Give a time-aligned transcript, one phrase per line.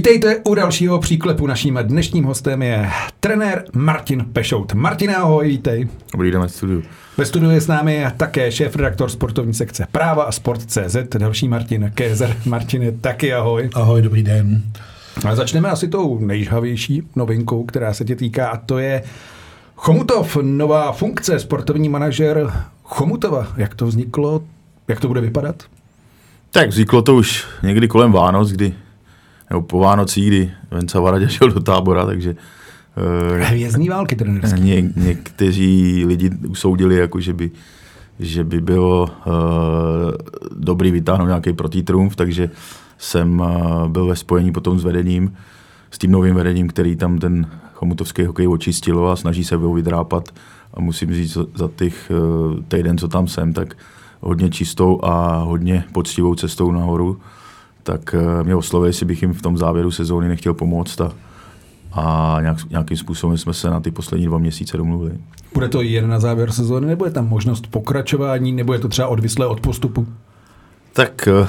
[0.00, 1.46] Vítejte u dalšího příklepu.
[1.46, 4.74] Naším dnešním hostem je trenér Martin Pešout.
[4.74, 5.88] Martin, ahoj, vítej.
[6.12, 6.82] Dobrý den ve studiu.
[7.16, 12.36] Ve studiu je s námi také šéf-redaktor sportovní sekce Práva a Sport.cz, další Martin Kézer.
[12.46, 13.70] Martin, taky ahoj.
[13.74, 14.62] Ahoj, dobrý den.
[15.28, 19.02] A začneme asi tou nejžhavější novinkou, která se tě týká, a to je
[19.76, 22.52] Chomutov, nová funkce, sportovní manažer
[22.84, 23.46] Chomutova.
[23.56, 24.42] Jak to vzniklo?
[24.88, 25.62] Jak to bude vypadat?
[26.50, 28.74] Tak vzniklo to už někdy kolem Vánoc, kdy
[29.50, 32.36] nebo po Vánocích, kdy Venca Varadě šel do tábora, takže
[33.36, 34.60] uh, Hvězdní války trenerský.
[34.60, 37.50] Ně, někteří lidi usoudili, jako že by,
[38.18, 39.32] že by bylo uh,
[40.56, 42.50] dobrý vytáhnout nějaký protitrumf, takže
[42.98, 45.34] jsem uh, byl ve spojení potom s vedením,
[45.90, 50.28] s tím novým vedením, který tam ten chomutovský hokej očistilo a snaží se ho vydrápat.
[50.74, 53.76] A musím říct, za těch uh, týden, co tam jsem, tak
[54.20, 57.20] hodně čistou a hodně poctivou cestou nahoru
[57.90, 61.12] tak eh, mě oslovili, jestli bych jim v tom závěru sezóny nechtěl pomoct a,
[61.92, 65.12] a nějak, nějakým způsobem jsme se na ty poslední dva měsíce domluvili.
[65.54, 69.08] Bude to jen na závěr sezóny, nebo je tam možnost pokračování, nebo je to třeba
[69.08, 70.06] odvislé od postupu?
[70.92, 71.48] Tak eh,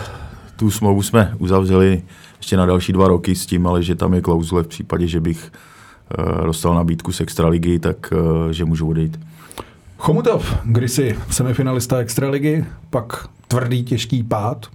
[0.56, 2.02] tu smlouvu jsme uzavřeli
[2.38, 5.20] ještě na další dva roky s tím, ale že tam je klauzule v případě, že
[5.20, 8.14] bych eh, dostal nabídku z Extraligy, tak
[8.52, 9.20] že můžu odejít.
[9.98, 14.68] Chomutov, kdysi semifinalista Extraligy, pak tvrdý, těžký pád,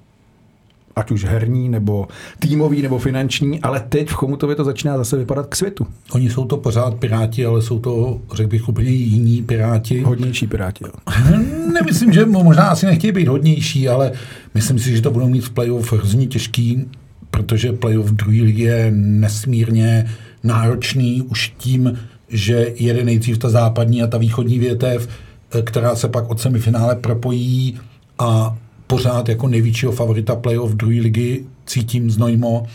[0.97, 2.09] ať už herní, nebo
[2.39, 5.87] týmový, nebo finanční, ale teď v Chomutově to začíná zase vypadat k světu.
[6.13, 10.01] Oni jsou to pořád piráti, ale jsou to, řekl bych, úplně jiní piráti.
[10.01, 10.93] Hodnější piráti, jo.
[11.73, 14.13] Nemyslím, že možná asi nechtějí být hodnější, ale
[14.55, 16.85] myslím si, že to budou mít v playoff hrozně těžký,
[17.31, 20.11] protože playoff druhý ligy je nesmírně
[20.45, 25.09] náročný už tím, že jede nejdřív ta západní a ta východní větev,
[25.55, 27.81] eh, která se pak od semifinále propojí
[28.19, 28.57] a
[28.87, 32.67] pořád jako největšího favorita playoff druhé ligy cítím Znojmo,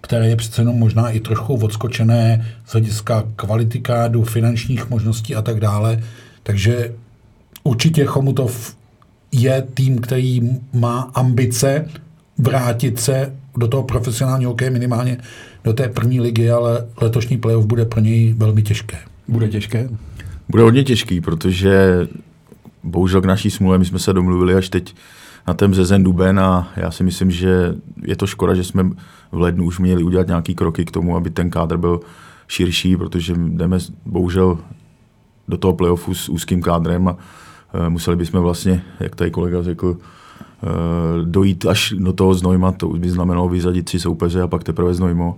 [0.00, 5.42] které je přece jenom možná i trochu odskočené z hlediska kvality kádu, finančních možností a
[5.42, 6.02] tak dále.
[6.42, 6.94] Takže
[7.64, 8.76] určitě Chomutov
[9.32, 10.40] je tým, který
[10.72, 11.88] má ambice
[12.38, 15.18] vrátit se do toho profesionálního hokeje minimálně
[15.64, 18.98] do té první ligy, ale letošní playoff bude pro něj velmi těžké.
[19.28, 19.88] Bude těžké?
[20.48, 21.98] Bude hodně těžký, protože
[22.82, 24.94] bohužel k naší smůle my jsme se domluvili až teď
[25.48, 28.90] na ten březen, duben a já si myslím, že je to škoda, že jsme
[29.32, 32.00] v lednu už měli udělat nějaký kroky k tomu, aby ten kádr byl
[32.48, 34.58] širší, protože jdeme bohužel
[35.48, 39.86] do toho playoffu s úzkým kádrem a uh, museli bychom vlastně, jak tady kolega řekl,
[39.86, 44.94] uh, dojít až do toho Znojma, to by znamenalo vyzadit tři soupeře a pak teprve
[44.94, 45.36] Znojmo.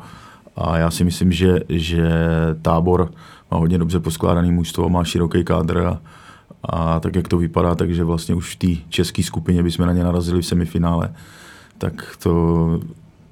[0.56, 2.10] A já si myslím, že, že
[2.62, 3.12] tábor
[3.50, 6.00] má hodně dobře poskládaný mužstvo, má široký kádr a,
[6.64, 10.04] a tak, jak to vypadá, takže vlastně už v té české skupině bychom na ně
[10.04, 11.12] narazili v semifinále,
[11.78, 12.80] tak to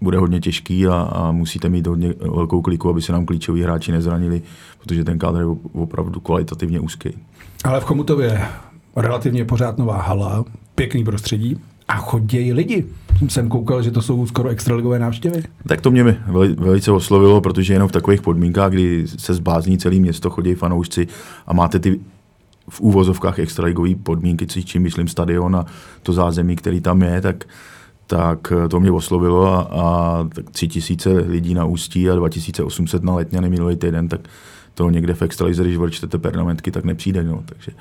[0.01, 3.93] bude hodně těžký a, a musíte mít hodně velkou kliku, aby se nám klíčoví hráči
[3.93, 4.43] nezranili,
[4.83, 7.09] protože ten kádr je opravdu kvalitativně úzký.
[7.65, 8.41] Ale v Chomutově
[8.97, 11.57] relativně pořád nová hala, pěkný prostředí
[11.89, 12.87] a chodí lidi.
[13.29, 15.43] Jsem koukal, že to jsou skoro extraligové návštěvy.
[15.67, 16.05] Tak to mě
[16.59, 21.07] velice oslovilo, protože jenom v takových podmínkách, kdy se zbázní celé město, chodí fanoušci
[21.47, 22.01] a máte ty
[22.71, 25.67] v úvozovkách extraligové podmínky, čím myslím stadion a
[26.03, 27.45] to zázemí, který tam je, tak,
[28.07, 33.41] tak to mě oslovilo a, a tři tisíce lidí na Ústí a 2800 na letně
[33.41, 34.21] minulý týden, tak
[34.75, 37.23] to někde v extralize, když odčtete pernamentky, tak nepřijde.
[37.23, 37.43] No.
[37.47, 37.73] Takže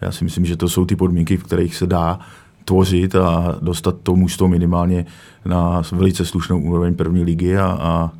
[0.00, 2.18] já si myslím, že to jsou ty podmínky, v kterých se dá
[2.64, 5.06] tvořit a dostat to mužstvo minimálně
[5.44, 8.12] na velice slušnou úroveň první ligy a, a,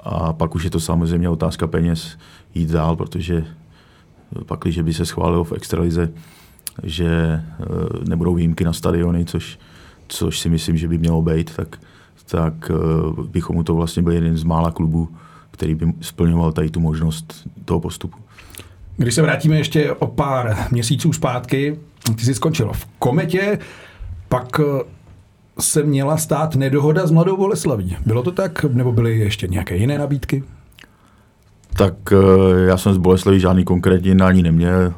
[0.00, 2.18] a pak už je to samozřejmě otázka peněz
[2.54, 3.46] jít dál, protože
[4.46, 6.10] pakli, že by se schválilo v extralize,
[6.82, 7.64] že eh,
[8.08, 9.58] nebudou výjimky na stadiony, což,
[10.08, 11.78] což si myslím, že by mělo být, tak,
[12.30, 12.74] tak eh,
[13.22, 15.08] bychom mu to vlastně byl jeden z mála klubů,
[15.50, 18.18] který by splňoval tady tu možnost toho postupu.
[18.96, 21.78] Když se vrátíme ještě o pár měsíců zpátky,
[22.16, 23.58] ty jsi skončil v Kometě,
[24.28, 24.82] pak eh,
[25.60, 27.96] se měla stát nedohoda s Mladou Boleslaví.
[28.06, 30.44] Bylo to tak, nebo byly ještě nějaké jiné nabídky?
[31.78, 34.94] Tak eh, já jsem z Boleslaví žádný konkrétní jednání neměl,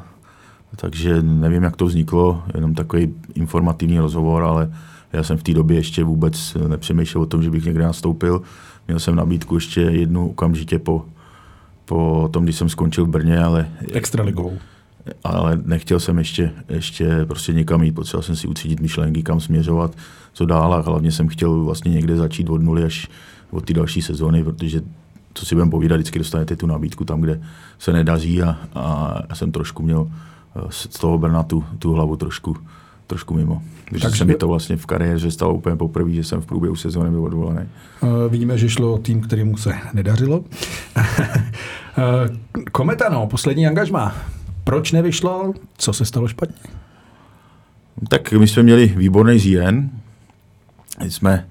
[0.75, 4.73] takže nevím, jak to vzniklo, jenom takový informativní rozhovor, ale
[5.13, 8.41] já jsem v té době ještě vůbec nepřemýšlel o tom, že bych někde nastoupil.
[8.87, 11.05] Měl jsem nabídku ještě jednu okamžitě po,
[11.85, 13.69] po tom, když jsem skončil v Brně, ale...
[13.93, 14.57] Extraligovou.
[15.23, 19.95] Ale nechtěl jsem ještě, ještě prostě někam jít, potřeboval jsem si ucítit myšlenky, kam směřovat,
[20.33, 23.07] co dál a hlavně jsem chtěl vlastně někde začít od nuly až
[23.51, 24.81] od té další sezóny, protože
[25.33, 27.41] co si budeme povídat, vždycky dostanete tu nabídku tam, kde
[27.79, 30.07] se nedaří a, a já jsem trošku měl
[30.55, 32.57] eh, z toho Brna tu, tu hlavu trošku,
[33.07, 33.61] trošku mimo.
[33.89, 36.75] Takže Takže- se mi to vlastně v kariéře stalo úplně poprvé, že jsem v průběhu
[36.75, 37.59] sezóny byl odvolaný.
[38.03, 40.43] Eh, Vidíme, že šlo o tým, kterému se nedařilo.
[41.97, 44.15] Eh, Kometa, no, poslední angažma.
[44.63, 45.53] Proč nevyšlo?
[45.77, 46.55] Co se stalo špatně?
[48.09, 49.89] Tak my jsme měli výborný říjen.
[50.99, 51.47] Jsme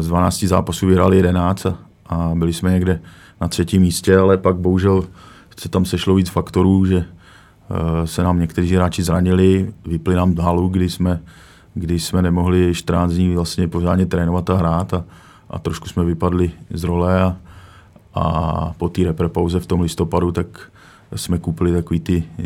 [0.00, 3.00] z 12 zápasů vyhráli 11 a, a byli jsme někde
[3.40, 5.04] na třetím místě, ale pak bohužel
[5.60, 10.68] se tam sešlo víc faktorů, že eh, se nám někteří hráči zranili, vypli nám halu,
[10.68, 11.20] kdy jsme,
[11.74, 15.04] kdy jsme nemohli 14 dní vlastně pořádně trénovat a hrát a,
[15.50, 17.36] a trošku jsme vypadli z role a,
[18.14, 20.46] a po té repre-pauze v tom listopadu tak
[21.16, 22.42] jsme koupili takový ty eh,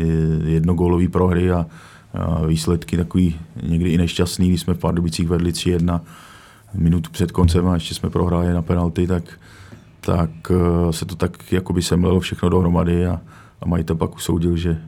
[0.49, 1.65] jednogólový prohry a,
[2.13, 6.01] a výsledky takový někdy i nešťastný, když jsme v Pardubicích vedli 3-1
[6.73, 9.23] minutu před koncem a ještě jsme prohráli na penalty, tak,
[10.01, 13.21] tak eh, se to tak jakoby semlelo všechno dohromady a,
[13.61, 14.81] a majitel pak usoudil, že,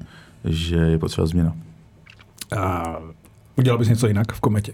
[0.45, 1.53] že je potřeba změna.
[2.57, 2.95] A
[3.55, 4.73] udělal bys něco jinak v kometě?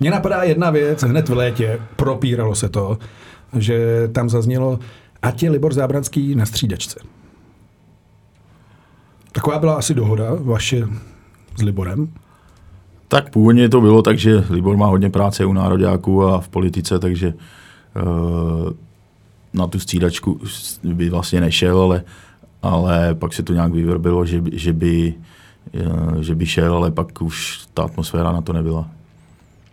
[0.00, 2.98] Mně napadá jedna věc, hned v létě propíralo se to,
[3.58, 4.78] že tam zaznělo,
[5.22, 7.00] ať je Libor Zábranský na střídačce.
[9.32, 10.88] Taková byla asi dohoda vaše
[11.58, 12.08] s Liborem.
[13.12, 16.98] Tak původně to bylo tak, že Libor má hodně práce u nároďáků a v politice,
[16.98, 18.72] takže uh,
[19.54, 20.40] na tu střídačku
[20.84, 22.02] by vlastně nešel, ale,
[22.62, 25.14] ale pak se to nějak vyvrbilo, že, by- že, by,
[25.86, 28.88] uh, že by šel, ale pak už ta atmosféra na to nebyla.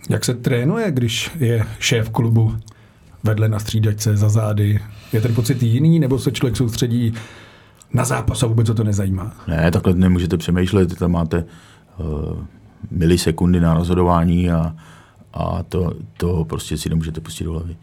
[0.09, 2.55] Jak se trénuje, když je šéf klubu
[3.23, 4.79] vedle na střídačce za zády?
[5.13, 7.13] Je ten pocit jiný, nebo se člověk soustředí
[7.93, 9.31] na zápas a vůbec to nezajímá?
[9.47, 11.45] Ne, takhle nemůžete přemýšlet, tam máte
[11.97, 12.05] uh,
[12.91, 14.75] milisekundy na rozhodování a,
[15.33, 17.77] a to, to prostě si nemůžete pustit do hlavy.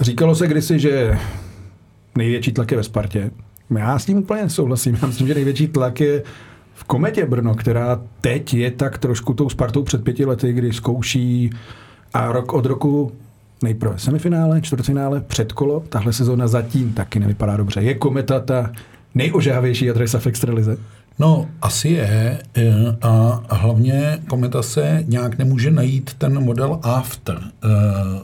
[0.00, 1.18] Říkalo se kdysi, že
[2.18, 3.30] největší tlak je ve Spartě.
[3.78, 4.98] Já s tím úplně souhlasím.
[5.02, 6.22] Já myslím, že největší tlak je
[6.74, 11.50] v Kometě Brno, která teď je tak trošku tou Spartou před pěti lety, kdy zkouší
[12.14, 13.12] a rok od roku
[13.62, 15.84] nejprve semifinále, čtvrtfinále, předkolo.
[15.88, 17.82] Tahle sezóna zatím taky nevypadá dobře.
[17.82, 18.70] Je Kometa ta
[19.14, 20.76] nejožávější adresa v extralize?
[21.20, 22.38] No, asi je.
[23.02, 27.38] A hlavně Kometa se nějak nemůže najít ten model after.
[27.40, 27.68] Eh,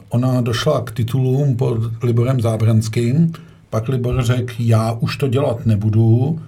[0.09, 3.31] Ona došla k titulům pod Liborem Zábranským,
[3.69, 6.39] pak Libor řekl, já už to dělat nebudu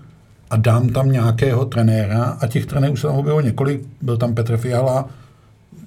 [0.50, 3.82] a dám tam nějakého trenéra a těch trenérů se tam objevilo několik.
[4.02, 5.10] Byl tam Petr Fiala,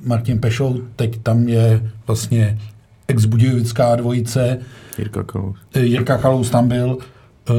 [0.04, 2.58] Martin Pešou, teď tam je vlastně
[3.08, 4.58] ex-budějovická dvojice,
[4.98, 5.56] Jirka Kalous.
[5.74, 6.98] Eh, Jirka Kalous tam byl
[7.50, 7.52] eh,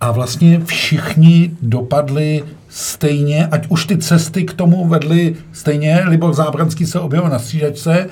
[0.00, 6.02] a vlastně všichni dopadli stejně, ať už ty cesty k tomu vedly stejně.
[6.08, 8.08] Libor Zábranský se objevil na střídačce,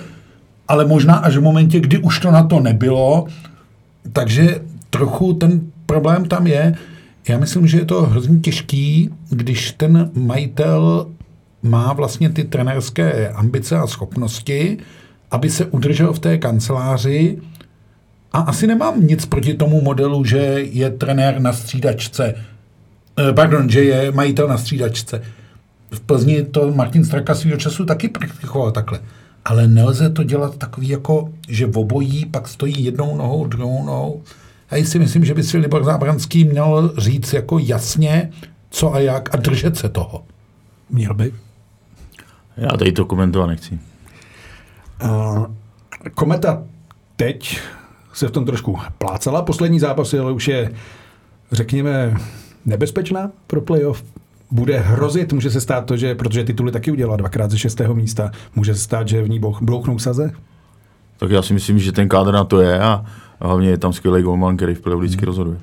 [0.68, 3.26] ale možná až v momentě, kdy už to na to nebylo.
[4.12, 4.60] Takže
[4.90, 6.74] trochu ten problém tam je.
[7.28, 11.06] Já myslím, že je to hrozně těžký, když ten majitel
[11.62, 14.78] má vlastně ty trenérské ambice a schopnosti,
[15.30, 17.38] aby se udržel v té kanceláři
[18.36, 22.34] a asi nemám nic proti tomu modelu, že je trenér na střídačce.
[23.18, 25.22] Eh, Pardon, že je majitel na střídačce.
[25.90, 29.00] V Plzni to Martin Straka svýho času taky praktikoval takhle.
[29.44, 34.22] Ale nelze to dělat takový jako, že v obojí pak stojí jednou nohou, druhou nohou.
[34.70, 38.30] A já si myslím, že by si Libor Zábranský měl říct jako jasně,
[38.70, 40.24] co a jak a držet se toho.
[40.90, 41.32] Měl by.
[42.56, 43.78] Já tady to komentovat nechci.
[45.04, 45.46] Uh,
[46.14, 46.62] Kometa
[47.16, 47.60] teď
[48.16, 49.42] se v tom trošku plácala.
[49.42, 50.72] Poslední zápasy, ale už je,
[51.52, 52.16] řekněme,
[52.66, 54.04] nebezpečná pro playoff.
[54.50, 58.30] Bude hrozit, může se stát to, že, protože tituly taky udělala dvakrát ze šestého místa,
[58.56, 60.32] může se stát, že v ní blouchnou saze?
[61.18, 63.04] Tak já si myslím, že ten kádr na to je a
[63.40, 65.58] a hlavně je tam skvělý golman, který v playoff vždycky rozhoduje.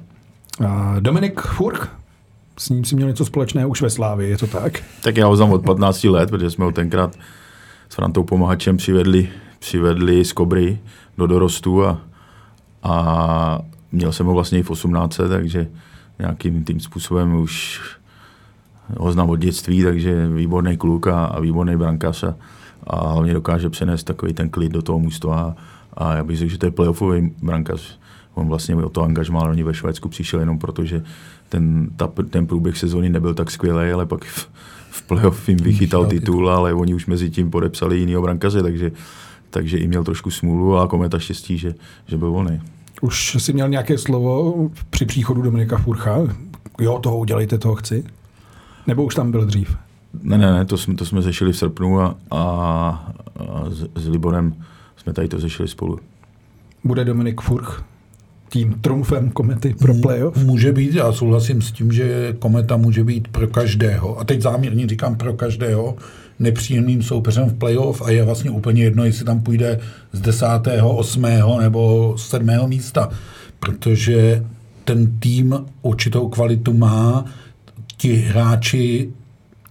[0.60, 0.68] Uh,
[1.00, 1.96] Dominik Furch,
[2.58, 4.84] s ním si měl něco společného už ve Slávii, je to tak?
[5.04, 7.16] Tak já ho znám od 15 let, protože jsme ho tenkrát
[7.90, 9.30] s Frantou Pomahačem přivedli,
[9.60, 10.80] přivedli z Kobry
[11.18, 12.02] do dorostu a,
[12.84, 13.60] a
[13.92, 15.68] měl jsem ho vlastně i v 18, takže
[16.20, 17.82] nějakým tím způsobem už
[18.98, 22.36] ho znám od dětství, takže výborný kluk a, a výborný brankář a,
[22.88, 25.56] a hlavně dokáže přenést takový ten klid do toho mužstva
[25.94, 28.00] a já bych řekl, že to je playoffový brankář.
[28.34, 31.04] On vlastně o to angažmá hlavně ve Švédsku přišel jenom proto, že
[31.50, 34.50] ten, ta, ten průběh sezóny nebyl tak skvělý, ale pak v,
[34.90, 38.92] v playoff jim vychytal titul, ale oni už mezi tím podepsali jinýho brankaře, takže,
[39.54, 41.74] takže i měl trošku smůlu a kometa štěstí, že,
[42.08, 42.62] že byl volný.
[43.02, 46.18] Už si měl nějaké slovo při příchodu Dominika Furcha?
[46.80, 48.04] Jo, toho udělejte, toho chci?
[48.88, 49.78] Nebo už tam byl dřív?
[50.24, 54.08] Ne, ne, ne, to jsme, to jsme řešili v srpnu a, a, a s, s
[54.08, 54.56] Liborem
[54.98, 56.00] jsme tady to řešili spolu.
[56.84, 57.84] Bude Dominik Furch
[58.54, 60.38] tím trumfem komety pro playoff?
[60.38, 64.20] Může být, já souhlasím s tím, že kometa může být pro každého.
[64.20, 65.96] A teď záměrně říkám pro každého
[66.40, 69.80] nepříjemným soupeřem v playoff a je vlastně úplně jedno, jestli tam půjde
[70.12, 70.46] z 10.,
[70.84, 71.26] 8.
[71.62, 72.50] nebo 7.
[72.68, 73.10] místa,
[73.60, 74.44] protože
[74.86, 77.26] ten tým určitou kvalitu má,
[77.98, 79.10] ti hráči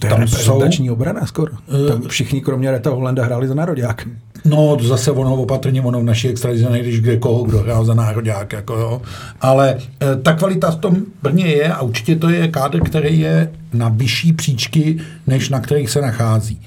[0.00, 1.52] to je tam reprezentační jsou, obrana skoro.
[1.88, 4.08] Tam všichni kromě Reta Holenda hráli za národák.
[4.44, 7.94] No, to zase ono opatrně, ono v naší extralize nejdeš kde koho, kdo hrál za
[7.94, 9.02] národák, jako jo.
[9.40, 13.52] Ale e, ta kvalita v tom Brně je a určitě to je kádr, který je
[13.72, 16.61] na vyšší příčky, než na kterých se nachází.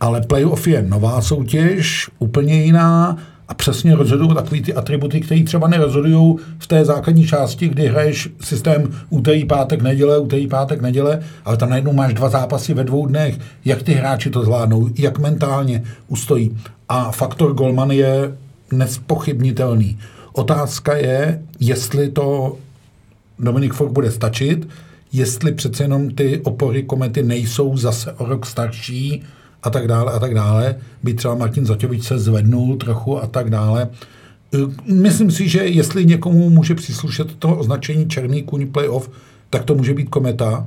[0.00, 3.18] Ale playoff je nová soutěž, úplně jiná
[3.52, 8.28] a přesně rozhodují takový ty atributy, které třeba nerozhodují v té základní části, kdy hraješ
[8.40, 13.06] systém úterý, pátek, neděle, úterý, pátek, neděle, ale tam najednou máš dva zápasy ve dvou
[13.06, 13.38] dnech.
[13.64, 16.56] Jak ty hráči to zvládnou, jak mentálně ustojí.
[16.88, 18.36] A faktor Golman je
[18.72, 19.98] nespochybnitelný.
[20.32, 22.56] Otázka je, jestli to
[23.38, 24.68] Dominik Fok bude stačit,
[25.12, 29.22] jestli přece jenom ty opory komety nejsou zase o rok starší,
[29.62, 30.76] a tak dále a tak dále.
[31.02, 33.88] By třeba Martin Zaťovič se zvednul trochu a tak dále.
[34.92, 39.10] Myslím si, že jestli někomu může příslušet to označení černý kůň playoff,
[39.50, 40.66] tak to může být kometa,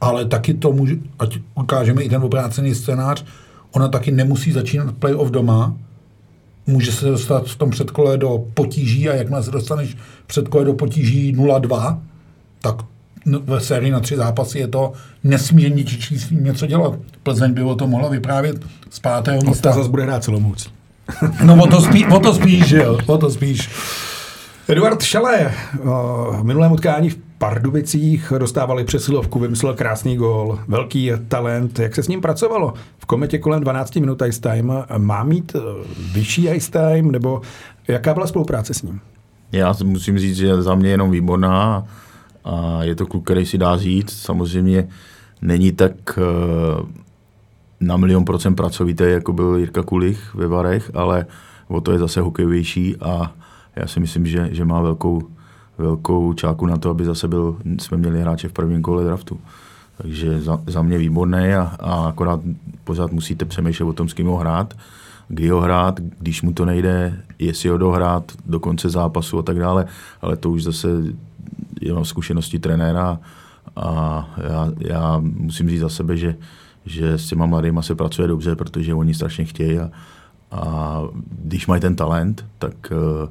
[0.00, 3.24] ale taky to může, ať ukážeme i ten obrácený scénář,
[3.72, 5.76] ona taky nemusí začínat playoff doma,
[6.66, 9.96] může se dostat v tom předkole do potíží a jakmile se dostaneš
[10.26, 11.98] předkole do potíží 0-2,
[12.62, 12.76] tak
[13.26, 14.92] ve sérii na tři zápasy je to
[15.24, 16.94] nesmírně těžší s tím něco dělat.
[17.22, 18.56] Plzeň by o to mohla vyprávět
[18.90, 19.72] z pátého no, místa.
[19.72, 20.70] zase bude hrát celou moc.
[21.44, 23.70] no o to, spí, o to spíš, jo, o to spíš.
[24.68, 25.52] Eduard Šalé
[26.32, 31.78] v minulém utkání v Pardubicích dostávali přesilovku, vymyslel krásný gól, velký talent.
[31.78, 32.74] Jak se s ním pracovalo?
[32.98, 34.72] V kometě kolem 12 minut ice time.
[34.98, 35.60] Má mít eh,
[36.12, 37.42] vyšší ice time, nebo
[37.88, 39.00] jaká byla spolupráce s ním?
[39.52, 41.84] Já musím říct, že za mě jenom výborná
[42.44, 44.12] a je to kluk, který si dá říct.
[44.12, 44.88] Samozřejmě
[45.42, 46.22] není tak eh,
[47.80, 51.26] na milion procent pracovitý, jako byl Jirka Kulich ve Varech, ale
[51.68, 53.32] o to je zase hokejovější a
[53.76, 55.22] já si myslím, že, že má velkou,
[55.78, 59.40] velkou čáku na to, aby zase byl, jsme měli hráče v prvním kole draftu.
[59.98, 62.40] Takže za, za mě výborný a, a akorát
[62.84, 64.74] pořád musíte přemýšlet o tom, s kým ho hrát,
[65.28, 69.58] kdy ho hrát, když mu to nejde, jestli ho dohrát do konce zápasu a tak
[69.58, 69.86] dále,
[70.22, 70.88] ale to už zase
[71.80, 73.18] jenom zkušenosti trenéra
[73.76, 76.34] a já, já musím říct za sebe, že,
[76.86, 79.90] že s těma mladýma se pracuje dobře, protože oni strašně chtějí a,
[80.50, 81.00] a
[81.44, 83.28] když mají ten talent, tak, eh,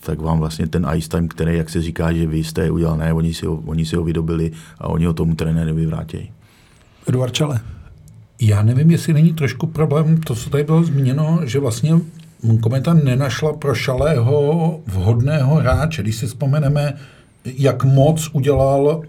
[0.00, 3.12] tak vám vlastně ten ice time, který, jak se říká, že vy jste udělal, ne,
[3.12, 6.30] oni si ho, oni si ho vydobili a oni ho tomu trenérovi vrátí.
[7.08, 7.60] Eduard Čale.
[8.40, 12.00] Já nevím, jestli není trošku problém, to, co tady bylo zmíněno, že vlastně
[12.60, 16.02] Kometa nenašla pro Šalého vhodného hráče.
[16.02, 16.94] Když si vzpomeneme,
[17.56, 19.04] jak moc udělal uh,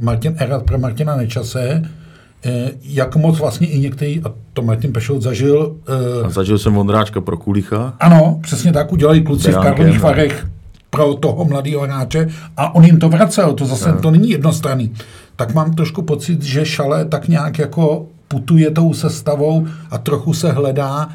[0.00, 2.52] Martin Erat pro Martina Nečase, uh,
[2.82, 5.76] jak moc vlastně i některý, a to Martin Pešout zažil.
[6.18, 7.94] Uh, a zažil jsem Vondráčka pro Kulicha.
[8.00, 10.46] Ano, přesně tak udělali kluci v Karlových Varech
[10.90, 14.00] pro toho mladého hráče a on jim to vracel, to zase no.
[14.00, 14.92] to není jednostranný.
[15.36, 20.52] Tak mám trošku pocit, že Šale tak nějak jako putuje tou sestavou a trochu se
[20.52, 21.08] hledá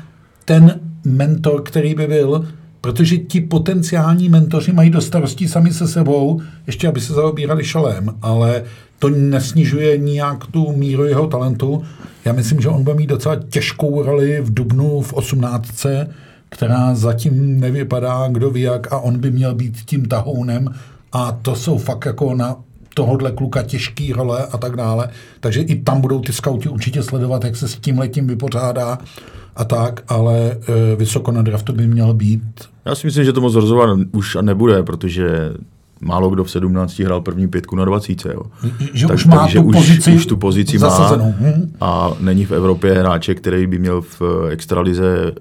[0.46, 2.46] ten mentor, který by byl,
[2.81, 8.15] protože ti potenciální mentoři mají do starostí sami se sebou, ještě aby se zaobírali šalem,
[8.21, 8.63] ale
[9.00, 11.83] to nesnižuje nijak tu míru jeho talentu.
[12.25, 15.86] Já myslím, že on bude mít docela těžkou roli v Dubnu v 18,
[16.50, 20.67] která zatím nevypadá, kdo ví jak, a on by měl být tím tahounem
[21.12, 22.55] a to jsou fakt jako na
[22.93, 25.10] tohohle kluka těžký role a tak dále.
[25.39, 28.98] Takže i tam budou ty skauti určitě sledovat, jak se s tím letím vypořádá
[29.55, 32.43] a tak, ale e, vysoko na draftu by měl být.
[32.86, 35.53] Já si myslím, že to moc rozhodovat už nebude, protože
[36.01, 38.25] málo kdo v 17 hrál první pětku na 20.
[38.25, 38.41] Jo.
[38.93, 41.25] Že tak, už má tu už, pozici už tu pozici zasazenou.
[41.25, 41.74] má hmm.
[41.81, 45.31] a není v Evropě hráče, který by měl v extralize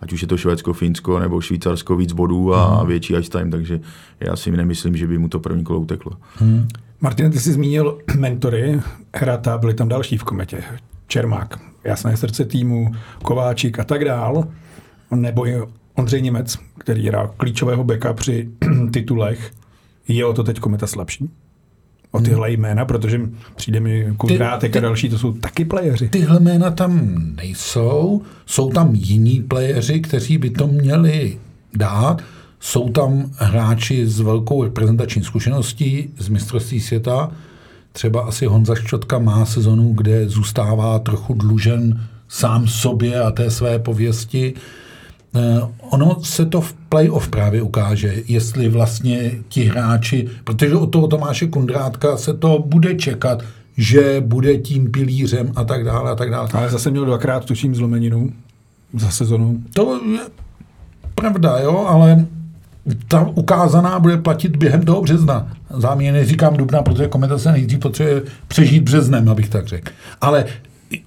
[0.00, 2.88] ať už je to Švédsko, Finsko nebo Švýcarsko víc bodů a hmm.
[2.88, 3.80] větší ice time, takže
[4.20, 6.12] já si nemyslím, že by mu to první kolo uteklo.
[6.36, 6.68] Hmm.
[7.00, 8.80] Martin, ty jsi zmínil mentory,
[9.14, 10.62] Hrata, byli tam další v kometě.
[11.06, 14.48] Čermák, jasné srdce týmu, Kováčik a tak dál,
[15.10, 15.62] nebo i
[15.94, 18.48] Ondřej Němec, který hrál klíčového beka při
[18.92, 19.50] titulech.
[20.08, 21.30] Je o to teď kometa slabší?
[22.10, 23.20] O tyhle jména, protože
[23.56, 26.08] přijde mi Kudrátek ty, ty, a další, to jsou taky playeři.
[26.08, 31.38] Tyhle jména tam nejsou, jsou tam jiní playeři, kteří by to měli
[31.74, 32.22] dát.
[32.60, 37.30] Jsou tam hráči s velkou reprezentační zkušeností z mistrovství světa,
[37.96, 43.78] Třeba asi Honza Ščotka má sezonu, kde zůstává trochu dlužen sám sobě a té své
[43.78, 44.54] pověsti.
[45.32, 51.08] Uh, ono se to v playoff právě ukáže, jestli vlastně ti hráči, protože od toho
[51.08, 53.42] Tomáše Kundrátka se to bude čekat,
[53.76, 56.48] že bude tím pilířem a tak dále a tak dále.
[56.52, 58.32] Ale zase měl dvakrát, tuším, zlomeninu
[58.94, 59.62] za sezonu.
[59.74, 60.20] To je
[61.14, 62.26] pravda, jo, ale
[63.08, 65.46] ta ukázaná bude platit během toho března.
[65.70, 69.92] Záměrně neříkám dubna, protože kometa se nejdřív potřebuje přežít březnem, abych tak řekl.
[70.20, 70.44] Ale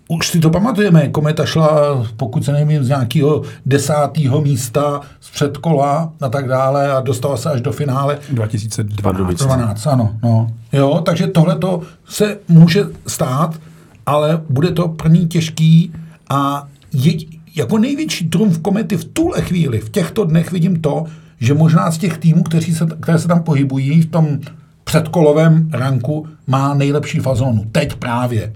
[0.08, 6.14] už si to pamatujeme, kometa šla, pokud se nevím, z nějakého desátého místa z předkola
[6.22, 8.20] a tak dále a dostala se až do finále.
[8.30, 9.40] 2012.
[9.40, 10.16] 12, ano.
[10.24, 10.48] No.
[10.74, 13.60] Jo, takže tohle to se může stát,
[14.06, 15.94] ale bude to pro ní těžký
[16.30, 17.14] a je,
[17.56, 21.06] jako největší trumf komety v tuhle chvíli, v těchto dnech vidím to,
[21.40, 24.40] že možná z těch týmů, kteří se, které se tam pohybují v tom
[24.84, 27.66] předkolovém ranku, má nejlepší fazonu.
[27.72, 28.54] Teď právě.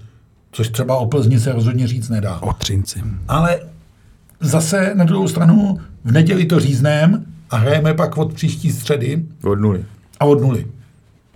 [0.52, 2.42] Což třeba o Plzni se rozhodně říct nedá.
[2.42, 3.04] O Třinci.
[3.28, 3.60] Ale
[4.40, 9.25] zase na druhou stranu v neděli to říznem a hrajeme pak od příští středy.
[9.44, 9.86] Od nuly.
[10.20, 10.66] A od nuly.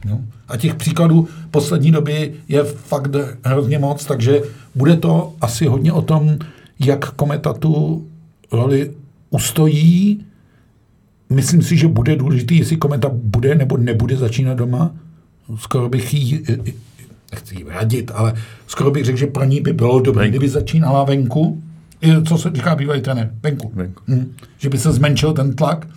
[0.06, 0.20] No.
[0.48, 4.42] A těch příkladů poslední doby je fakt hrozně moc, takže
[4.76, 6.38] bude to asi hodně o tom,
[6.80, 8.06] jak kometa tu
[8.52, 8.92] roli
[9.30, 10.26] ustojí.
[11.30, 14.92] Myslím si, že bude důležité, jestli kometa bude nebo nebude začínat doma.
[15.56, 16.44] Skoro bych jí,
[17.32, 18.34] nechci jí radit, ale
[18.68, 21.64] skoro bych řekl, že pro ní by bylo dobré, kdyby začínala venku.
[22.28, 23.32] Co se říká bývalý trenér?
[23.44, 23.72] Venku.
[23.76, 24.04] Venku.
[24.08, 24.34] Hm.
[24.58, 25.88] Že by se zmenšil ten tlak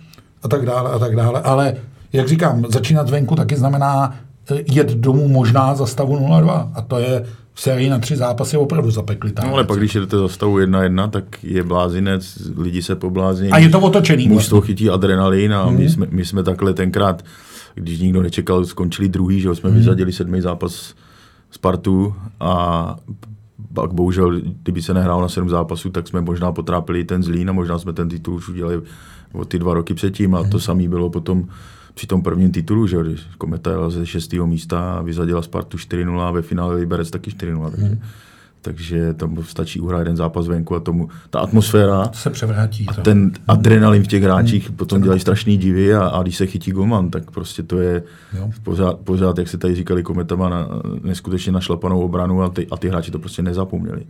[0.43, 1.41] a tak dále a tak dále.
[1.41, 1.75] Ale
[2.13, 4.15] jak říkám, začínat venku taky znamená
[4.51, 6.71] eh, jet domů možná za stavu 0-2.
[6.73, 9.47] A to je v sérii na tři zápasy opravdu zapeklitá.
[9.47, 13.51] No ale pak, když jdete za stavu 1-1, tak je blázinec, lidi se poblázní.
[13.51, 14.27] A je to otočený.
[14.27, 17.25] Mužstvo chytí adrenalin a my, jsme, my jsme takhle tenkrát,
[17.75, 20.93] když nikdo nečekal, skončili druhý, že jsme vyzadili sedmý zápas
[21.51, 22.95] Spartu a
[23.73, 27.53] pak bohužel, kdyby se nehrál na sedm zápasů, tak jsme možná potrápili ten zlín a
[27.53, 28.81] možná jsme ten titul už udělali
[29.33, 31.47] o ty dva roky předtím a to samé bylo potom
[31.93, 36.19] při tom prvním titulu, že když Kometa jela ze šestého místa a vyzadila Spartu 4-0
[36.21, 37.71] a ve finále Liberec taky 4-0.
[37.71, 37.97] Takže,
[38.61, 42.85] takže tam stačí uhrát jeden zápas venku a tomu, ta atmosféra To se převrátí.
[42.87, 43.01] a to.
[43.01, 47.09] ten adrenalin v těch hráčích potom dělají strašný divy a, a když se chytí golman,
[47.09, 48.03] tak prostě to je
[48.37, 48.49] Jo.
[48.63, 50.67] pořád, pořád, jak se tady říkali, kometa má na,
[51.03, 54.01] neskutečně našlapanou obranu a ty, a ty hráči to prostě nezapomněli.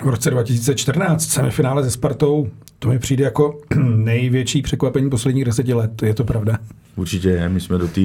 [0.00, 3.60] V roce 2014 semifinále se Spartou, to mi přijde jako
[3.96, 6.02] největší překvapení posledních deseti let.
[6.02, 6.58] Je to pravda?
[6.96, 7.48] Určitě je.
[7.48, 8.00] My jsme do té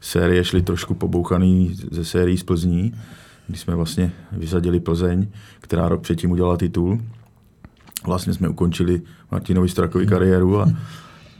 [0.00, 2.94] série šli trošku pobouchaný ze sérií z Plzní,
[3.46, 5.26] kdy jsme vlastně vysadili Plzeň,
[5.60, 7.00] která rok předtím udělala titul.
[8.06, 9.00] Vlastně jsme ukončili
[9.30, 10.72] Martinovi Strakovi kariéru a,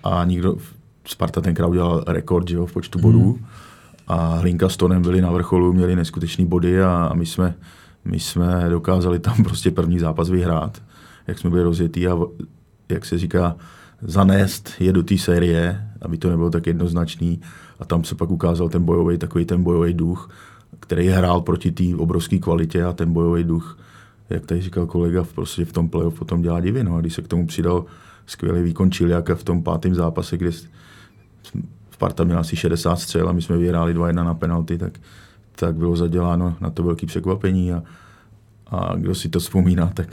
[0.05, 0.57] a nikdo,
[1.05, 3.39] Sparta tenkrát udělal rekord že jo, v počtu bodů
[4.07, 7.55] a Hlinka s Tonem byli na vrcholu, měli neskutečný body a, a my, jsme,
[8.05, 10.83] my jsme dokázali tam prostě první zápas vyhrát,
[11.27, 12.19] jak jsme byli rozjetý a
[12.89, 13.57] jak se říká,
[14.03, 17.41] zanést je do té série, aby to nebylo tak jednoznačný.
[17.81, 20.31] A tam se pak ukázal ten bojový, takový ten bojový duch,
[20.81, 23.79] který hrál proti té obrovské kvalitě a ten bojový duch,
[24.31, 26.85] jak tady říkal kolega, v- prostě v tom playoff potom dělá divy.
[26.85, 27.85] No a když se k tomu přidal
[28.27, 30.51] skvělý výkon Čiliaka v tom pátém zápase, kde
[31.91, 34.93] Sparta měla asi 60 střel a my jsme vyhráli 2-1 na penalty, tak,
[35.57, 37.83] tak bylo zaděláno na to velké překvapení a,
[38.67, 40.09] a kdo si to vzpomíná, tak,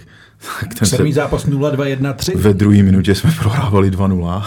[0.60, 2.38] tak ten se, Sedmý zápas 0-2-1-3.
[2.38, 4.44] ve druhé minutě jsme prohrávali 2-0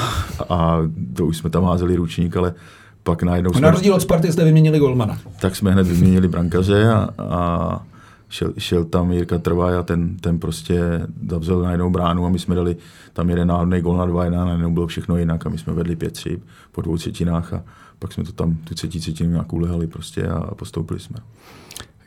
[0.49, 0.79] a
[1.17, 2.55] to už jsme tam házeli ručník, ale
[3.03, 5.19] pak najednou Na jsme, rozdíl od Sparty jste vyměnili golmana.
[5.41, 7.81] tak jsme hned vyměnili brankaře a, a
[8.29, 12.39] šel, šel, tam Jirka Trvaj a ten, ten prostě zavřel na jednou bránu a my
[12.39, 12.77] jsme dali
[13.13, 15.97] tam jeden náhodný gol na 2-1 a najednou bylo všechno jinak a my jsme vedli
[15.97, 16.39] 5-3
[16.73, 17.63] po dvou třetinách a
[18.03, 21.17] pak jsme to tam tu třetí třetinu nějak ulehali prostě a postoupili jsme.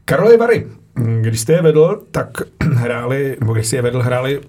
[0.05, 0.67] Karlovy Vary,
[1.21, 2.27] když jste je vedl, tak
[2.63, 4.41] hráli, nebo když jsi je vedl, hráli,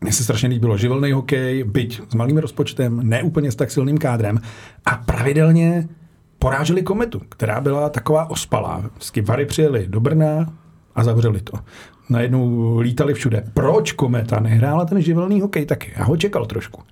[0.00, 3.98] mně se strašně líbilo, živelný hokej, byť s malým rozpočtem, ne úplně s tak silným
[3.98, 4.40] kádrem
[4.84, 5.88] a pravidelně
[6.38, 8.90] poráželi kometu, která byla taková ospalá.
[8.96, 10.52] Vždycky Vary přijeli do Brna
[10.94, 11.58] a zavřeli to.
[12.10, 13.44] Najednou lítali všude.
[13.54, 15.92] Proč kometa nehrála ten živelný hokej taky?
[15.96, 16.82] Já ho čekal trošku.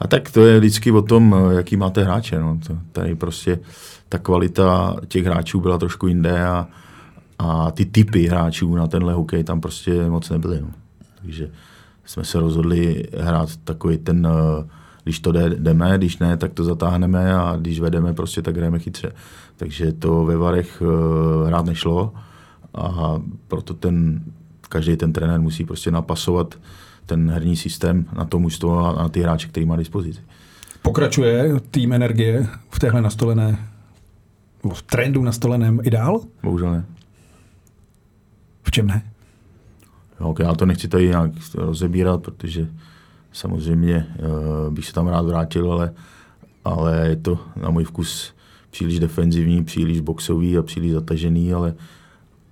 [0.00, 2.38] A tak to je vždycky o tom, jaký máte hráče.
[2.38, 2.58] No.
[2.92, 3.60] Tady prostě
[4.08, 6.66] ta kvalita těch hráčů byla trošku jinde a,
[7.38, 10.60] a ty typy hráčů na tenhle hokej tam prostě moc nebyly.
[10.60, 10.68] No.
[11.22, 11.50] Takže
[12.04, 14.68] jsme se rozhodli hrát takový ten, eh,
[15.04, 18.78] když to jde, jdeme, když ne, tak to zatáhneme a když vedeme, prostě tak hrajeme
[18.78, 19.12] chytře.
[19.56, 22.12] Takže to ve Varech eh, hrát nešlo
[22.74, 24.22] a proto ten,
[24.68, 26.54] každý ten trenér musí prostě napasovat
[27.08, 30.20] ten herní systém na to mužstvo a na ty hráče, který má dispozici.
[30.82, 33.68] Pokračuje tým energie v téhle nastolené,
[34.74, 36.20] v trendu nastoleném i dál?
[36.42, 36.84] Bohužel ne.
[38.62, 39.02] V čem ne?
[40.20, 42.68] Jo, já to nechci tady nějak rozebírat, protože
[43.32, 44.06] samozřejmě
[44.66, 45.92] uh, bych se tam rád vrátil, ale,
[46.64, 48.34] ale je to na můj vkus
[48.70, 51.74] příliš defenzivní, příliš boxový a příliš zatažený, ale,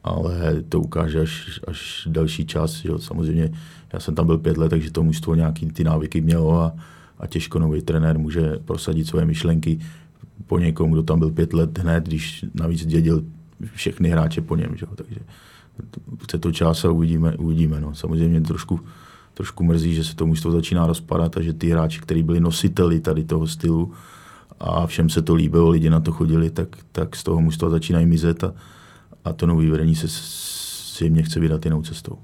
[0.04, 2.72] ale to ukáže až, až další čas.
[2.72, 2.90] Že?
[2.98, 3.50] Samozřejmě
[3.92, 6.72] já jsem tam byl pět let, takže to mužstvo nějaký ty návyky mělo a,
[7.18, 9.78] a těžko nový trenér může prosadit svoje myšlenky
[10.46, 13.24] po někom, kdo tam byl pět let hned, když navíc dědil
[13.74, 14.76] všechny hráče po něm.
[14.76, 14.86] Že?
[14.94, 15.20] Takže
[16.22, 17.36] chce to čas a uvidíme.
[17.36, 17.94] uvidíme no.
[17.94, 18.80] Samozřejmě trošku,
[19.34, 23.00] trošku mrzí, že se to mužstvo začíná rozpadat a že ty hráči, kteří byli nositeli
[23.00, 23.92] tady toho stylu
[24.60, 28.06] a všem se to líbilo, lidi na to chodili, tak, tak z toho mužstva začínají
[28.06, 28.54] mizet a,
[29.24, 32.18] a to nový vedení se mě chce vydat jinou cestou.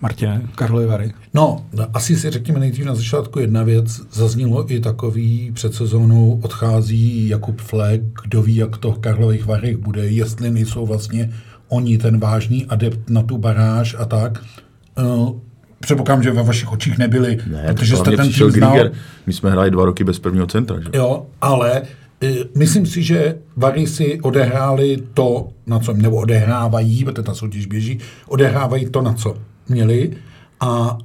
[0.00, 1.12] Martine, Karlovy Vary.
[1.34, 4.00] No, asi si řekněme nejdřív na začátku jedna věc.
[4.12, 9.76] Zaznělo i takový před sezónou odchází Jakub Flek, kdo ví, jak to v Karlových Varech
[9.76, 11.32] bude, jestli nejsou vlastně
[11.68, 14.44] oni ten vážný adept na tu baráž a tak.
[14.98, 15.36] Uh,
[15.80, 18.70] předpokládám, že ve vašich očích nebyli, ne, protože jste ten tým znal.
[18.70, 18.92] Grieger.
[19.26, 20.80] My jsme hráli dva roky bez prvního centra.
[20.80, 20.88] Že?
[20.92, 21.82] Jo, ale
[22.22, 27.66] uh, myslím si, že Vary si odehráli to, na co, nebo odehrávají, protože ta soutěž
[27.66, 29.36] běží, odehrávají to, na co
[29.68, 30.10] měli
[30.60, 30.98] a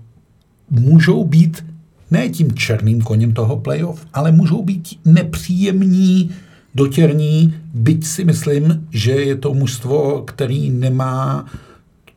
[0.69, 1.65] můžou být
[2.12, 6.32] ne tím černým koněm toho playoff, ale můžou být nepříjemní,
[6.76, 11.45] dotěrní, byť si myslím, že je to mužstvo, který nemá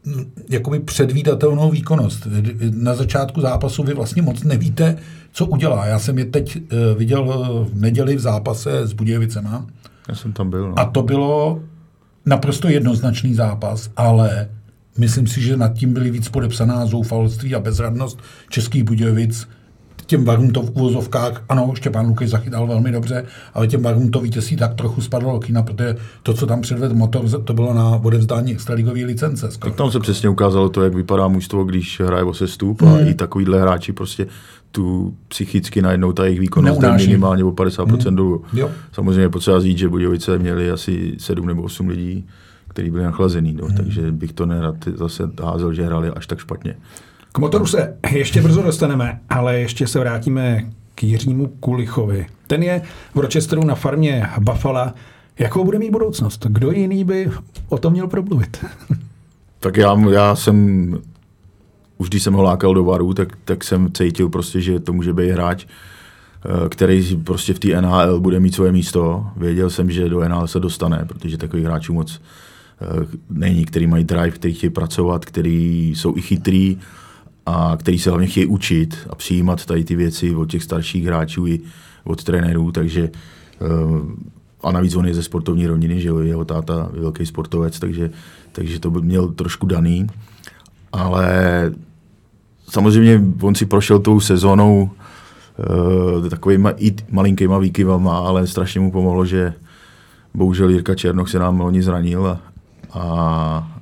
[0.05, 2.27] mm, jakoby předvídatelnou výkonnost.
[2.71, 4.97] Na začátku zápasu vy vlastně moc nevíte,
[5.33, 5.87] co udělá.
[5.87, 7.25] Já jsem je teď uh, viděl
[7.73, 9.67] v neděli v zápase s Budějovicema.
[10.09, 10.69] Já jsem tam byl.
[10.69, 10.79] No.
[10.79, 11.63] A to bylo
[12.27, 14.49] naprosto jednoznačný zápas, ale
[14.99, 19.49] Myslím si, že nad tím byly víc podepsaná zoufalství a bezradnost českých Budějovic.
[20.07, 24.21] Těm varům to v úvozovkách, ano, Štěpán Lukej zachytal velmi dobře, ale těm varům to
[24.21, 27.91] vítězství tak trochu spadlo do kina, protože to, co tam předvedl motor, to bylo na
[28.05, 29.51] odevzdání extraligové licence.
[29.51, 29.71] Skoro.
[29.71, 33.09] Tak tam se přesně ukázalo to, jak vypadá mužstvo, když hraje o sestup a hmm.
[33.09, 34.27] i takovýhle hráči prostě
[34.71, 38.17] tu psychicky najednou ta jejich výkonnost je minimálně o 50% hmm.
[38.17, 38.45] dolů.
[38.53, 38.71] Jo.
[38.93, 42.27] Samozřejmě potřeba říct, že Budějovice měli asi 7 nebo 8 lidí
[42.77, 43.77] který byli nachlazený, no, hmm.
[43.77, 46.77] takže bych to nerad zase házel, že hráli až tak špatně.
[47.33, 52.27] K motoru se ještě brzo dostaneme, ale ještě se vrátíme k Jiřímu Kulichovi.
[52.47, 52.83] Ten je
[53.15, 54.93] v Rochesteru na farmě Buffalo.
[55.39, 56.47] Jakou bude mít budoucnost?
[56.49, 57.31] Kdo jiný by
[57.69, 58.65] o tom měl promluvit?
[59.61, 60.99] tak já, já jsem,
[61.99, 65.13] už když jsem ho lákal do varu, tak, tak jsem cítil prostě, že to může
[65.13, 69.27] být hráč, eh, který prostě v té NHL bude mít svoje místo.
[69.37, 72.21] Věděl jsem, že do NHL se dostane, protože takových hráčů moc
[73.31, 76.79] není, který mají drive, který chtějí pracovat, který jsou i chytrý
[77.47, 81.47] a který se hlavně chtějí učit a přijímat tady ty věci od těch starších hráčů
[81.47, 81.61] i
[82.05, 83.11] od trenérů, takže
[83.61, 84.27] eh,
[84.63, 88.11] a navíc on je ze sportovní rovniny, že jo, jeho táta je velký sportovec, takže,
[88.53, 90.07] takže to by měl trošku daný.
[90.93, 91.29] Ale
[92.69, 94.91] samozřejmě on si prošel tou sezónou
[96.21, 99.55] uh, takovýma i malinkýma výkyvama, ale strašně mu pomohlo, že
[100.35, 102.41] bohužel Jirka Černoch se nám loni zranil a,
[102.97, 103.73] a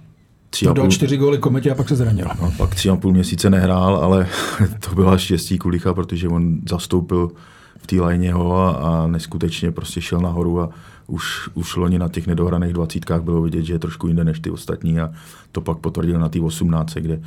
[0.51, 0.91] tři Dal půl...
[0.91, 2.27] čtyři góly kometě a pak se zranil.
[2.43, 4.27] No, pak tři a půl měsíce nehrál, ale
[4.89, 7.31] to byla štěstí Kulicha, protože on zastoupil
[7.79, 10.71] v té lajně ho a, a neskutečně prostě šel nahoru a
[11.07, 14.51] už, už loni na těch nedohraných dvacítkách bylo vidět, že je trošku jinde než ty
[14.51, 15.11] ostatní a
[15.53, 17.21] to pak potvrdil na té 18, kde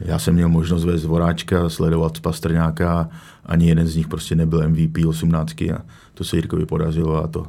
[0.00, 3.08] já jsem měl možnost vést Voráčka, sledovat Pastrňáka,
[3.46, 5.82] ani jeden z nich prostě nebyl MVP 18 a
[6.14, 7.46] to se Jirkovi podařilo a to,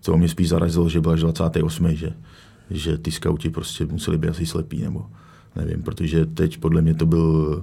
[0.00, 2.12] co mě spíš zarazilo, že byl až 28, že
[2.70, 5.06] že ty skauti prostě museli být asi slepí, nebo
[5.56, 7.62] nevím, protože teď podle mě to byl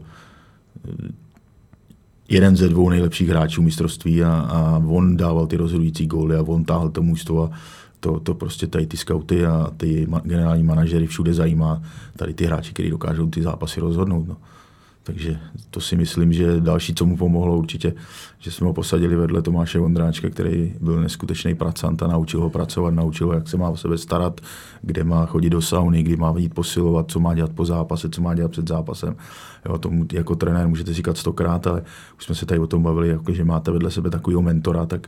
[0.90, 1.12] eh,
[2.30, 6.66] jeden ze dvou nejlepších hráčů mistrovství a, a on dával ty rozhodující góly a on
[6.66, 7.52] táhl to mužstvo a
[8.00, 11.82] to, to prostě tady ty skauty a ty generální manažery všude zajímá
[12.16, 14.28] tady ty hráči, kteří dokážou ty zápasy rozhodnout.
[14.28, 14.38] No.
[15.08, 15.40] Takže
[15.72, 17.94] to si myslím, že další, co mu pomohlo určitě,
[18.40, 22.94] že jsme ho posadili vedle Tomáše Vondráčka, který byl neskutečný pracant a naučil ho pracovat,
[22.94, 24.42] naučil ho, jak se má o sebe starat,
[24.82, 28.22] kde má chodit do sauny, kdy má jít posilovat, co má dělat po zápase, co
[28.22, 29.16] má dělat před zápasem.
[29.66, 31.84] Jo, tomu jako trenér můžete říkat stokrát, ale
[32.18, 35.08] už jsme se tady o tom bavili, jako, že máte vedle sebe takového mentora, tak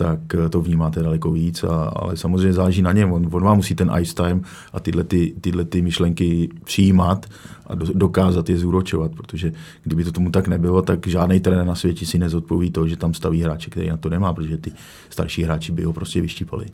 [0.00, 3.12] tak to vnímáte daleko víc, a, ale samozřejmě záleží na něm.
[3.12, 7.26] On, on vám musí ten ice time a tyhle, ty, tyhle ty myšlenky přijímat
[7.66, 9.52] a do, dokázat je zúročovat, protože
[9.84, 13.14] kdyby to tomu tak nebylo, tak žádný trenér na světě si nezodpoví to, že tam
[13.14, 14.72] staví hráče, který na to nemá, protože ty
[15.10, 16.66] starší hráči by ho prostě vyštípali.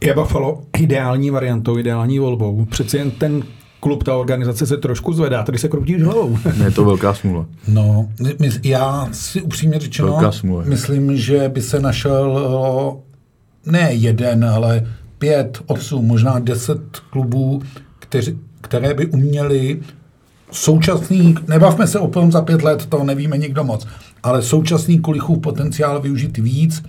[0.00, 2.64] Je Buffalo ideální variantou, ideální volbou.
[2.64, 3.42] Přeci jen ten
[3.80, 6.38] klub, ta organizace se trošku zvedá, tady se kroutíš hlavou.
[6.58, 7.46] Ne, je to velká smůla.
[7.68, 8.08] No,
[8.62, 10.20] já si upřímně řečeno
[10.64, 12.38] myslím, že by se našel
[13.66, 14.86] ne jeden, ale
[15.18, 17.62] pět, osm, možná deset klubů,
[17.98, 19.80] kteři, které by uměli
[20.52, 23.86] současný, nebavme se o tom za pět let, to nevíme nikdo moc,
[24.22, 26.82] ale současný Kulichův potenciál využít víc,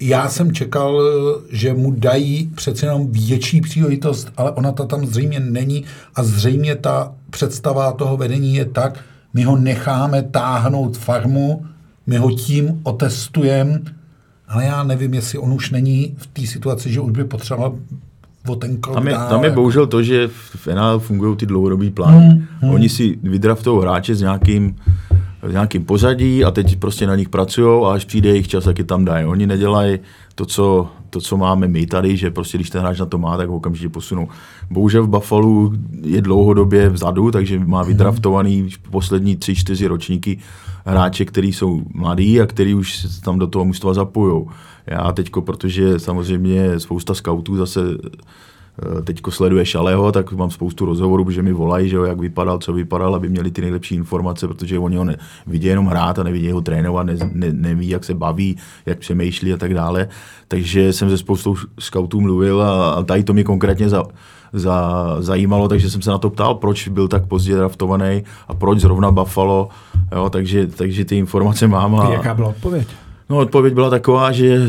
[0.00, 1.02] já jsem čekal,
[1.50, 6.76] že mu dají přece jenom větší příležitost, ale ona ta tam zřejmě není a zřejmě
[6.76, 9.00] ta představa toho vedení je tak,
[9.34, 11.66] my ho necháme táhnout farmu,
[12.06, 13.80] my ho tím otestujeme,
[14.48, 17.74] ale já nevím, jestli on už není v té situaci, že už by potřeboval
[18.48, 21.46] o ten krok tam je, dál, tam je bohužel to, že v NL fungují ty
[21.46, 22.26] dlouhodobý plány.
[22.26, 22.70] Hmm, hmm.
[22.70, 24.76] Oni si vydraftou hráče s nějakým,
[25.42, 28.78] s nějakým pozadí a teď prostě na nich pracují a až přijde jejich čas, tak
[28.78, 29.26] je tam dají.
[29.26, 29.98] Oni nedělají
[30.34, 33.36] to co, to, co máme my tady, že prostě když ten hráč na to má,
[33.36, 34.28] tak ho okamžitě posunou.
[34.70, 35.72] Bohužel v Buffalo
[36.02, 40.38] je dlouhodobě vzadu, takže má vydraftovaný poslední tři, čtyři ročníky
[40.84, 44.48] hráče, který jsou mladí a který už se tam do toho mužstva zapojou.
[44.86, 47.80] Já teďko, protože samozřejmě spousta scoutů zase
[49.04, 52.72] teďko sleduje Šaleho, tak mám spoustu rozhovorů, protože mi volají, že jo, jak vypadal, co
[52.72, 56.50] vypadal, aby měli ty nejlepší informace, protože oni ho ne, vidí jenom hrát a nevidí
[56.50, 60.08] ho trénovat, ne, ne, neví, jak se baví, jak přemýšlí a tak dále.
[60.48, 64.04] Takže jsem se spoustou scoutů mluvil a, a tady to mě konkrétně za,
[64.52, 68.80] za, zajímalo, takže jsem se na to ptal, proč byl tak pozdě draftovaný a proč
[68.80, 69.68] zrovna Buffalo,
[70.12, 72.00] jo, takže, takže ty informace mám.
[72.00, 72.88] A, Jaká byla odpověď?
[73.30, 74.68] No, odpověď byla taková, že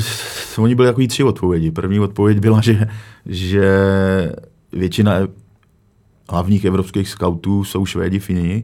[0.57, 1.71] oni byly takový tři odpovědi.
[1.71, 2.87] První odpověď byla, že,
[3.25, 3.71] že
[4.73, 5.13] většina
[6.29, 8.63] hlavních evropských scoutů jsou Švédi, Fini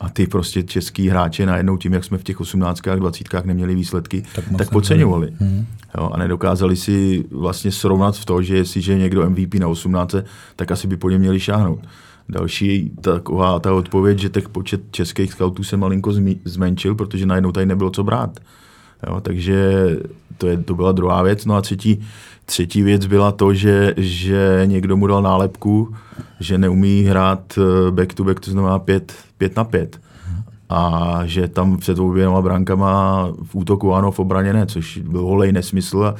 [0.00, 2.80] a ty prostě český hráče najednou tím, jak jsme v těch 18.
[2.96, 3.24] 20.
[3.44, 5.32] neměli výsledky, Tak tak, tak podceňovali.
[5.38, 5.66] Hmm.
[5.98, 10.14] Jo, a nedokázali si vlastně srovnat v to, že jestliže je někdo MVP na 18,
[10.56, 11.80] tak asi by po něm měli šáhnout.
[12.28, 17.52] Další taková ta odpověď, že těch počet českých scoutů se malinko zmi- zmenšil, protože najednou
[17.52, 18.40] tady nebylo co brát.
[19.06, 19.86] Jo, takže
[20.38, 21.44] to, je, to byla druhá věc.
[21.46, 22.00] No a třetí,
[22.44, 25.94] třetí věc byla to, že, že někdo mu dal nálepku,
[26.40, 30.00] že neumí hrát eh, back to back, to znamená pět, pět na pět.
[30.68, 35.52] A že tam před oběma brankama v útoku ano, v obraně ne, což byl holej
[35.52, 36.04] nesmysl.
[36.04, 36.14] A,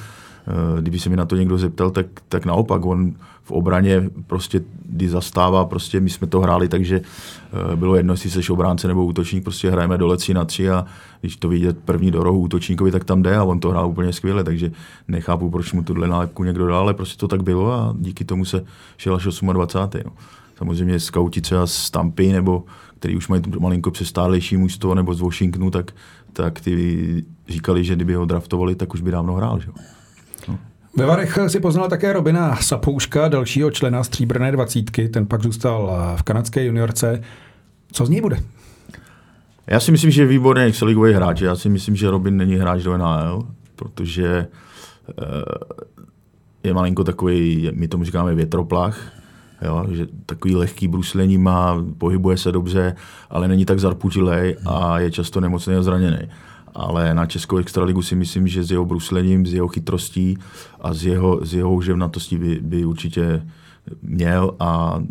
[0.80, 5.08] kdyby se mi na to někdo zeptal, tak, tak naopak, on v obraně prostě, kdy
[5.08, 9.42] zastává, prostě my jsme to hráli, takže eh, bylo jedno, jestli jsi obránce nebo útočník,
[9.42, 10.86] prostě hrajeme dole 3 na 3 a
[11.20, 14.12] když to vidět první do rohu útočníkovi, tak tam jde a on to hrál úplně
[14.12, 14.72] skvěle, takže
[15.08, 18.44] nechápu, proč mu tuhle nálepku někdo dal, ale prostě to tak bylo a díky tomu
[18.44, 18.64] se
[18.96, 20.02] šel až 28.
[20.06, 20.12] No.
[20.58, 22.64] Samozřejmě skauti třeba z Tampy, nebo
[22.98, 25.92] který už mají malinko přestálejší mužstvo, nebo z Washingtonu, tak,
[26.32, 29.60] tak ty říkali, že kdyby ho draftovali, tak už by dávno hrál.
[29.60, 29.95] Že?
[30.96, 36.22] Ve Varech si poznal také Robina Sapouška, dalšího člena stříbrné dvacítky, ten pak zůstal v
[36.22, 37.22] kanadské juniorce.
[37.92, 38.36] Co z ní bude?
[39.66, 41.40] Já si myslím, že je výborný extraligový hráč.
[41.40, 44.46] Já si myslím, že Robin není hráč do NHL, protože
[45.06, 45.24] uh,
[46.64, 49.12] je malinko takový, my tomu říkáme větroplach,
[49.62, 52.96] jo, že takový lehký bruslení má, pohybuje se dobře,
[53.30, 56.18] ale není tak zarputilej a je často nemocný a zraněný.
[56.78, 60.38] Ale na Českou extraligu si myslím, že s jeho bruslením, s jeho chytrostí
[60.80, 63.46] a s jeho, s jeho uževnatostí by, by určitě
[64.02, 65.02] měl a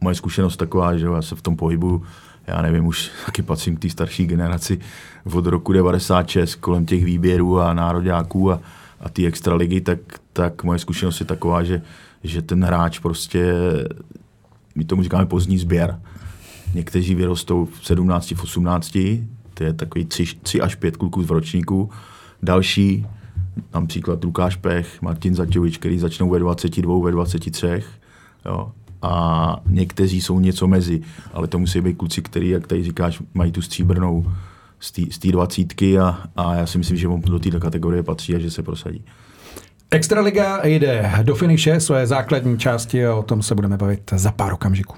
[0.00, 2.02] moje zkušenost taková, že já se v tom pohybu
[2.46, 4.78] já nevím, už taky patřím k té starší generaci
[5.32, 8.60] od roku 96 kolem těch výběrů a nároďáků a,
[9.00, 9.98] a té extraligy, tak,
[10.32, 11.82] tak moje zkušenost je taková, že,
[12.24, 13.54] že ten hráč prostě,
[14.74, 16.00] my tomu říkáme pozdní sběr.
[16.74, 18.98] Někteří vyrostou v 17, v 18,
[19.62, 21.90] je takový 3, 3 až 5 kluků z ročníku.
[22.42, 23.06] Další,
[23.74, 27.82] například Lukáš Pech, Martin Zaťovič, který začnou ve 22, ve 23.
[28.46, 28.72] Jo
[29.02, 31.00] a někteří jsou něco mezi,
[31.32, 34.32] ale to musí být kluci, který, jak tady říkáš, mají tu stříbrnou
[35.10, 38.38] z té dvacítky a, a já si myslím, že on do této kategorie patří a
[38.38, 39.04] že se prosadí.
[39.90, 44.52] Extraliga jde do finiše své základní části a o tom se budeme bavit za pár
[44.52, 44.96] okamžiků.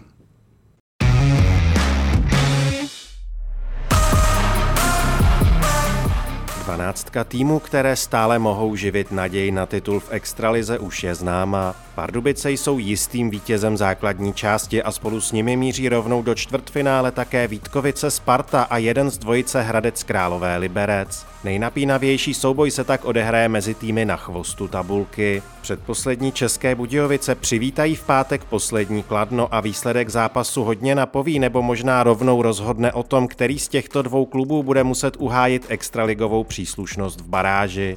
[6.74, 11.74] Dvanáctka týmu, které stále mohou živit naději na titul v extralize, už je známa.
[11.94, 17.48] Pardubice jsou jistým vítězem základní části a spolu s nimi míří rovnou do čtvrtfinále také
[17.48, 21.26] Vítkovice Sparta a jeden z dvojice Hradec Králové Liberec.
[21.44, 25.42] Nejnapínavější souboj se tak odehraje mezi týmy na chvostu tabulky.
[25.62, 32.02] Předposlední České Budějovice přivítají v pátek poslední kladno a výsledek zápasu hodně napoví nebo možná
[32.02, 37.28] rovnou rozhodne o tom, který z těchto dvou klubů bude muset uhájit extraligovou příslušnost v
[37.28, 37.96] baráži.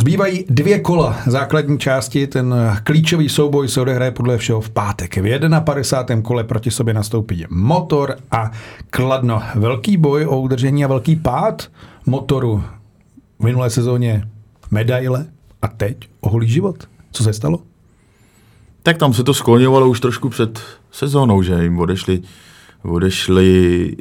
[0.00, 2.26] Zbývají dvě kola základní části.
[2.26, 5.16] Ten klíčový souboj se odehraje podle všeho v pátek.
[5.16, 6.22] V 51.
[6.22, 8.50] kole proti sobě nastoupí motor a
[8.90, 9.42] kladno.
[9.54, 11.70] Velký boj o udržení a velký pád
[12.06, 12.64] motoru
[13.38, 14.28] v minulé sezóně
[14.70, 15.26] medaile
[15.62, 16.88] a teď o holý život.
[17.12, 17.73] Co se stalo?
[18.84, 20.60] Tak tam se to skloňovalo už trošku před
[20.92, 22.22] sezónou, že jim odešli,
[22.82, 23.96] odešli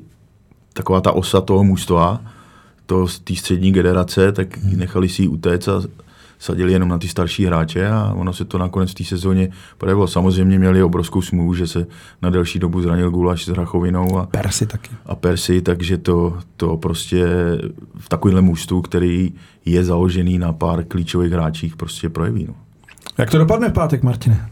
[0.74, 2.22] taková ta osa toho mužstva,
[2.86, 4.80] to z té střední generace, tak hmm.
[4.80, 5.82] nechali si ji utéct a
[6.40, 10.08] sadili jenom na ty starší hráče a ono se to nakonec v té sezóně projevilo.
[10.08, 11.88] Samozřejmě měli obrovskou smůlu, že se
[12.22, 14.90] na delší dobu zranil Gulaš s Rachovinou a Persy taky.
[15.06, 17.26] A Persy, takže to, to prostě
[18.00, 19.34] v takovémhle mužstvu, který
[19.66, 22.46] je založený na pár klíčových hráčích, prostě projeví.
[22.48, 22.56] No.
[23.18, 24.50] Jak to dopadne v pátek, Martine?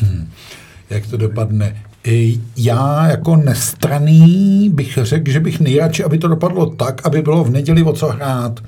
[0.90, 1.82] Jak to dopadne?
[2.56, 7.50] Já jako nestraný bych řekl, že bych nejradši, aby to dopadlo tak, aby bylo v
[7.50, 8.60] neděli o co hrát.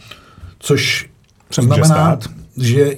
[0.58, 1.08] Což
[1.50, 2.30] Se může znamená, stát.
[2.56, 2.90] že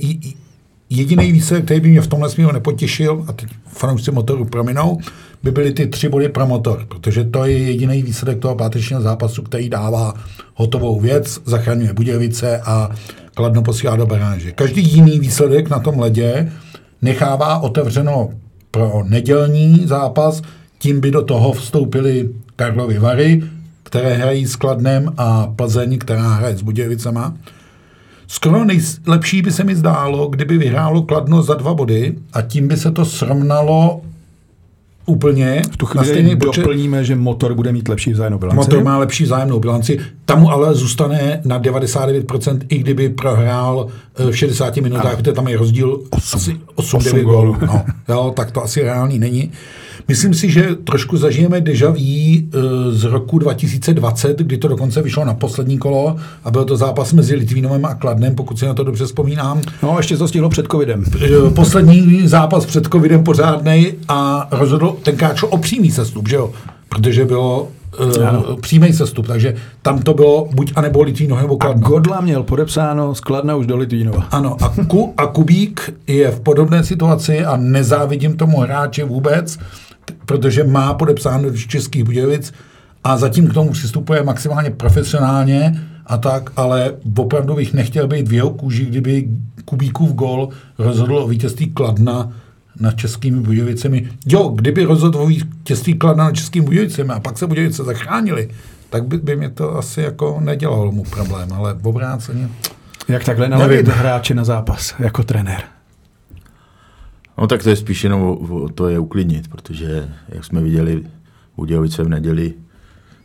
[0.91, 4.99] jediný výsledek, který by mě v tomhle směru nepotěšil, a teď fanoušci motoru prominou,
[5.43, 9.43] by byly ty tři body pro motor, protože to je jediný výsledek toho pátečního zápasu,
[9.43, 10.15] který dává
[10.55, 12.91] hotovou věc, zachraňuje Budějovice a
[13.35, 14.53] Kladno posílá do baráže.
[14.53, 16.53] Každý jiný výsledek na tom ledě
[17.03, 18.31] nechává otevřeno
[18.71, 20.43] pro nedělní zápas,
[20.79, 23.43] tím by do toho vstoupily Karlovy Vary,
[23.83, 27.37] které hrají s Kladnem a Plzeň, která hraje s Budějovicema.
[28.27, 32.77] Skoro nejlepší by se mi zdálo, kdyby vyhrálo Kladno za dva body a tím by
[32.77, 34.01] se to srovnalo
[35.07, 36.61] úplně V tu na chvíli počet.
[36.61, 38.57] doplníme, že motor bude mít lepší vzájemnou bilanci.
[38.57, 39.99] Motor má lepší vzájemnou bilanci.
[40.25, 45.49] Tam mu ale zůstane na 99%, i kdyby prohrál eh, v 60 minutách, protože tam
[45.49, 46.01] je rozdíl
[46.35, 47.25] asi 8-9 Osm gólů.
[47.53, 47.57] gólů.
[47.67, 49.51] No, jo, tak to asi reálný není.
[50.09, 52.43] Myslím si, že trošku zažijeme deja vu eh,
[52.91, 57.35] z roku 2020, kdy to dokonce vyšlo na poslední kolo a byl to zápas mezi
[57.35, 59.61] Litvínovem a Kladnem, pokud si na to dobře vzpomínám.
[59.83, 61.05] No, ještě to stihlo před covidem.
[61.25, 66.51] Eh, poslední zápas před covidem pořádnej a rozhodl tenkrát šlo o přímý sestup, že jo?
[66.89, 67.69] Protože bylo
[68.01, 71.89] uh, přímý sestup, takže tam to bylo buď anebo Litvínov nebo A Kladno.
[71.89, 74.27] Godla měl podepsáno skladna už do Litvínova.
[74.31, 79.63] Ano, a, Ku, a Kubík je v podobné situaci a nezávidím tomu hráče vůbec, t-
[80.27, 82.53] protože má podepsáno do Českých Budějovic
[83.05, 88.33] a zatím k tomu přistupuje maximálně profesionálně a tak, ale opravdu bych nechtěl být v
[88.33, 89.29] jeho kůži, kdyby
[89.65, 92.33] Kubíkův gol rozhodl o vítězství Kladna
[92.81, 94.09] nad Českými Budějovicemi.
[94.27, 98.49] Jo, kdyby rozhodl o vítězství Kladna nad Českými Budějovicemi a pak se Budějovice zachránili,
[98.91, 102.49] tak by, by mě to asi jako nedělalo mu problém, ale v obráceně.
[103.09, 105.74] Jak takhle naladit hráče na zápas jako trenér?
[107.39, 111.05] No tak to je spíš jenom o, o to je uklidnit, protože jak jsme viděli
[111.57, 112.55] Budějovice v neděli,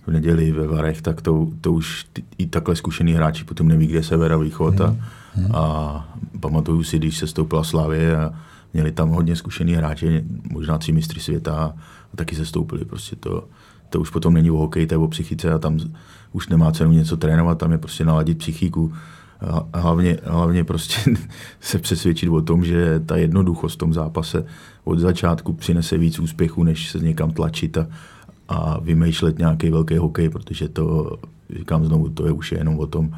[0.08, 3.88] v neděli ve Varech, tak to, to už ty, i takhle zkušený hráči potom neví,
[3.88, 4.82] kde je sever a východ.
[4.82, 4.95] A,
[5.54, 8.34] a pamatuju si, když se stoupila Slavě a
[8.74, 11.74] měli tam hodně zkušený hráči, možná tři mistry světa
[12.13, 12.86] a taky se stoupili.
[12.86, 13.48] Prostě to,
[13.89, 15.80] to už potom není o hokeji, to je o psychice a tam
[16.32, 18.93] už nemá cenu něco trénovat, tam je prostě naladit psychiku
[19.73, 21.12] hlavně, hlavně prostě
[21.60, 24.45] se přesvědčit o tom, že ta jednoduchost v tom zápase
[24.84, 27.88] od začátku přinese víc úspěchů, než se někam tlačit a,
[28.47, 31.17] a vymýšlet nějaký velký hokej, protože to,
[31.58, 33.12] říkám znovu, to je už jenom o tom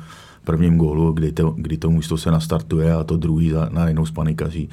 [0.44, 4.70] prvním gólu, kdy to, kdy to mužstvo se nastartuje a to druhý najednou spanikaří.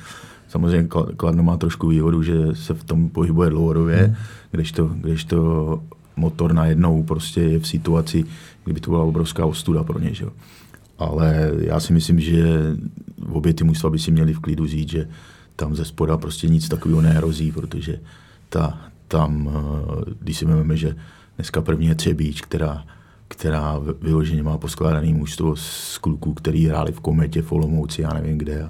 [0.48, 4.14] Samozřejmě Kla- Kladno má trošku výhodu, že se v tom pohybuje dlouhodobě, hmm.
[4.50, 5.82] kdežto, kdežto
[6.16, 8.24] motor najednou prostě je v situaci,
[8.64, 10.14] kdyby to byla obrovská ostuda pro ně.
[10.14, 10.26] Že?
[10.98, 12.42] Ale já si myslím, že
[13.32, 15.08] obě ty mužstva by si měli v klidu říct, že
[15.56, 18.00] tam ze spoda prostě nic takového nehrozí, protože
[18.48, 20.96] ta, tam, eh, když si vezmeme, že
[21.36, 22.84] dneska první je Třebíč, která,
[23.28, 28.38] která vyloženě má poskládaný mužstvo z kluků, který hráli v Kometě, v Olomouci, já nevím
[28.38, 28.68] kde,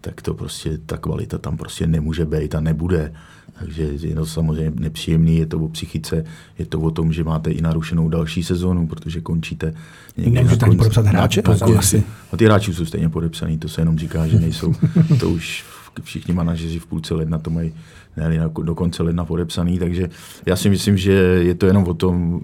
[0.00, 3.12] tak to prostě, ta kvalita tam prostě nemůže být a nebude.
[3.58, 6.24] Takže je to samozřejmě nepříjemný, je to o psychice,
[6.58, 9.74] je to o tom, že máte i narušenou další sezónu, protože končíte
[10.16, 11.42] někdy Nemůžete na ani podepsat hráče?
[11.70, 12.04] na- asi.
[12.32, 14.74] a ty hráči jsou stejně podepsaný, to se jenom říká, že nejsou.
[15.20, 15.64] To už
[16.02, 17.72] všichni manažeři v půlce ledna to mají
[18.16, 20.10] ne, na- do konce ledna podepsaný, takže
[20.46, 21.12] já si myslím, že
[21.42, 22.40] je to jenom o tom,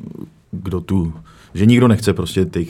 [0.51, 1.13] kdo tu,
[1.55, 2.69] že nikdo nechce prostě těch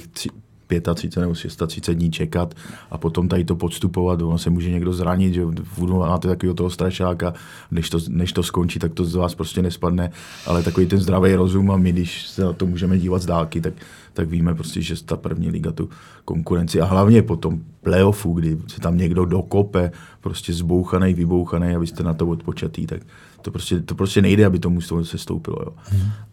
[0.94, 2.54] 35 nebo 630 dní čekat
[2.90, 5.46] a potom tady to podstupovat, ono se může někdo zranit, že
[5.88, 7.34] máte takového toho strašáka,
[7.70, 10.10] než to, než to skončí, tak to z vás prostě nespadne,
[10.46, 13.60] ale takový ten zdravý rozum a my, když se na to můžeme dívat z dálky,
[13.60, 13.74] tak,
[14.12, 15.88] tak víme prostě, že ta první liga tu
[16.24, 21.86] konkurenci a hlavně potom playoffu, kdy se tam někdo dokope, prostě zbouchaný, vybouchaný a vy
[21.86, 23.02] jste na to odpočatý, tak
[23.42, 25.56] to prostě, to prostě nejde, aby to mužstvo se stoupilo.
[25.62, 25.72] Jo.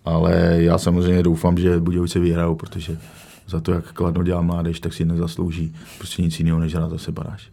[0.05, 2.97] Ale já samozřejmě doufám, že Budějovice vyhrajou, protože
[3.47, 7.11] za to, jak Kladno dělá mládež, tak si nezaslouží prostě nic jiného, než hrát zase
[7.11, 7.49] baráž.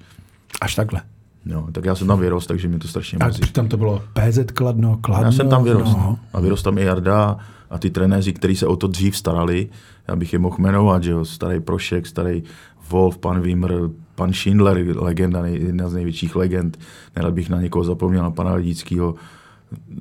[0.61, 1.03] Až takhle.
[1.45, 3.41] No, tak já jsem tam vyrost, takže mě to strašně A mrzí.
[3.41, 5.27] přitom to bylo PZ Kladno, Kladno.
[5.27, 5.97] Já jsem tam vyrost.
[5.97, 6.19] No.
[6.33, 7.37] A vyrost tam i Jarda
[7.71, 9.69] a ty trenéři, kteří se o to dřív starali,
[10.09, 12.43] já bych je mohl jmenovat, že jo, starý Prošek, starý
[12.91, 13.73] Wolf, pan Wimmer,
[14.15, 16.79] pan Schindler, legenda, nej, jedna z největších legend,
[17.17, 19.15] nerad bych na někoho zapomněl, na pana Lidíckého,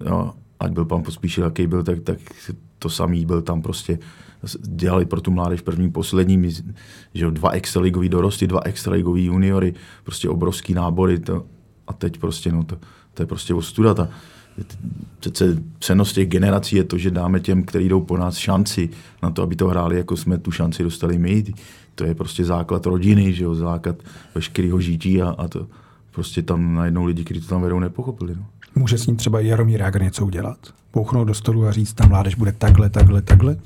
[0.06, 2.18] no, ať byl pan Pospíšil, jaký byl, tak, tak
[2.80, 4.00] to samý byl tam prostě
[4.62, 6.50] dělali pro tu mládež první, poslední,
[7.14, 9.74] že dva extraligový dorosty, dva extraligový juniory,
[10.04, 11.46] prostě obrovský nábory to,
[11.88, 12.78] a teď prostě, no to,
[13.14, 13.94] to je prostě ostuda.
[13.94, 14.10] Ta,
[15.20, 18.90] přece cenost těch generací je to, že dáme těm, kteří jdou po nás, šanci
[19.24, 21.44] na to, aby to hráli, jako jsme tu šanci dostali my.
[21.96, 23.96] To je prostě základ rodiny, že jo, základ
[24.36, 25.68] veškerého žití a, a to
[26.12, 28.36] prostě tam najednou lidi, kteří to tam vedou, nepochopili.
[28.36, 28.46] No.
[28.76, 30.58] Může s ním třeba Jaromír Jágr něco udělat?
[30.94, 33.58] Bouchnout do stolu a říct, tam mládež bude takhle, takhle, takhle?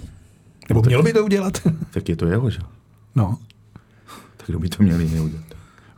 [0.70, 1.62] Nebo měl by to udělat?
[1.94, 2.60] tak je to jeho, že?
[3.16, 3.38] No.
[4.38, 5.46] Tak kdo by to měl jiný udělat?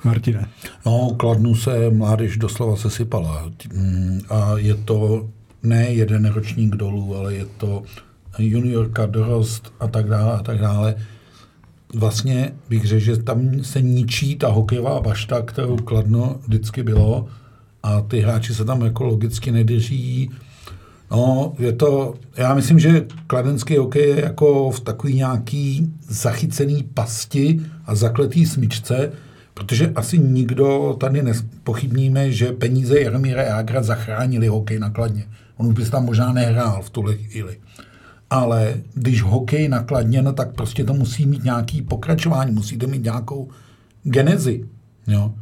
[0.04, 0.50] Martine.
[0.86, 3.52] No, Kladnu se mládež doslova sesypala.
[3.74, 5.30] Mm, a je to
[5.64, 7.84] ne jeden ročník dolů, ale je to
[8.40, 10.96] juniorka, dorost a tak dále a tak dále.
[11.94, 17.28] Vlastně bych řekl, že tam se ničí ta hokejová bašta, kterou Kladno vždycky bylo
[17.84, 20.32] a ty hráči se tam jako logicky nedrží.
[21.12, 27.62] No, je to, já myslím, že kladenský hokej je jako v takový nějaký zachycený pasti
[27.86, 29.12] a zakletý smyčce,
[29.54, 35.26] protože asi nikdo tady nepochybníme, že peníze Jaromíra Jágra zachránili hokej na Kladně.
[35.58, 37.58] On už by tam možná nehrál v tuhle chvíli.
[38.30, 43.04] Ale když hokej nakladně, no, tak prostě to musí mít nějaký pokračování, musí to mít
[43.04, 43.50] nějakou
[44.04, 44.66] genezi.
[45.08, 45.34] Jo?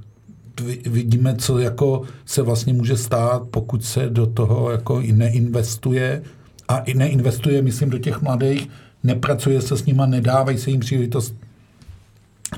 [0.86, 6.22] Vidíme, co jako se vlastně může stát, pokud se do toho jako i neinvestuje
[6.68, 8.70] a i neinvestuje, myslím, do těch mladých,
[9.04, 11.36] nepracuje se s nima, nedávají se jim příležitost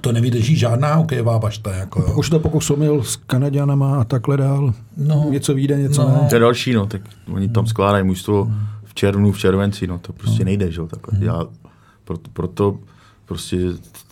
[0.01, 1.75] to nevydrží žádná hokejová bašta.
[1.75, 2.15] Jako, jo.
[2.17, 4.73] Už to pokus omyl s Kanaďanama a takhle dál.
[4.97, 6.09] No, něco vyjde, něco no.
[6.09, 6.27] ne.
[6.29, 7.01] To je další, no, tak
[7.33, 8.51] oni tam skládají mužstvo
[8.83, 10.45] v červnu, v červenci, no, to prostě no.
[10.45, 11.25] nejde, že jo, takhle.
[11.25, 11.45] Já,
[12.05, 12.79] proto, proto
[13.25, 13.57] prostě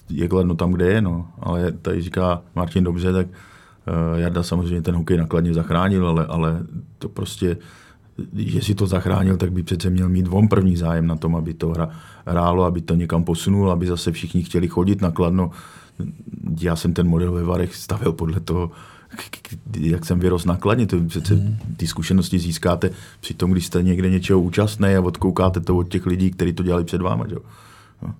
[0.10, 3.28] je kladno tam, kde je, no, ale tady říká Martin dobře, tak
[4.16, 6.60] Jarda samozřejmě ten hokej nakladně zachránil, ale, ale
[7.00, 7.58] to prostě
[8.34, 11.54] že si to zachránil, tak by přece měl mít von první zájem na tom, aby
[11.54, 11.90] to hra,
[12.26, 15.52] hrálo, aby to někam posunul, aby zase všichni chtěli chodit na Kladno.
[16.60, 18.72] Já jsem ten model ve Varech stavil podle toho,
[19.80, 21.58] jak jsem vyrost nakladně, to přece hmm.
[21.78, 26.06] ty zkušenosti získáte při tom, když jste někde něčeho účastný a odkoukáte to od těch
[26.06, 27.28] lidí, kteří to dělali před váma.
[27.28, 27.36] Že?
[28.02, 28.16] No.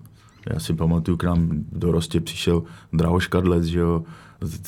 [0.52, 2.62] Já si pamatuju, k nám do Rostě přišel
[2.92, 4.04] Drahoš Kadlec, že jo,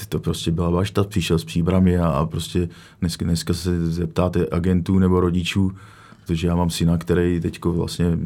[0.09, 2.69] to prostě byla bašta, přišel s příbrami a, a prostě
[3.01, 5.73] dneska, dneska se zeptáte agentů nebo rodičů,
[6.27, 8.19] protože já mám syna, který teď vlastně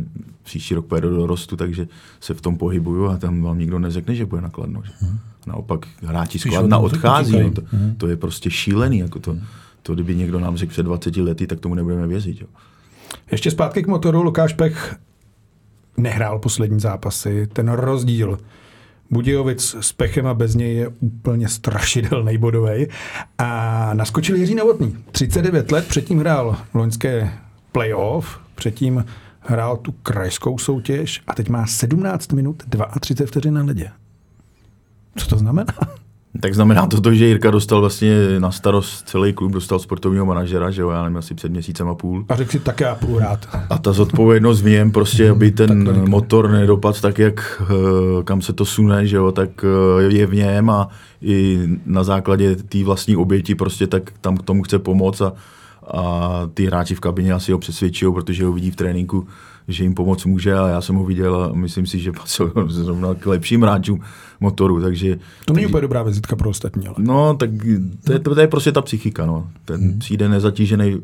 [0.43, 1.89] příští rok pojede do dorostu, takže
[2.21, 4.83] se v tom pohybuju a tam vám nikdo neřekne, že bude nakladno.
[4.85, 4.93] Že?
[5.01, 5.19] Hmm.
[5.47, 7.95] Naopak hráči skladna odchází, no, to, hmm.
[7.97, 8.99] to, je prostě šílený.
[8.99, 9.37] Jako to,
[9.83, 12.41] to, kdyby někdo nám řekl před 20 lety, tak tomu nebudeme věřit.
[12.41, 12.47] Jo.
[13.33, 14.23] Ještě zpátky k motoru.
[14.23, 14.97] Lukáš Pech
[15.97, 17.47] nehrál poslední zápasy.
[17.53, 18.39] Ten rozdíl
[19.11, 22.87] Budějovic s Pechem a bez něj je úplně strašidelný bodový.
[23.39, 24.97] A naskočil Jiří Novotný.
[25.13, 27.33] 39 let, předtím hrál loňské
[27.73, 29.05] playoff, předtím
[29.41, 32.63] hrál tu krajskou soutěž a teď má 17 minut
[33.01, 33.91] 32 vteřin na ledě.
[35.17, 35.75] Co to znamená?
[36.41, 40.71] Tak znamená to, to, že Jirka dostal vlastně na starost celý klub, dostal sportovního manažera,
[40.71, 42.25] že jo, já nevím, asi před měsícem a půl.
[42.29, 43.49] A řekl si, tak já půl rád.
[43.71, 48.53] A ta zodpovědnost v něm prostě, aby ten motor nedopadl tak, jak eh, kam se
[48.53, 50.89] to sune, že jo, tak eh, je v něm a
[51.23, 55.33] i na základě té vlastní oběti prostě tak tam k tomu chce pomoct a,
[55.87, 59.27] a ty hráči v kabině asi ho přesvědčují, protože ho vidí v tréninku,
[59.69, 63.15] že jim pomoct může a já jsem ho viděl a myslím si, že patřil zrovna
[63.15, 64.01] k lepším hráčům
[64.41, 65.19] motoru, takže...
[65.45, 66.97] To není úplně dobrá vizitka pro ostatní, ale...
[66.99, 67.51] No, tak
[68.05, 69.51] to je, to je prostě ta psychika, no.
[69.65, 69.99] Ten hmm.
[69.99, 71.01] přijde nezatížený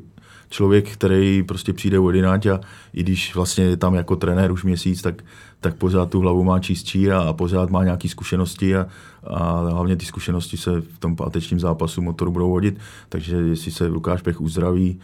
[0.50, 2.60] člověk, který prostě přijde od jináť a
[2.92, 5.22] i když vlastně je tam jako trenér už měsíc, tak,
[5.60, 8.86] tak pořád tu hlavu má čistší a, a pořád má nějaké zkušenosti a,
[9.24, 13.86] a hlavně ty zkušenosti se v tom pátečním zápasu motoru budou hodit, takže jestli se
[13.86, 15.00] Lukáš Pech uzdraví,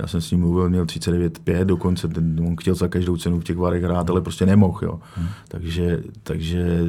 [0.00, 3.44] já jsem s ním mluvil, měl 39,5 dokonce, ten, on chtěl za každou cenu v
[3.44, 4.78] těch varech hrát, ale prostě nemohl.
[4.82, 5.00] Jo.
[5.14, 5.28] Hmm.
[5.48, 6.86] Takže, takže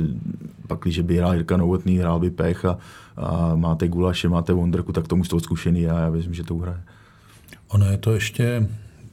[0.68, 2.78] pak, když by hrál Jirka Novotný, hrál by Pech a,
[3.18, 6.82] a máte Gulaše, máte Wonderku, tak tomu toho zkušený a já věřím, že to uhraje.
[7.68, 8.68] Ono je to ještě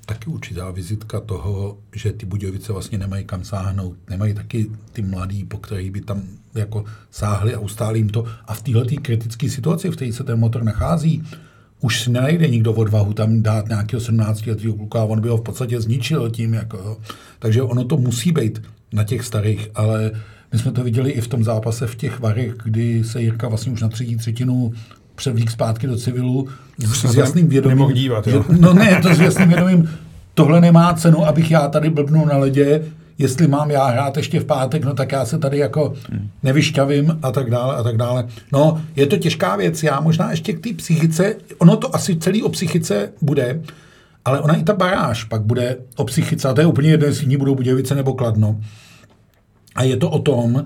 [0.07, 3.97] taky určitá vizitka toho, že ty Budějovice vlastně nemají kam sáhnout.
[4.11, 6.23] Nemají taky ty mladí, po kterých by tam
[6.55, 8.25] jako sáhli a ustáli jim to.
[8.47, 11.23] A v této kritické situaci, v které se ten motor nachází,
[11.81, 15.37] už si nenajde nikdo odvahu tam dát nějakého 17 letého kluka a on by ho
[15.37, 16.55] v podstatě zničil tím.
[16.55, 16.97] Jako, jo.
[17.39, 18.63] Takže ono to musí být
[18.93, 20.11] na těch starých, ale
[20.53, 23.73] my jsme to viděli i v tom zápase v těch varech, kdy se Jirka vlastně
[23.73, 24.73] už na třetí třetinu
[25.15, 26.49] převlík zpátky do civilu
[26.79, 27.93] s, s jasným vědomím.
[27.93, 28.45] dívat, jo?
[28.53, 29.91] Že, no ne, to s jasným vědomím,
[30.35, 32.83] tohle nemá cenu, abych já tady blbnul na ledě,
[33.19, 35.95] jestli mám já hrát ještě v pátek, no tak já se tady jako
[36.43, 38.29] nevyšťavím a tak dále a tak dále.
[38.53, 42.43] No, je to těžká věc, já možná ještě k té psychice, ono to asi celý
[42.43, 43.63] o psychice bude,
[44.25, 47.27] ale ona i ta baráž pak bude o psychice, a to je úplně jedno, jestli
[47.27, 48.61] ní budou Budějovice nebo Kladno.
[49.75, 50.65] A je to o tom,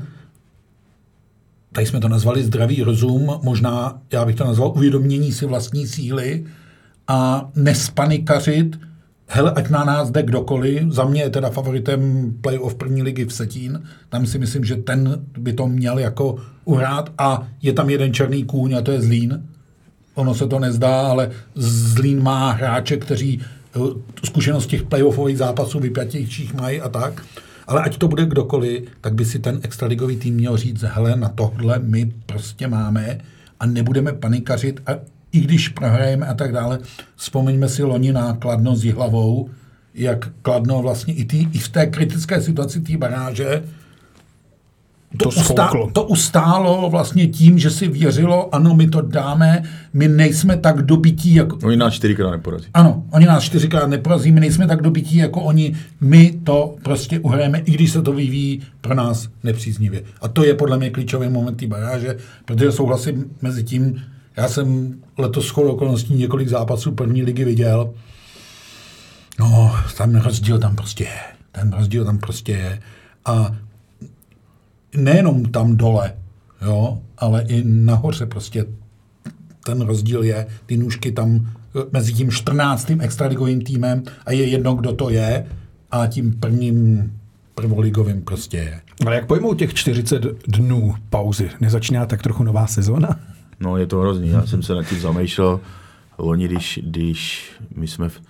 [1.72, 6.44] tady jsme to nazvali zdravý rozum, možná já bych to nazval uvědomění si vlastní síly
[7.08, 8.78] a nespanikařit,
[9.32, 13.32] hele, ať na nás jde kdokoliv, za mě je teda favoritem playoff první ligy v
[13.32, 18.14] Setín, tam si myslím, že ten by to měl jako uhrát a je tam jeden
[18.14, 19.42] černý kůň a to je Zlín.
[20.14, 23.78] Ono se to nezdá, ale Zlín má hráče, kteří eh,
[24.24, 27.24] zkušenost těch playoffových zápasů vypjatějších mají a tak.
[27.66, 31.28] Ale ať to bude kdokoliv, tak by si ten extraligový tým měl říct, hele, na
[31.28, 33.18] tohle my prostě máme
[33.60, 34.92] a nebudeme panikařit a
[35.32, 36.78] i když prohrajeme a tak dále,
[37.16, 39.50] vzpomeňme si loni na Kladno s Jihlavou,
[39.94, 43.62] jak Kladno vlastně i, tý, i v té kritické situaci té baráže
[45.16, 49.62] to, To ustá, to ustálo vlastně tím, že si věřilo, ano, my to dáme,
[49.92, 52.66] my nejsme tak dobití, jako, Oni nás čtyřikrát neporazí.
[52.74, 57.58] ano, oni nás čtyřikrát neporazí, my nejsme tak dobití jako oni, my to prostě uhrajeme,
[57.58, 60.02] i když se to vyvíjí pro nás nepříznivě.
[60.20, 64.02] A to je podle mě klíčový moment té baráže, protože souhlasím mezi tím,
[64.36, 67.94] já jsem letos shodou okolností několik zápasů první ligy viděl,
[69.38, 71.20] no, ten rozdíl tam prostě je,
[71.52, 72.82] ten rozdíl tam prostě je.
[73.24, 73.56] A
[74.96, 76.14] nejenom tam dole,
[76.62, 78.64] jo, ale i nahoře prostě
[79.64, 81.50] ten rozdíl je, ty nůžky tam
[81.92, 82.90] mezi tím 14.
[83.00, 85.46] extraligovým týmem a je jedno, kdo to je
[85.90, 87.12] a tím prvním
[87.54, 88.80] prvoligovým prostě je.
[89.06, 91.50] Ale jak pojmou těch 40 dnů pauzy?
[91.60, 93.20] Nezačíná tak trochu nová sezóna?
[93.62, 94.28] No, je to hrozný.
[94.28, 95.60] Já jsem se nad tím zamýšlel.
[96.18, 98.20] Loni, když, když my jsme v,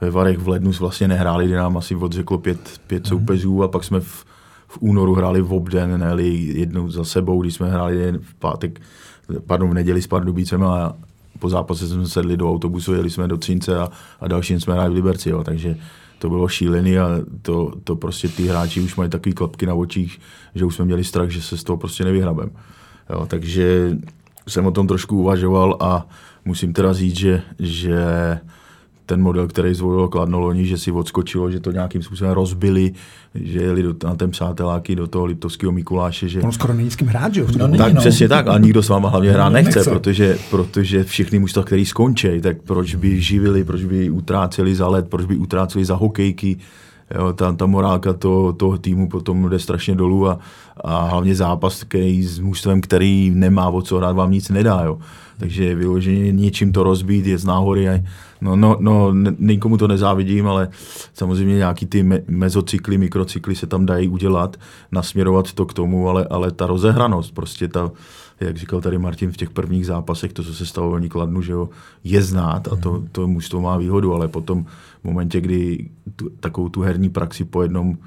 [0.00, 3.84] ve Varech v lednu vlastně nehráli, kdy nám asi odřeklo pět, pět soupeřů a pak
[3.84, 4.24] jsme v,
[4.68, 8.80] v únoru hráli v obden, ne jednou za sebou, když jsme hráli v pátek,
[9.46, 10.96] pardon, v neděli s Pardubícem a
[11.38, 13.88] po zápase jsme sedli do autobusu, jeli jsme do Třince a,
[14.20, 15.76] a další jsme hráli v Liberci, jo, takže
[16.18, 17.08] to bylo šílený a
[17.42, 20.20] to, to prostě ty hráči už mají takový klapky na očích,
[20.54, 22.50] že už jsme měli strach, že se z toho prostě nevyhrabem.
[23.10, 23.96] Jo, takže
[24.48, 26.06] jsem o tom trošku uvažoval a
[26.44, 28.04] musím teda říct, že, že
[29.06, 32.92] ten model, který zvolilo Kladno loni, že si odskočilo, že to nějakým způsobem rozbili,
[33.34, 36.96] že jeli do, na ten přáteláky do toho Liptovského Mikuláše, že On skoro není s
[36.96, 37.46] kým hrát, že jo?
[37.58, 38.00] No, no, tak no.
[38.00, 39.90] přesně tak, a nikdo s váma hlavně hrát nechce, Nechce.
[39.90, 45.08] Protože, protože všechny mužstva, který skončí, tak proč by živili, proč by utráceli za let,
[45.08, 46.56] proč by utráceli za hokejky,
[47.14, 50.38] jo, ta, ta morálka toho, toho týmu potom jde strašně dolů a,
[50.84, 54.82] a hlavně zápas, který s mužstvem, který nemá o co hrát, vám nic nedá.
[54.84, 54.98] Jo.
[55.38, 57.88] Takže vyloženě něčím to rozbít je z náhody.
[57.88, 58.02] A,
[58.40, 60.68] no, no, no, nikomu to nezávidím, ale
[61.14, 64.56] samozřejmě nějaký ty me, mezocykly, mikrocykly se tam dají udělat,
[64.92, 67.90] nasměrovat to k tomu, ale, ale ta rozehranost, prostě ta,
[68.40, 71.52] jak říkal tady Martin v těch prvních zápasech, to, co se stalo v Kladnu, že
[71.52, 71.68] jo,
[72.04, 74.64] je znát a to, to mužstvo má výhodu, ale potom
[75.00, 77.98] v momentě, kdy tu, takovou tu herní praxi po jednom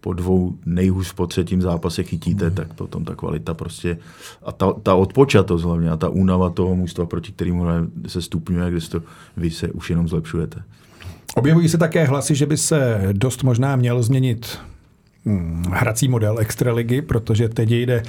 [0.00, 2.54] po dvou nejhůř po třetím zápase chytíte, mm.
[2.54, 3.98] tak potom ta kvalita prostě
[4.42, 7.64] a ta, ta odpočatost hlavně a ta únava toho mužstva, proti kterému
[8.06, 9.02] se stupňuje, kde to
[9.36, 10.62] vy se už jenom zlepšujete.
[11.34, 14.58] Objevují se také hlasy, že by se dost možná měl změnit
[15.26, 18.02] hm, hrací model extraligy, protože teď jde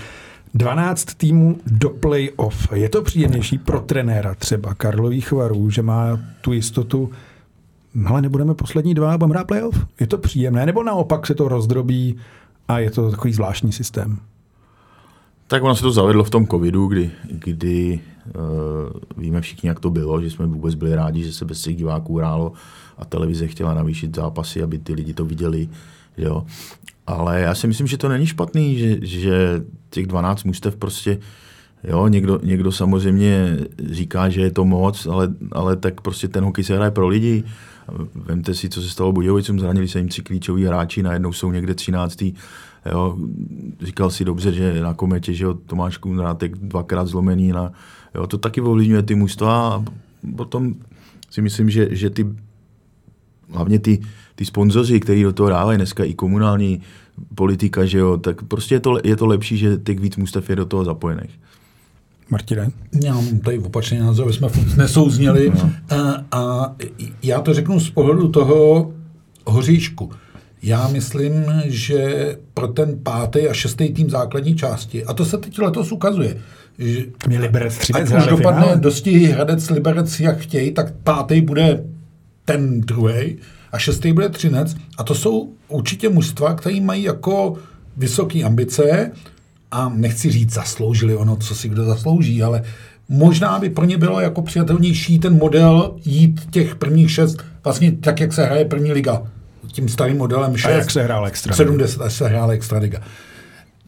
[0.54, 2.68] 12 týmů do play-off.
[2.74, 7.12] Je to příjemnější pro trenéra třeba Karlových varů, že má tu jistotu,
[8.06, 9.86] ale nebudeme poslední dva, budeme hrát play-off?
[10.00, 10.66] Je to příjemné?
[10.66, 12.16] Nebo naopak se to rozdrobí
[12.68, 14.18] a je to takový zvláštní systém?
[15.48, 19.90] Tak ono se to zavedlo v tom covidu, kdy, kdy uh, víme všichni, jak to
[19.90, 22.54] bylo, že jsme vůbec byli rádi, že se bez těch diváků hrálo
[22.98, 25.70] a televize chtěla navýšit zápasy, aby ty lidi to viděli.
[26.18, 26.46] Jo.
[27.10, 31.20] Ale já si myslím, že to není špatný, že, že těch 12 mužstev prostě,
[31.84, 33.58] jo, někdo, někdo samozřejmě
[33.92, 37.44] říká, že je to moc, ale, ale tak prostě ten hokej se hraje pro lidi.
[38.16, 41.74] Vemte si, co se stalo Budějovicům, zranili se jim tři klíčoví hráči, najednou jsou někde
[41.74, 42.24] 13.
[42.92, 43.18] Jo,
[43.82, 47.72] říkal si dobře, že na kometě, že jo, Tomáš Kunrátek dvakrát zlomený, na,
[48.16, 49.84] jo, to taky ovlivňuje ty mužstva a
[50.36, 50.76] potom
[51.30, 52.26] si myslím, že, že ty
[53.52, 54.00] hlavně ty,
[54.40, 56.82] ty sponzoři, kteří do toho dávají dneska i komunální
[57.36, 60.56] politika, že jo, tak prostě je to, je to lepší, že těch víc mustev je
[60.56, 61.40] do toho zapojených.
[62.30, 62.72] Martine?
[63.04, 65.52] Já mám tady opačný názor, aby jsme furt nesouzněli.
[65.56, 65.72] No.
[65.90, 66.76] A, a
[67.24, 68.92] já to řeknu z pohledu toho
[69.46, 70.12] hoříšku.
[70.64, 71.34] Já myslím,
[71.66, 76.38] že pro ten pátý a šestý tým základní části, a to se teď letos ukazuje,
[76.78, 78.80] že Mě Liberec ať už dopadne finále.
[78.80, 81.84] dosti Hradec Liberec, jak chtějí, tak pátý bude
[82.46, 83.38] ten druhý
[83.72, 84.76] a šestý bude Třinec.
[84.98, 87.56] A to jsou určitě mužstva, které mají jako
[87.98, 89.12] vysoké ambice
[89.72, 92.64] a nechci říct zasloužili ono, co si kdo zaslouží, ale
[93.10, 98.20] možná by pro ně bylo jako přijatelnější ten model jít těch prvních šest, vlastně tak,
[98.20, 99.22] jak se hraje první liga.
[99.68, 100.66] Tím starým modelem 6.
[100.66, 101.56] A jak se hrál extra.
[101.56, 103.00] 70 až se hrála extraliga.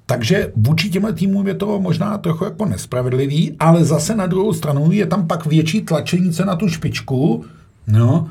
[0.06, 4.92] Takže vůči těmhle týmům je to možná trochu jako nespravedlivý, ale zase na druhou stranu
[4.92, 7.46] je tam pak větší tlačenice na tu špičku,
[7.88, 8.30] no,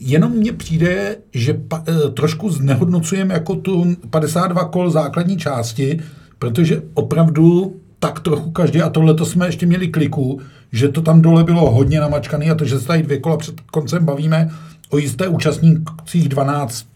[0.00, 6.00] Jenom mně přijde, že pa, e, trošku znehodnocujeme jako tu 52 kol základní části,
[6.38, 10.40] protože opravdu tak trochu každý, a tohle to jsme ještě měli kliku,
[10.72, 13.60] že to tam dole bylo hodně namačkané a to, že se tady dvě kola před
[13.60, 14.50] koncem bavíme
[14.90, 16.86] o jisté účastnících 12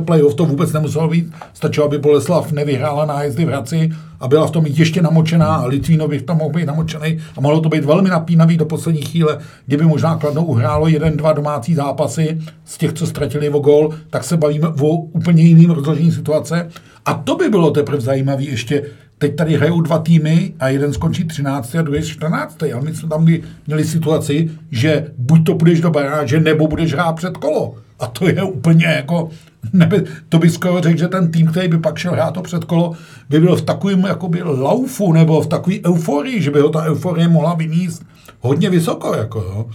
[0.00, 1.32] playoff to vůbec nemuselo být.
[1.54, 3.90] Stačilo, aby Boleslav nevyhrála nájezdy v Hradci
[4.20, 7.40] a byla v tom ještě namočená a Litvíno by v tom mohl být namočený a
[7.40, 11.74] mohlo to být velmi napínavý do poslední chvíle, kdyby možná Kladno uhrálo jeden, dva domácí
[11.74, 16.70] zápasy z těch, co ztratili o gol, tak se bavíme o úplně jiným rozložení situace.
[17.04, 18.82] A to by bylo teprve zajímavé ještě
[19.22, 21.74] Teď tady hrajou dva týmy a jeden skončí 13.
[21.74, 22.62] a druhý 14.
[22.62, 23.26] A my jsme tam
[23.66, 27.74] měli situaci, že buď to půjdeš do baráže, nebo budeš hrát před kolo.
[28.02, 29.30] A to je úplně jako,
[29.72, 32.64] nebe, to by skoro řekl, že ten tým, který by pak šel hrát to před
[32.64, 32.92] kolo,
[33.28, 37.28] by byl v takovém jakoby laufu nebo v takové euforii, že by ho ta euforie
[37.28, 38.06] mohla vyníst
[38.40, 39.14] hodně vysoko.
[39.14, 39.66] Jako, jo.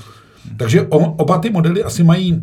[0.57, 2.41] Takže oba ty modely asi mají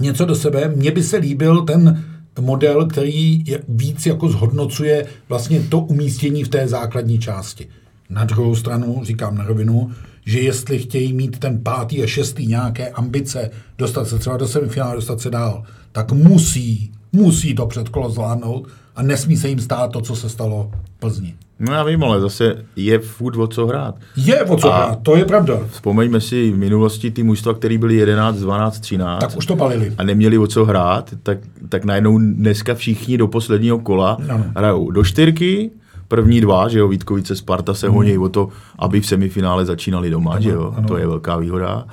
[0.00, 0.68] něco do sebe.
[0.68, 2.04] Mně by se líbil ten
[2.40, 7.66] model, který je, víc jako zhodnocuje vlastně to umístění v té základní části.
[8.10, 9.90] Na druhou stranu, říkám na rovinu,
[10.26, 14.94] že jestli chtějí mít ten pátý a šestý nějaké ambice, dostat se třeba do semifinále,
[14.94, 15.62] dostat se dál,
[15.92, 20.70] tak musí, musí to předkolo zvládnout a nesmí se jim stát to, co se stalo
[20.96, 21.34] v Plzni.
[21.60, 23.94] No já vím, ale zase je furt o co hrát.
[24.16, 25.60] Je o co a hrát, to je pravda.
[25.70, 29.20] Vzpomeňme si v minulosti ty mužstva, které byly 11, 12, 13.
[29.20, 29.94] Tak už to palili.
[29.98, 34.44] A neměli o co hrát, tak, tak najednou dneska všichni do posledního kola ano.
[34.56, 35.70] hrajou do čtyřky,
[36.12, 37.96] první dva, že jo, Vítkovice, Sparta se hmm.
[37.96, 38.48] honí o to,
[38.78, 40.88] aby v semifinále začínali doma, ano, že jo, ano.
[40.88, 41.86] to je velká výhoda.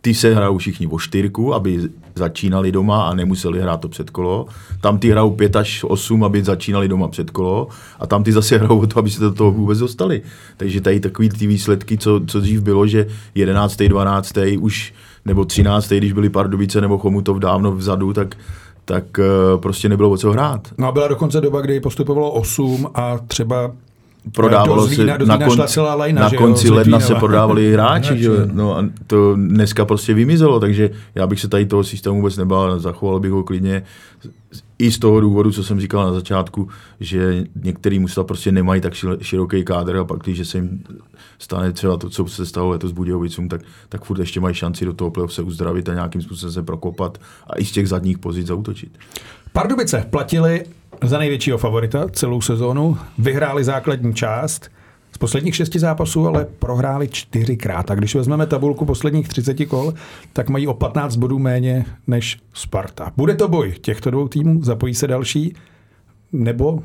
[0.00, 4.46] Ty se hrajou všichni o čtyřku, aby začínali doma a nemuseli hrát to předkolo.
[4.80, 7.68] Tam ty hrajou 5 až 8, aby začínali doma předkolo.
[8.00, 10.22] A tam ty zase hrajou o to, aby se do toho vůbec dostali.
[10.56, 13.76] Takže tady takový ty výsledky, co, co dřív bylo, že 11.
[13.76, 14.32] 12.
[14.60, 14.94] už
[15.24, 15.92] nebo 13.
[15.92, 18.36] když byli Pardubice nebo Chomutov dávno vzadu, tak
[18.88, 20.68] tak uh, prostě nebylo o co hrát.
[20.78, 23.72] No a byla dokonce doba, kdy postupovalo 8 a třeba
[24.32, 28.30] prodávalo se na, konci, lajna, na konci jo, ledna se prodávali hráči, že?
[28.52, 32.78] No a to dneska prostě vymizelo, takže já bych se tady toho systému vůbec nebál,
[32.78, 33.82] zachoval bych ho klidně
[34.78, 36.68] i z toho důvodu, co jsem říkal na začátku,
[37.00, 40.84] že některý mužstva prostě nemají tak široký kádr a pak, když se jim
[41.38, 44.92] stane třeba to, co se stalo letos Budějovicům, tak, tak furt ještě mají šanci do
[44.92, 48.46] toho playoff se uzdravit a nějakým způsobem se prokopat a i z těch zadních pozic
[48.46, 48.98] zautočit.
[49.52, 50.64] Pardubice platili
[51.04, 54.70] za největšího favorita celou sezónu, vyhráli základní část,
[55.16, 57.90] z posledních šesti zápasů ale prohráli čtyřikrát.
[57.90, 59.94] A když vezmeme tabulku posledních 30 kol,
[60.32, 63.12] tak mají o 15 bodů méně než Sparta.
[63.16, 64.62] Bude to boj těchto dvou týmů?
[64.62, 65.54] Zapojí se další?
[66.32, 66.82] Nebo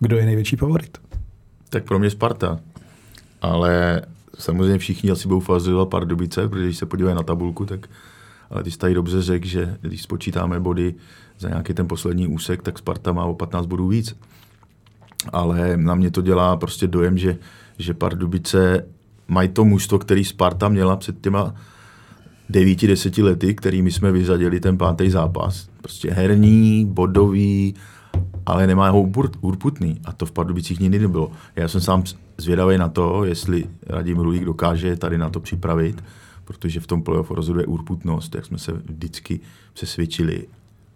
[0.00, 0.98] kdo je největší favorit?
[1.70, 2.60] Tak pro mě Sparta.
[3.42, 4.02] Ale
[4.38, 7.88] samozřejmě všichni asi budou fazovat Pardubice, protože když se podívají na tabulku, tak
[8.50, 10.94] ale ty jsi tady dobře řekl, že když spočítáme body
[11.38, 14.16] za nějaký ten poslední úsek, tak Sparta má o 15 bodů víc.
[15.32, 17.36] Ale na mě to dělá prostě dojem, že,
[17.78, 18.86] že Pardubice
[19.28, 21.54] mají to mužstvo, který Sparta měla před těma
[22.48, 25.68] devíti, deseti lety, kterými jsme vyřadili ten pátý zápas.
[25.80, 27.74] Prostě herní, bodový,
[28.46, 29.10] ale nemá ho
[29.40, 30.00] urputný.
[30.04, 31.30] A to v Pardubicích nikdy nebylo.
[31.56, 32.02] Já jsem sám
[32.38, 36.04] zvědavý na to, jestli Radim Rulík dokáže tady na to připravit,
[36.44, 39.40] protože v tom playoff rozhoduje urputnost, jak jsme se vždycky
[39.72, 40.46] přesvědčili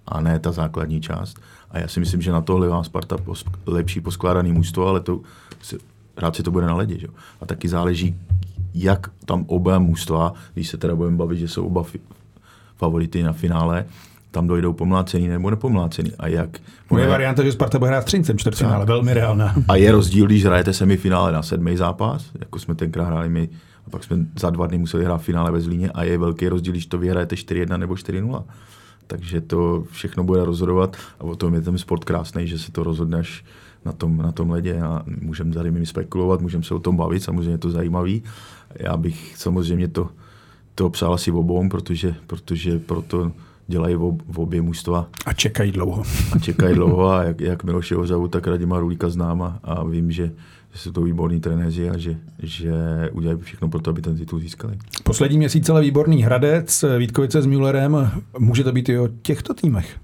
[0.06, 1.40] a ne ta základní část.
[1.70, 5.20] A já si myslím, že na tohle má Sparta posk- lepší poskládaný mužstvo, ale to
[5.62, 5.78] si,
[6.16, 6.98] rád si to bude na ledě.
[6.98, 7.06] Že?
[7.40, 8.16] A taky záleží,
[8.74, 12.00] jak tam oba mužstva, když se teda budeme bavit, že jsou oba fi-
[12.76, 13.84] favority na finále,
[14.30, 16.12] tam dojdou pomlácený nebo nepomlácený.
[16.18, 16.58] A jak...
[16.90, 19.54] Moje varianta, že Sparta bude hrát s Třincem čtvrtfinále, velmi reálná.
[19.68, 23.48] A je rozdíl, když hrajete semifinále na sedmý zápas, jako jsme tenkrát hráli my,
[23.86, 26.72] a pak jsme za dva dny museli hrát finále ve Zlíně a je velký rozdíl,
[26.72, 28.44] když to vyhrajete 4-1 nebo 4-0.
[29.10, 32.82] Takže to všechno bude rozhodovat a o tom je ten sport krásný, že se to
[32.82, 33.44] rozhodneš
[33.84, 37.22] na tom, na tom ledě a můžeme tady mi spekulovat, můžeme se o tom bavit,
[37.22, 38.22] samozřejmě je to zajímavý.
[38.74, 40.08] Já bych samozřejmě to,
[40.74, 43.32] to přál asi obou, protože, protože proto
[43.66, 45.08] dělají v, ob, v obě mužstva.
[45.26, 46.02] A čekají dlouho.
[46.32, 50.10] A čekají dlouho a jak, jak Miloše Hořavu, tak Radima Rulíka znám a, a vím,
[50.10, 50.32] že,
[50.72, 52.72] že jsou to výborní trenéři a že, že
[53.12, 54.78] udělají všechno pro to, aby ten titul získali.
[55.04, 58.10] Poslední měsíc ale výborný Hradec, Vítkovice s Müllerem.
[58.38, 59.96] Může to být i o těchto týmech?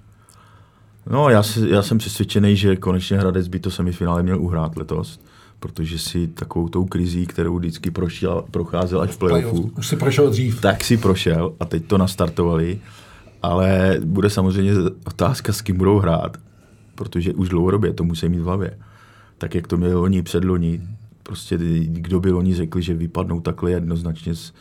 [1.11, 5.21] No, já, si, já jsem přesvědčený, že konečně Hradec by to semifinále měl uhrát letos
[5.61, 10.31] protože si takovou tou krizí, kterou vždycky prošel, procházel až v playoffu, Už si prošel
[10.31, 10.61] dřív.
[10.61, 12.79] tak si prošel a teď to nastartovali,
[13.43, 14.73] ale bude samozřejmě
[15.07, 16.37] otázka, s kým budou hrát,
[16.95, 18.79] protože už dlouhodobě to musí mít v hlavě.
[19.39, 20.83] Tak jak to měli oni předloni,
[21.23, 24.53] prostě kdo by oni řekli, že vypadnou takhle jednoznačně z,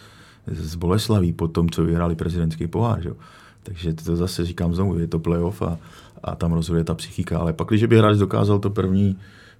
[0.47, 3.01] z Boleslaví po tom, co vyhráli prezidentský pohár.
[3.01, 3.11] Že?
[3.63, 5.77] Takže to zase říkám znovu, je to playoff a,
[6.23, 7.39] a tam rozhoduje ta psychika.
[7.39, 9.17] Ale pak, když by Hradec dokázal to první,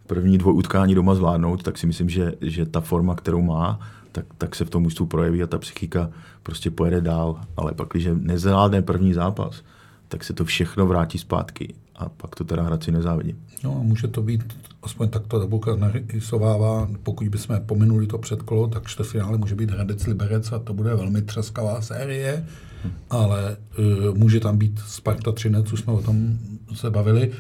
[0.08, 3.80] první dvoj utkání doma zvládnout, tak si myslím, že, že ta forma, kterou má,
[4.12, 6.10] tak, tak se v tom mužstvu projeví a ta psychika
[6.44, 7.40] prostě pojede dál.
[7.58, 9.64] Ale pak, když nezvládne první zápas,
[10.08, 13.36] tak se to všechno vrátí zpátky a pak to teda Hradci nezávidí.
[13.64, 18.88] No a může to být, aspoň takto tabulka narysovává, pokud bychom pominuli to předkolo, tak
[18.88, 22.46] čtvrtfinále může být Hradec Liberec a to bude velmi třeskavá série,
[22.84, 22.94] hmm.
[23.10, 26.38] ale uh, může tam být Sparta Třinec, už jsme o tom
[26.74, 27.32] se bavili.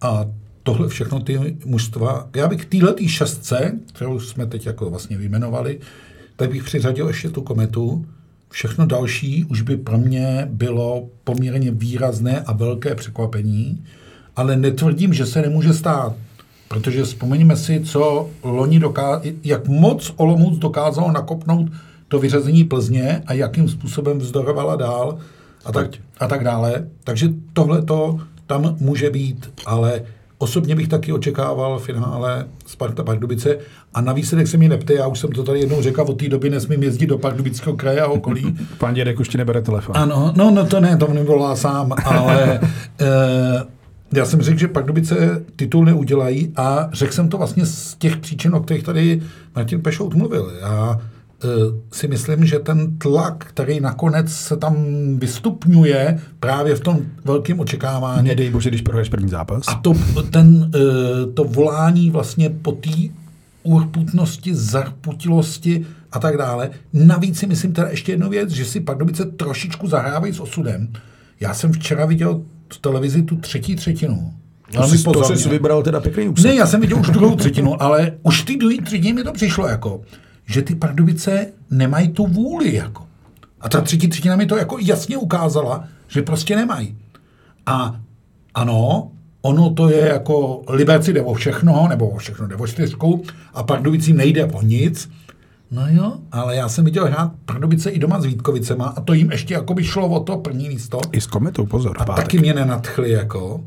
[0.00, 0.24] A
[0.62, 5.80] tohle všechno ty mužstva, já bych téhle šestce, kterou jsme teď jako vlastně vyjmenovali,
[6.36, 8.06] tak bych přiřadil ještě tu kometu.
[8.50, 13.84] Všechno další už by pro mě bylo poměrně výrazné a velké překvapení,
[14.36, 16.14] ale netvrdím, že se nemůže stát.
[16.68, 21.68] Protože vzpomeňme si, co loni doká- jak moc Olomouc dokázalo nakopnout
[22.08, 25.18] to vyřazení Plzně a jakým způsobem vzdorovala dál
[25.64, 25.90] a tak,
[26.20, 26.88] a tak dále.
[27.04, 30.02] Takže tohle to tam může být, ale
[30.38, 33.58] Osobně bych taky očekával finále Sparta Pardubice
[33.94, 36.28] a na výsledek se mi nepte, já už jsem to tady jednou řekl, od té
[36.28, 38.56] doby nesmím jezdit do Pardubického kraje a okolí.
[38.78, 39.96] Pan dědek už ti nebere telefon.
[39.96, 42.60] Ano, no, no to ne, to mě volá sám, ale
[43.00, 43.08] e,
[44.12, 48.54] já jsem řekl, že Pardubice titul neudělají a řekl jsem to vlastně z těch příčin,
[48.54, 49.22] o kterých tady
[49.56, 50.52] Martin Pešout mluvil.
[50.60, 51.00] Já
[51.92, 54.76] si myslím, že ten tlak, který nakonec se tam
[55.18, 58.28] vystupňuje právě v tom velkém očekávání.
[58.28, 59.64] Nedej bože, když prohraješ první zápas.
[59.66, 59.94] A to,
[60.30, 60.70] ten,
[61.34, 62.90] to volání vlastně po té
[63.62, 66.70] urputnosti, zarputilosti a tak dále.
[66.92, 70.88] Navíc si myslím teda ještě jednu věc, že si Pardubice trošičku zahrávají s osudem.
[71.40, 74.32] Já jsem včera viděl v televizi tu třetí třetinu.
[74.72, 76.44] To jsi, to jsi vybral teda pěkný úsek.
[76.44, 79.68] Ne, já jsem viděl už druhou třetinu, ale už ty druhé třetiny mi to přišlo
[79.68, 80.00] jako,
[80.48, 82.74] že ty Pardubice nemají tu vůli.
[82.74, 83.06] Jako.
[83.60, 86.96] A ta třetí třetina mi to jako jasně ukázala, že prostě nemají.
[87.66, 88.00] A
[88.54, 89.10] ano,
[89.42, 93.22] ono to je jako, Liberci jde o všechno, nebo o všechno jde o čtyřku,
[93.54, 95.10] a Pardubicím nejde o nic.
[95.70, 99.30] No jo, ale já jsem viděl hrát Pardubice i doma s Vítkovicema a to jim
[99.30, 101.00] ještě jako by šlo o to první místo.
[101.12, 101.96] I s kometou, pozor.
[101.98, 102.24] A pátek.
[102.24, 103.64] taky mě nenadchli jako.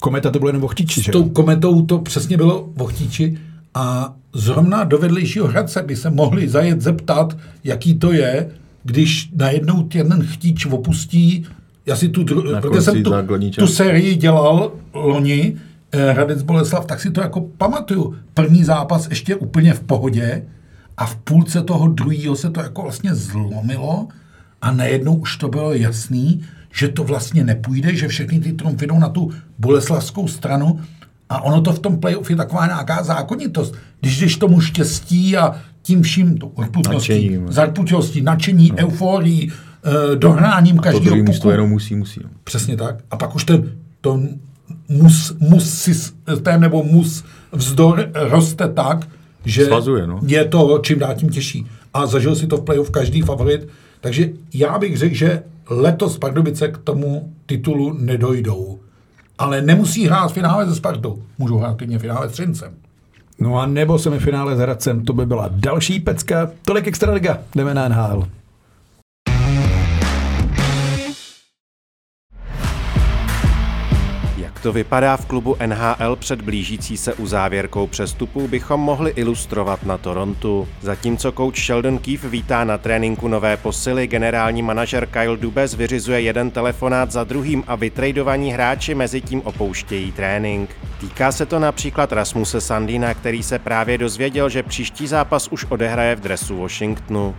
[0.00, 3.38] Kometa to bylo jenom vochtíči, S tou kometou to přesně bylo vochtíči
[3.74, 8.50] a zrovna do vedlejšího Hradce by se mohli zajet zeptat, jaký to je,
[8.84, 11.46] když najednou ten chtíč opustí,
[11.86, 12.24] já si tu,
[12.60, 13.12] protože jsem tu,
[13.58, 15.56] tu sérii dělal loni,
[15.92, 18.14] eh, Hradec Boleslav, tak si to jako pamatuju.
[18.34, 20.44] První zápas ještě úplně v pohodě
[20.96, 24.08] a v půlce toho druhého se to jako vlastně zlomilo
[24.62, 26.42] a najednou už to bylo jasný,
[26.74, 30.80] že to vlastně nepůjde, že všechny ty trumfy jdou na tu boleslavskou stranu
[31.32, 33.74] a ono to v tom playoff je taková nějaká zákonitost.
[34.00, 38.76] Když jdeš tomu štěstí a tím vším, to odputností, zarputilostí, nadšení, no.
[38.76, 41.50] euforii, eh, dohráním a každého to puku.
[41.50, 42.20] jenom musí, musí.
[42.44, 42.96] Přesně tak.
[43.10, 44.20] A pak už ten, to
[44.88, 49.08] mus, mus systém nebo mus vzdor roste tak,
[49.44, 50.20] že Svazuje, no.
[50.26, 51.66] je to čím dál tím těžší.
[51.94, 53.68] A zažil si to v playoff každý favorit.
[54.00, 58.78] Takže já bych řekl, že letos Pardubice k tomu titulu nedojdou
[59.38, 61.22] ale nemusí hrát finále se Spartou.
[61.38, 62.74] Můžou hrát klidně finále s Třincem.
[63.38, 66.50] No a nebo semifinále s Hradcem, to by byla další pecka.
[66.64, 68.28] Tolik Extraliga, jdeme na NHL.
[74.62, 80.68] To vypadá v klubu NHL před blížící se uzávěrkou přestupů, bychom mohli ilustrovat na Torontu.
[80.80, 86.50] Zatímco coach Sheldon Keefe vítá na tréninku nové posily, generální manažer Kyle Dubes vyřizuje jeden
[86.50, 90.70] telefonát za druhým a vytradovaní hráči mezi tím opouštějí trénink.
[91.00, 96.16] Týká se to například Rasmuse Sandina, který se právě dozvěděl, že příští zápas už odehraje
[96.16, 97.34] v dresu Washingtonu.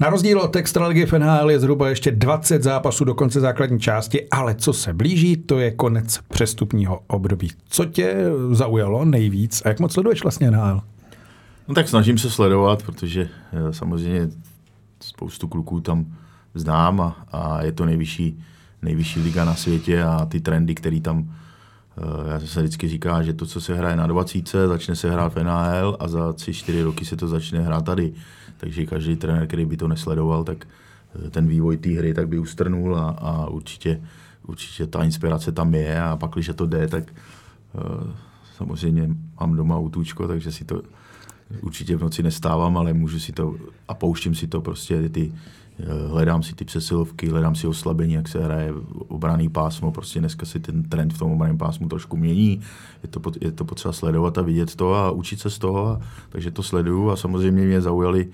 [0.00, 4.28] Na rozdíl od Extraligy v NHL je zhruba ještě 20 zápasů do konce základní části,
[4.30, 7.50] ale co se blíží, to je konec přestupního období.
[7.68, 8.16] Co tě
[8.52, 10.80] zaujalo nejvíc a jak moc sleduješ vlastně NHL?
[11.68, 14.28] No tak snažím se sledovat, protože eh, samozřejmě
[15.00, 16.06] spoustu kluků tam
[16.54, 18.38] znám a, a je to nejvyšší,
[18.82, 21.34] nejvyšší liga na světě a ty trendy, které tam
[21.98, 25.34] eh, já se vždycky říká, že to, co se hraje na 20, začne se hrát
[25.34, 28.12] v NHL a za 3-4 roky se to začne hrát tady.
[28.56, 30.68] Takže každý trenér, který by to nesledoval, tak
[31.26, 34.00] eh, ten vývoj té hry tak by ustrnul a, a určitě,
[34.46, 36.02] určitě ta inspirace tam je.
[36.02, 37.14] A pak, když to jde, tak
[37.72, 38.10] uh,
[38.56, 40.82] samozřejmě mám doma autůčko, takže si to
[41.62, 43.56] určitě v noci nestávám, ale můžu si to
[43.88, 45.38] a pouštím si to prostě ty, eh,
[46.08, 48.72] hledám si ty přesilovky, hledám si oslabení, jak se hraje
[49.08, 52.60] obraný pásmo, prostě dneska si ten trend v tom obraném pásmu trošku mění,
[53.02, 56.00] je to, je to potřeba sledovat a vidět to a učit se z toho, a,
[56.28, 58.28] takže to sleduju a samozřejmě mě zaujali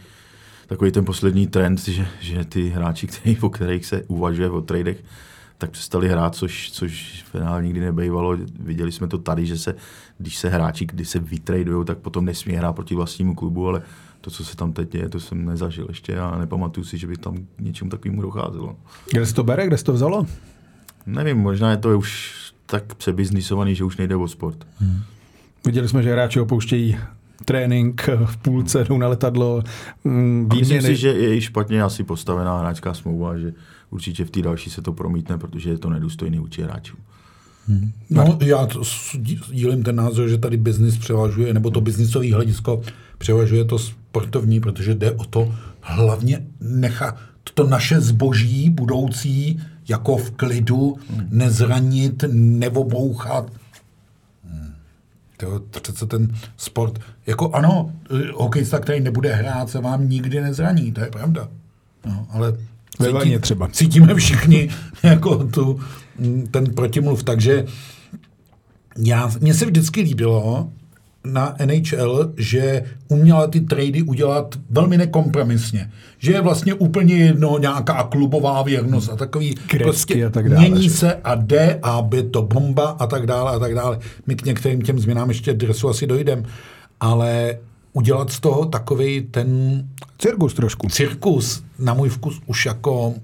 [0.66, 5.04] takový ten poslední trend, že, že ty hráči, který, o kterých se uvažuje o tradech,
[5.58, 8.36] tak přestali hrát, což, což finále nikdy nebejvalo.
[8.60, 9.74] Viděli jsme to tady, že se,
[10.18, 13.82] když se hráči, když se vytradují, tak potom nesmí hrát proti vlastnímu klubu, ale
[14.22, 17.16] to, co se tam teď děje, to jsem nezažil ještě a nepamatuju si, že by
[17.16, 18.76] tam k něčemu takovému docházelo.
[19.10, 20.26] Kde se to bere, kde se to vzalo?
[21.06, 22.34] Nevím, možná je to už
[22.66, 24.66] tak přebiznisovaný, že už nejde o sport.
[24.78, 25.00] Hmm.
[25.66, 26.96] Viděli jsme, že hráči opouštějí
[27.44, 29.62] trénink v půlce, jdou na letadlo.
[30.04, 33.52] Mm, myslím si, že je i špatně asi postavená hráčská smlouva, že
[33.90, 36.96] určitě v té další se to promítne, protože je to nedůstojný vůči hráčů.
[37.68, 37.92] Hmm.
[38.10, 38.68] No, já
[39.50, 42.82] dílím ten názor, že tady biznis převažuje, nebo to biznisové hledisko
[43.18, 43.78] převažuje to
[44.12, 47.16] sportovní, protože jde o to hlavně nechat
[47.54, 50.96] to naše zboží budoucí jako v klidu,
[51.30, 53.50] nezranit, nevobouchat.
[54.44, 54.74] Hmm.
[55.36, 57.92] To přece ten sport, jako ano,
[58.34, 61.48] hokejista, který nebude hrát, se vám nikdy nezraní, to je pravda.
[62.06, 62.52] No, ale
[63.02, 63.68] Cítí, třeba.
[63.68, 64.68] Cítíme všichni
[65.02, 65.80] jako tu,
[66.50, 67.64] ten protimluv, takže
[68.98, 70.70] já, mně se vždycky líbilo
[71.24, 75.90] na NHL, že uměla ty trady udělat velmi nekompromisně.
[76.18, 80.68] Že je vlastně úplně jedno nějaká klubová věrnost a takový Krecky prostě a tak dále,
[80.68, 83.98] mění se a jde a by to bomba a tak dále a tak dále.
[84.26, 86.44] My k některým těm změnám ještě dresu asi dojdem,
[87.00, 87.58] ale
[87.92, 89.82] udělat z toho takový ten...
[90.18, 90.88] Cirkus trošku.
[90.88, 93.14] Cirkus, na můj vkus už jako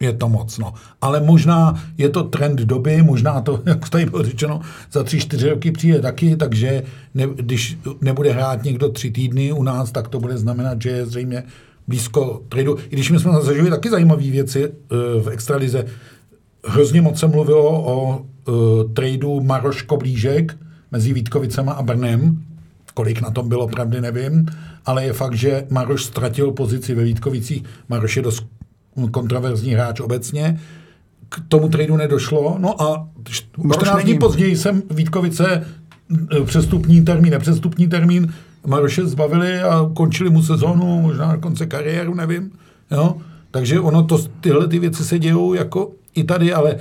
[0.00, 0.74] je to moc, no.
[1.00, 4.60] Ale možná je to trend doby, možná to, jak tady bylo řečeno,
[4.92, 6.82] za tři, čtyři roky přijde taky, takže
[7.14, 11.06] ne, když nebude hrát někdo tři týdny u nás, tak to bude znamenat, že je
[11.06, 11.42] zřejmě
[11.86, 12.76] blízko tradu.
[12.78, 15.84] I když my jsme zažili taky zajímavé věci uh, v extralize,
[16.64, 20.56] hrozně moc se mluvilo o uh, tradu Maroš Koblížek
[20.92, 22.42] mezi Vítkovicema a Brnem,
[22.96, 24.46] Kolik na tom bylo pravdy, nevím,
[24.86, 27.62] ale je fakt, že Maroš ztratil pozici ve Vítkovicích.
[27.88, 28.46] Maroš je dost
[29.10, 30.60] kontroverzní hráč obecně.
[31.28, 32.56] K tomu tradu nedošlo.
[32.58, 33.08] No a
[33.74, 35.66] 14 dní později jsem Vítkovice
[36.36, 38.32] e, přestupní termín, nepřestupní termín,
[38.66, 42.50] Maroše zbavili a končili mu sezónu, možná na konce kariéru, nevím.
[42.90, 43.16] Jo?
[43.50, 46.76] Takže ono to, tyhle ty věci se dějou jako i tady, ale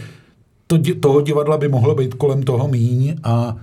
[0.68, 3.55] to, toho divadla by mohlo být kolem toho míň a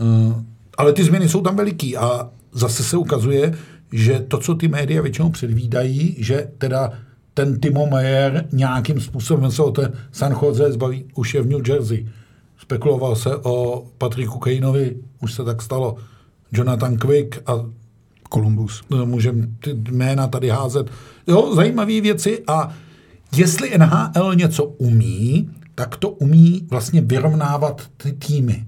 [0.00, 0.42] uh,
[0.78, 3.54] ale ty změny jsou tam veliký a zase se ukazuje,
[3.92, 6.92] že to, co ty média většinou předvídají, že teda
[7.36, 11.68] ten Timo Meyer nějakým způsobem se o ten San Jose zbaví, už je v New
[11.68, 12.08] Jersey.
[12.58, 15.96] Spekuloval se o Patriku Kaneovi, už se tak stalo.
[16.52, 17.52] Jonathan Quick a
[18.32, 18.82] Columbus.
[18.90, 20.90] No, můžeme ty jména tady házet.
[21.26, 22.72] Jo, zajímavé věci a
[23.36, 28.66] jestli NHL něco umí, tak to umí vlastně vyrovnávat ty týmy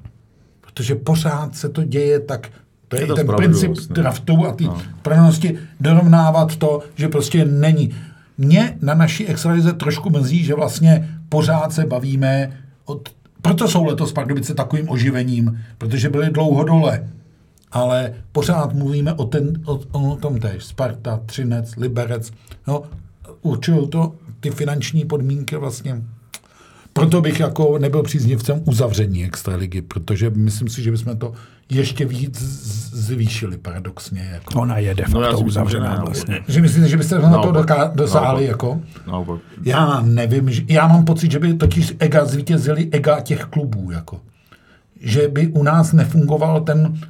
[0.78, 2.48] protože pořád se to děje tak,
[2.88, 4.82] to je, je to ten princip draftu a ty no.
[5.02, 7.94] pranosti dorovnávat to, že prostě není.
[8.38, 12.52] Mě na naší extralize trošku mrzí, že vlastně pořád se bavíme,
[12.84, 13.08] od,
[13.42, 17.08] proto jsou letos Pardubice takovým oživením, protože byly dlouho dole,
[17.72, 20.64] ale pořád mluvíme o, ten, o, o tom též.
[20.64, 22.32] Sparta, Třinec, Liberec.
[22.66, 22.82] No,
[23.42, 26.02] určují to ty finanční podmínky vlastně
[26.98, 31.32] proto bych jako nebyl příznivcem uzavření extraligy, protože myslím si, že bychom to
[31.70, 32.42] ještě víc
[32.92, 34.30] zvýšili paradoxně.
[34.32, 34.60] Jako.
[34.60, 36.40] Ona je de facto no, uzavřená že vlastně.
[36.48, 38.44] Že myslíte, že byste no, na to doká- dosáhli?
[38.44, 38.80] No, jako?
[39.06, 43.90] No, já nevím, že, já mám pocit, že by totiž ega zvítězili ega těch klubů.
[43.90, 44.20] Jako.
[45.00, 47.00] Že by u nás nefungoval ten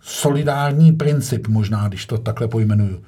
[0.00, 3.00] solidární princip možná, když to takhle pojmenuju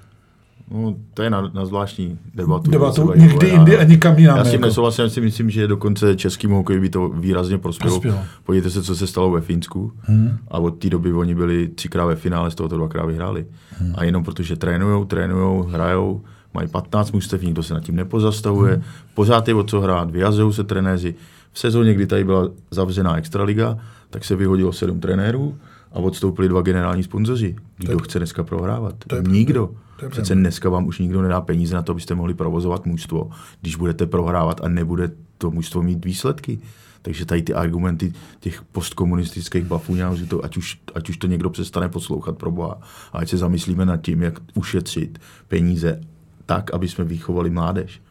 [0.71, 2.71] No, to je na, na zvláštní debatu.
[2.71, 4.37] Debatu někdy jindy a nikam jinam.
[4.37, 4.67] Já s tím jako.
[4.67, 8.01] nesouhlasím, si myslím, že dokonce českým hokeji by to výrazně prospělo.
[8.01, 8.27] prospělo.
[8.45, 9.93] Podívejte se, co se stalo ve Finsku.
[10.01, 10.39] Hmm.
[10.49, 13.47] A od té doby oni byli třikrát ve finále, z toho to dvakrát vyhráli.
[13.79, 13.95] Hmm.
[13.97, 16.23] A jenom protože trénujou, trénujou, hrajou,
[16.55, 18.83] mají 15 mužstev, nikdo se nad tím nepozastavuje, hmm.
[19.15, 21.15] pořád je o co hrát, vyjazují se trenéři.
[21.53, 23.79] V sezóně, kdy tady byla zavřená extraliga,
[24.11, 25.59] tak se vyhodilo sedm trenérů
[25.93, 27.57] a odstoupili dva generální sponzoři.
[27.77, 28.95] Kdo je- chce dneska prohrávat?
[29.07, 29.67] to je nikdo.
[29.67, 29.75] To
[30.09, 33.31] Přece dneska vám už nikdo nedá peníze na to, abyste mohli provozovat mužstvo,
[33.61, 36.59] když budete prohrávat a nebude to mužstvo mít výsledky.
[37.03, 41.89] Takže tady ty argumenty těch postkomunistických bafůňářů, to, ať, už, ať už to někdo přestane
[41.89, 42.81] poslouchat pro boha,
[43.13, 46.01] a ať se zamyslíme nad tím, jak ušetřit peníze
[46.47, 48.03] tak, aby jsme vychovali mládež.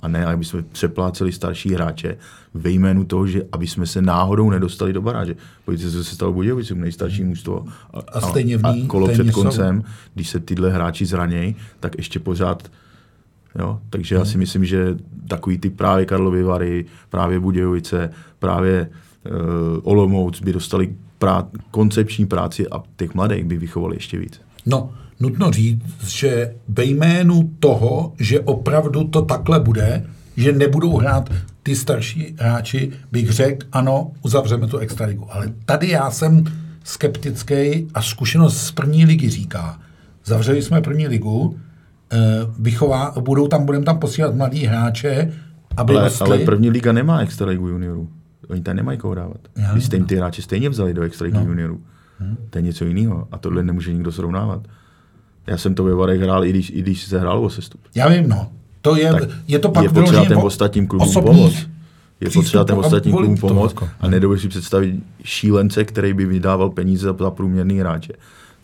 [0.00, 2.16] A ne, aby jsme přepláceli starší hráče
[2.54, 5.36] ve jménu toho, že aby jsme se náhodou nedostali do baráže.
[5.76, 7.66] Se, co se stalo Budějovicům, nejstarší mužstvo.
[8.12, 9.42] A stejně v ní- a kolo stejně před jsou.
[9.42, 9.82] koncem,
[10.14, 12.70] když se tyhle hráči zranějí, tak ještě pořád
[13.58, 13.80] Jo?
[13.90, 14.96] Takže já si myslím, že
[15.28, 18.90] takový ty právě Karlovy Vary, právě Budějovice, právě
[19.30, 19.32] uh,
[19.82, 24.40] Olomouc by dostali prá- koncepční práci a těch mladých by vychovali ještě víc.
[24.66, 24.90] No,
[25.20, 30.04] nutno říct, že ve jménu toho, že opravdu to takhle bude,
[30.36, 31.30] že nebudou hrát
[31.62, 35.26] ty starší hráči, bych řekl, ano, uzavřeme tu extraligu.
[35.30, 36.44] Ale tady já jsem
[36.84, 39.80] skeptický a zkušenost z první ligy říká,
[40.24, 41.58] zavřeli jsme první ligu,
[42.12, 42.16] eh,
[42.58, 45.32] vychová, budou tam, budeme tam posílat mladí hráče,
[45.76, 46.26] aby Ale, rostli.
[46.26, 48.08] ale první liga nemá extraligu juniorů.
[48.48, 49.40] Oni tam nemají koho dávat.
[49.56, 51.44] Já Vy jste jim ty hráče stejně vzali do extraligy no.
[51.44, 51.80] juniorů.
[52.50, 54.68] To je něco jiného a tohle nemůže nikdo srovnávat.
[55.48, 57.80] Já jsem to ve Varech hrál, i když, i když se hrálo o sestup.
[57.94, 58.48] Já vím, no.
[58.82, 61.68] To je, Tak je to pak je potřeba těm o- ostatním klubům pomoct.
[62.20, 64.94] Je potřeba těm a ostatním klubům pomoct jako, a nedovedu si představit
[65.24, 68.12] šílence, který by vydával peníze za, za průměrný hráče.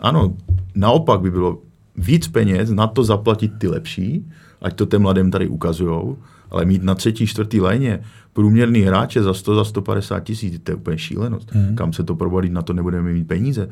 [0.00, 0.34] Ano,
[0.74, 1.58] naopak by bylo
[1.96, 4.26] víc peněz na to zaplatit ty lepší,
[4.62, 6.18] ať to těm mladým tady ukazujou,
[6.50, 8.00] ale mít na třetí, čtvrtý léně
[8.32, 11.52] průměrný hráče za 100, za 150 tisíc, to je úplně šílenost.
[11.52, 11.76] Hmm.
[11.76, 13.68] Kam se to probalí, na to nebudeme mít peníze.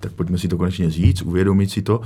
[0.00, 2.00] Tak pojďme si to konečně říct, uvědomit si to.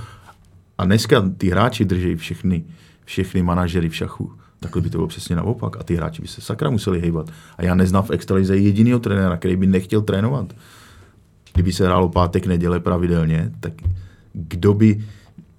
[0.79, 2.65] A dneska ty hráči drží všechny,
[3.05, 4.33] všechny manažery v šachu.
[4.61, 5.77] Takhle by to bylo přesně naopak.
[5.81, 7.31] A ty hráči by se sakra museli hejbat.
[7.59, 10.55] A já neznám v extralize jediného trenéra, který by nechtěl trénovat.
[11.55, 13.73] Kdyby se hrálo pátek, neděle pravidelně, tak
[14.33, 15.05] kdo by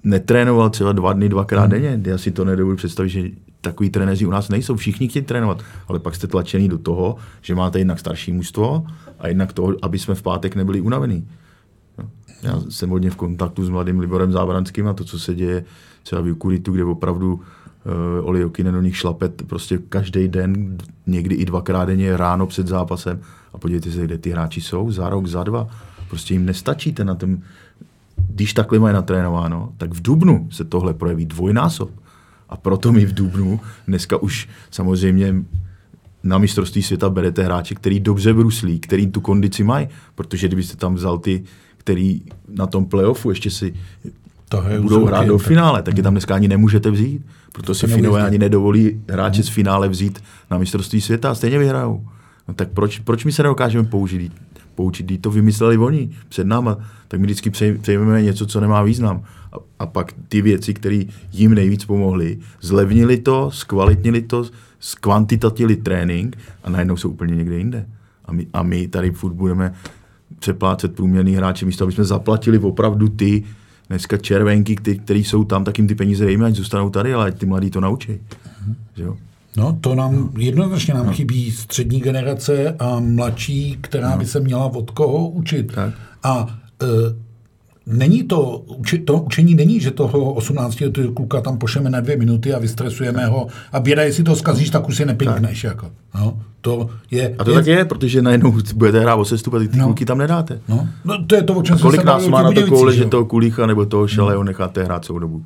[0.03, 1.71] netrénoval třeba dva dny, dvakrát Hmm.
[1.71, 2.01] denně?
[2.05, 3.23] Já si to nedovedu představit, že
[3.61, 4.75] takový trenéři u nás nejsou.
[4.75, 8.85] Všichni chtějí trénovat, ale pak jste tlačený do toho, že máte jednak starší mužstvo
[9.19, 11.27] a jednak toho, aby jsme v pátek nebyli unavení.
[12.43, 15.65] Já jsem hodně v kontaktu s mladým Liborem Zábranským a to, co se děje
[16.03, 20.77] třeba v Jukuritu, kde opravdu uh, Oli Jokinen do nich šlape t- prostě každý den,
[21.07, 23.19] někdy i dvakrát denně ráno před zápasem
[23.53, 25.67] a podívejte se, kde ty hráči jsou, za rok, za dva.
[26.09, 27.37] Prostě jim nestačíte na tom,
[28.29, 31.91] když takhle mají natrénováno, tak v Dubnu se tohle projeví dvojnásob.
[32.49, 35.35] A proto my v Dubnu dneska už samozřejmě
[36.23, 40.95] na mistrovství světa berete hráče, který dobře bruslí, který tu kondici mají, protože kdybyste tam
[40.95, 41.43] vzal ty,
[41.79, 43.73] který na tom playoffu ještě si
[44.49, 47.21] To je budou hrát do finále, tak je tam dneska ani nemůžete vzít.
[47.51, 52.07] Proto si Finové ani nedovolí hráče z finále vzít na mistrovství světa a stejně vyhrajou.
[52.47, 54.33] No tak proč, proč my se nedokážeme použít?
[54.75, 56.77] Poučit, když to vymysleli oni před náma,
[57.07, 57.49] tak my vždycky
[57.81, 59.23] přejmeme něco, co nemá význam.
[59.53, 64.45] A, a pak ty věci, které jim nejvíc pomohly, zlevnili to, zkvalitnili to,
[64.79, 67.85] zkvantitativili trénink a najednou jsou úplně někde jinde.
[68.25, 69.73] A my, a my tady furt budeme
[70.39, 73.43] přeplácet průměrný hráče, místo aby jsme zaplatili opravdu ty
[73.89, 77.25] dneska červenky, ty, který jsou tam, tak jim ty peníze dejme, ať zůstanou tady, ale
[77.25, 78.19] ať ty mladí to naučí.
[78.95, 79.15] Že jo?
[79.57, 84.91] No, to nám jednoznačně nám chybí střední generace a mladší, která by se měla od
[84.91, 85.71] koho učit.
[85.75, 85.93] Tak.
[86.23, 86.85] A e,
[87.85, 92.17] není to, uči, to učení není, že toho 18 letého kluka tam pošleme na dvě
[92.17, 95.63] minuty a vystresujeme ho a běda, jestli to zkazíš, tak už si nepinkneš.
[95.63, 95.91] Jako.
[96.15, 99.67] No, to je, A to tak je, protože najednou budete hrát o sestup a ty,
[99.67, 99.85] ty No.
[99.85, 100.59] kluky tam nedáte.
[100.67, 103.25] No, no, to je to, o čem Kolik se nás má na koule, že toho
[103.25, 105.43] kulícha nebo toho šaleho necháte hrát celou dobu?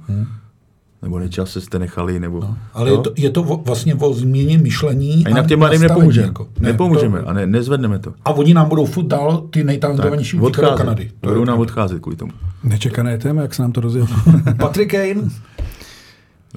[1.02, 2.40] Nebo nečas se jste nechali, nebo...
[2.40, 6.28] No, Ale je to, je to vlastně o změně myšlení A jinak těm mladým nepomůžeme.
[6.28, 6.48] jako.
[6.60, 8.14] Ne, Nepomůžeme to- a ne, nezvedneme to.
[8.26, 10.50] A oni nám budou furt dál ty nejtalentovanější do.
[10.78, 11.12] Kanady.
[11.22, 12.32] To je Budou nám odcházet kvůli tomu.
[12.64, 14.08] Nečekané téma, jak se nám to rozjelo.
[14.58, 15.30] Patrick Kane.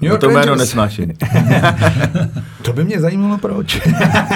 [0.01, 1.13] New No York to jméno nesnáším.
[2.61, 3.81] To by mě zajímalo, proč.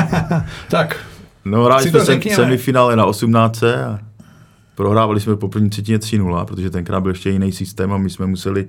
[0.69, 1.05] tak,
[1.45, 2.35] No, hráli jsme sem, řekněme.
[2.35, 3.99] semifinále na 18 a
[4.75, 8.25] prohrávali jsme po první třetině 3-0, protože tenkrát byl ještě jiný systém a my jsme
[8.25, 8.67] museli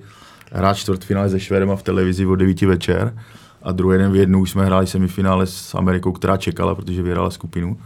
[0.52, 3.14] hrát čtvrtfinále se Švédem v televizi o 9 večer
[3.62, 7.30] a druhý den v jednu už jsme hráli semifinále s Amerikou, která čekala, protože vyhrála
[7.30, 7.78] skupinu.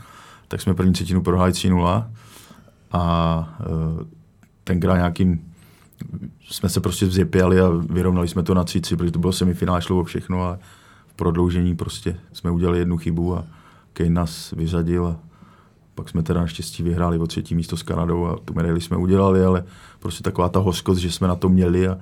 [0.48, 2.04] Tak jsme první třetinu prohráli 3-0
[2.92, 4.02] a uh,
[4.64, 5.40] tenkrát nějakým
[6.50, 10.00] jsme se prostě vzjepěli a vyrovnali jsme to na 3 protože to bylo semifinále, šlo
[10.00, 10.58] o všechno a
[11.06, 13.44] v prodloužení prostě jsme udělali jednu chybu a
[13.92, 15.20] Kane nás vyřadil a
[15.94, 19.44] pak jsme teda naštěstí vyhráli o třetí místo s Kanadou a tu medaili jsme udělali,
[19.44, 19.64] ale
[19.98, 21.98] prostě taková ta hořkost, že jsme na to měli a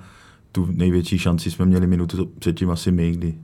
[0.51, 3.35] tu největší šanci jsme měli minutu předtím asi my, kdy,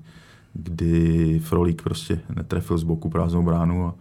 [0.53, 3.95] kdy Frolík prostě netrefil z boku prázdnou bránu a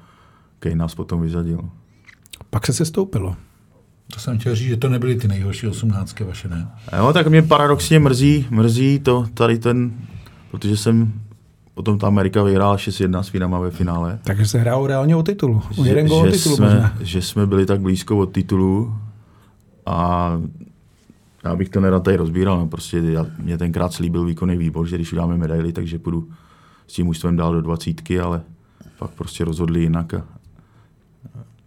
[0.59, 1.71] Kane nás potom vyřadil.
[2.51, 3.37] pak se sestoupilo.
[4.15, 6.69] To jsem chtěl říct, že to nebyly ty nejhorší osmnáctky vaše, ne?
[6.99, 9.93] Jo, tak mě paradoxně mrzí, mrzí to tady ten,
[10.51, 11.13] protože jsem
[11.75, 14.19] potom ta Amerika vyhrála 6-1 s Finama ve finále.
[14.25, 15.63] Takže se hrálo reálně o titul.
[15.79, 16.97] O že, jeden gól o že, titulu jsme, možná.
[17.01, 18.95] že jsme byli tak blízko od titulu
[19.87, 20.33] a
[21.45, 24.97] já bych to nerad tady rozbíral, no prostě já, mě tenkrát slíbil výkonný výbor, že
[24.97, 26.29] když uděláme medaily, takže půjdu
[26.87, 28.43] s tím mužstvem dál do dvacítky, ale
[28.99, 30.25] pak prostě rozhodli jinak a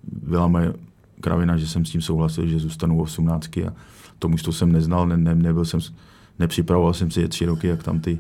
[0.04, 0.74] byla moje
[1.24, 3.74] kravina, že jsem s tím souhlasil, že zůstanu u 18 a
[4.20, 5.80] to mužstvo jsem neznal, ne, ne, nebyl jsem,
[6.40, 8.20] nepřipravoval jsem si je tři roky, jak tam ty,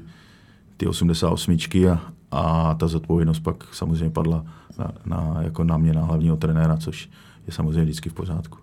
[0.77, 1.57] ty 88
[1.91, 1.99] a,
[2.31, 4.45] a ta zodpovědnost pak samozřejmě padla
[4.77, 7.09] na, na, jako na mě, na hlavního trenéra, což
[7.47, 8.57] je samozřejmě vždycky v pořádku.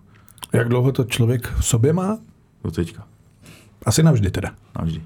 [0.53, 2.17] Jak dlouho to člověk v sobě má?
[2.63, 3.03] Do teďka,
[3.85, 4.49] Asi navždy teda.
[4.79, 5.01] navždy.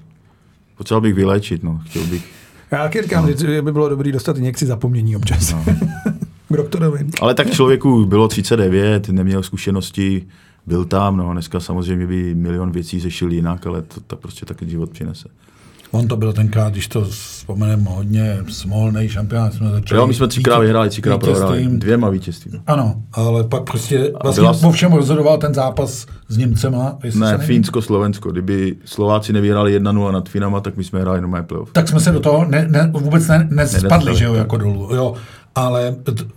[0.76, 1.80] Potřeboval bych vyléčit, no.
[1.84, 2.32] Chtěl bych,
[2.70, 3.36] Já taky říkám, no.
[3.36, 5.52] že by bylo dobré dostat injekci zapomnění občas.
[5.52, 5.64] No.
[6.48, 7.06] K doktorovi.
[7.20, 10.26] Ale tak člověku bylo 39, neměl zkušenosti,
[10.66, 14.70] byl tam, no, dneska samozřejmě by milion věcí řešil jinak, ale to, to prostě taky
[14.70, 15.28] život přinese.
[15.90, 20.00] On to byl tenkrát, když to vzpomeneme hodně, smolný šampionát jsme začali.
[20.00, 21.78] Jo, my jsme třikrát vyhráli, třikrát prohráli, vítězstvím.
[21.78, 22.60] dvěma vítězství.
[22.66, 26.98] Ano, ale pak prostě vlastně byla- po všem rozhodoval ten zápas s Němcema.
[27.14, 27.38] Ne.
[27.38, 28.30] Fínsko, Slovensko.
[28.32, 31.72] Kdyby Slováci nevyhráli 1-0 nad Finama, tak my jsme hráli normální playoff.
[31.72, 34.88] Tak jsme se do toho ne, ne, vůbec ne, nespadli, že jo, jako dolů.
[34.94, 35.14] Jo.
[35.56, 35.96] Ale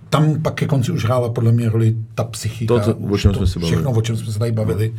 [0.09, 2.73] tam pak ke konci už hrála podle mě roli ta psychika.
[2.73, 3.75] To, co- o čem jsme se bavili.
[3.75, 4.93] Všechno, o čem jsme se tady bavili.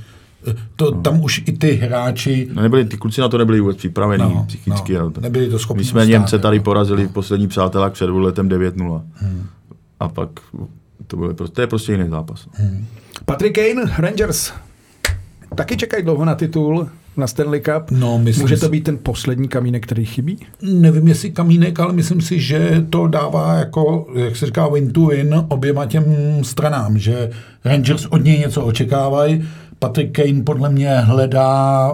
[0.77, 4.23] To, Tam už i ty hráči No nebyli, ty kluci na to nebyli vůbec připravení
[4.35, 4.93] No, psychicky.
[4.95, 5.01] no.
[5.01, 6.63] ale to- Nebyli to schopni My jsme ustát, Němce tady no.
[6.65, 9.03] porazili v poslední přátelák před letem 9-0.
[9.15, 9.47] Hmm.
[10.01, 10.29] A pak
[11.07, 12.47] to, bylo, prostě- to je prostě jiný zápas.
[12.53, 12.87] Hmm.
[13.25, 14.53] Patrick Kane, Rangers.
[15.55, 17.91] Taky čekají dlouho na titul na Stanley Cup.
[17.91, 20.39] No, myslím Může to být ten poslední kamínek, který chybí?
[20.63, 25.07] nevím, jestli kamínek, ale myslím si, že to dává jako, jak se říká, win to
[25.07, 26.05] win oběma těm
[26.43, 27.31] stranám, že
[27.65, 29.45] Rangers od něj něco očekávají.
[29.79, 31.93] Patrick Kane podle mě hledá,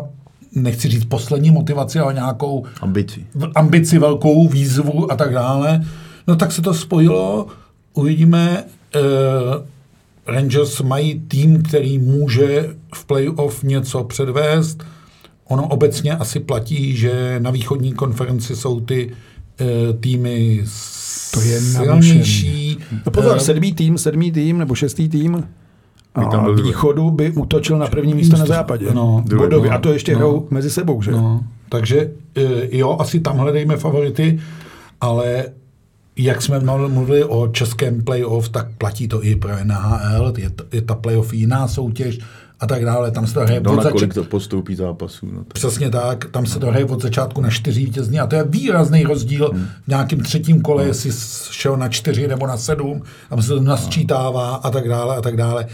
[0.55, 3.27] nechci říct poslední motivaci, ale nějakou Ambici.
[3.35, 5.85] v- ambici, velkou výzvu a tak dále.
[6.27, 7.47] No tak se to spojilo,
[7.95, 8.65] uvidíme.
[8.97, 9.65] Uh,
[10.35, 14.85] Rangers mají tým, který může v playoff něco předvést.
[15.49, 19.11] Ono obecně asi platí, že na východní konferenci jsou ty
[19.61, 19.67] uh,
[20.01, 20.65] týmy
[21.35, 22.79] To je silnější.
[23.07, 25.45] No pozor, Eh, sedmý tým, sedmý tým nebo šestý tým
[26.31, 28.87] tam a východu by útočil na první místo na západě.
[28.95, 29.25] no.
[29.37, 29.71] Bodově.
[29.71, 29.77] No.
[29.77, 30.19] A to ještě No.
[30.19, 31.11] hrajou mezi sebou, že?
[31.11, 32.43] No, takže eh,
[32.77, 34.41] jo, asi tam hledejme favority,
[35.01, 35.45] ale
[36.17, 40.65] jak jsme mluvili- mluvili o českém playoff, tak platí to i pro NHL, je, to,
[40.73, 42.19] je ta playoff jiná soutěž
[42.61, 44.15] a tak dále, tam se to hraje No od na začátku.
[44.15, 45.27] to postoupí zápasů.
[45.33, 45.53] No, tak.
[45.53, 49.03] Přesně tak, tam se to hraje od začátku na čtyři vítězní a to je výrazný
[49.05, 49.67] rozdíl Hmm.
[49.85, 51.11] v nějakém třetím kole, jestli
[51.51, 55.37] šel na čtyři nebo na sedm, tam se to nasčítává a tak dále a tak
[55.37, 55.67] dále.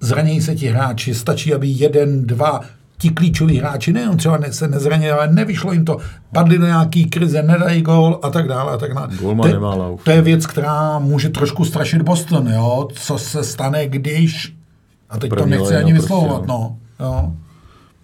[0.00, 2.60] Zranějí se ti hráči, stačí, aby jeden, dva,
[2.98, 5.96] ti klíčoví hráči nejenom třeba ne, se nezranili, ale nevyšlo jim to,
[6.34, 9.08] padli do nějaký krize, nedají gól a tak dále a tak dále.
[9.20, 10.04] Golman To je- nemá lauf.
[10.04, 12.88] To je věc, která může trošku strašit Boston, jo?
[12.94, 14.54] co se stane, když,
[15.12, 16.76] a teď to nechci ani prostě, vyslovovat, no.
[17.00, 17.06] no.
[17.06, 17.32] Jo.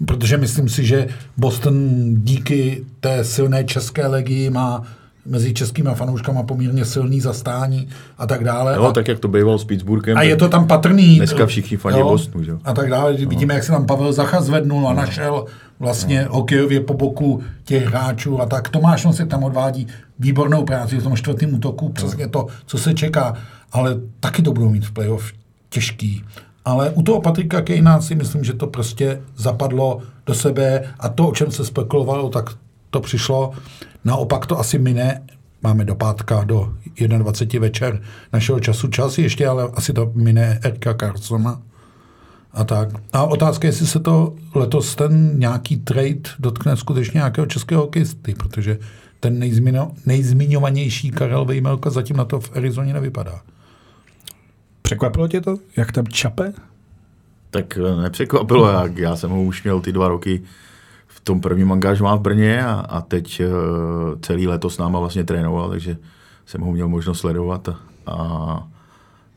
[0.06, 1.74] Protože myslím si, že Boston
[2.14, 4.82] díky té silné české legii má
[5.26, 7.88] mezi českými fanouškama poměrně silný zastání
[8.18, 8.74] a tak dále.
[8.76, 10.18] Jo, a, tak jak to bývalo s Pittsburghem.
[10.18, 11.16] a je to tam patrný.
[11.16, 12.52] Dneska všichni fandí Bostonu, že?
[12.64, 13.12] A tak dále.
[13.12, 15.44] Vidíme, jak se tam Pavel Zacha zvednul a našel
[15.78, 18.68] vlastně hokejově po boku těch hráčů a tak.
[18.68, 19.86] Tomáš Nosek tam odvádí
[20.18, 23.34] výbornou práci v tom čtvrtém útoku, přesně to, co se čeká,
[23.72, 25.32] ale taky to budou mít v playoff
[25.68, 26.24] těžký.
[26.68, 31.28] Ale u toho Patrika Kejna si myslím, že to prostě zapadlo do sebe a to,
[31.28, 32.50] o čem se spekulovalo, tak
[32.90, 33.52] to přišlo.
[34.04, 35.22] Naopak to asi mine,
[35.62, 36.72] máme do pátka do
[37.18, 38.02] 21 večer
[38.32, 41.61] našeho času čas ještě, ale asi to mine Erika Carlsona.
[42.53, 42.88] A tak.
[43.12, 48.34] A otázka je, jestli se to letos ten nějaký trade dotkne skutečně nějakého českého hokejisty,
[48.34, 48.78] protože
[49.20, 53.40] ten nejzmino, nejzmiňovanější Karel Vejmelka zatím na to v Arizoně nevypadá.
[54.88, 56.52] Překvapilo tě to, jak tam čape?
[57.50, 60.42] Tak eh, nepřekvapilo, jak já jsem ho už měl ty dva roky
[61.06, 65.24] v tom prvním angažmá v Brně a, a teď uh, celý letos s náma vlastně
[65.24, 65.96] trénoval, takže
[66.46, 68.68] jsem ho měl možnost sledovat a, a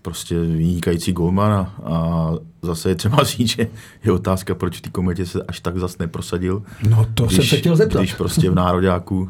[0.01, 3.67] prostě vynikající golman a, a zase je třeba říct, že
[4.03, 6.63] je otázka, proč v té kometě se až tak zas neprosadil.
[6.89, 7.99] No to jsem se chtěl zeptat.
[7.99, 9.29] Když prostě v nároďáku,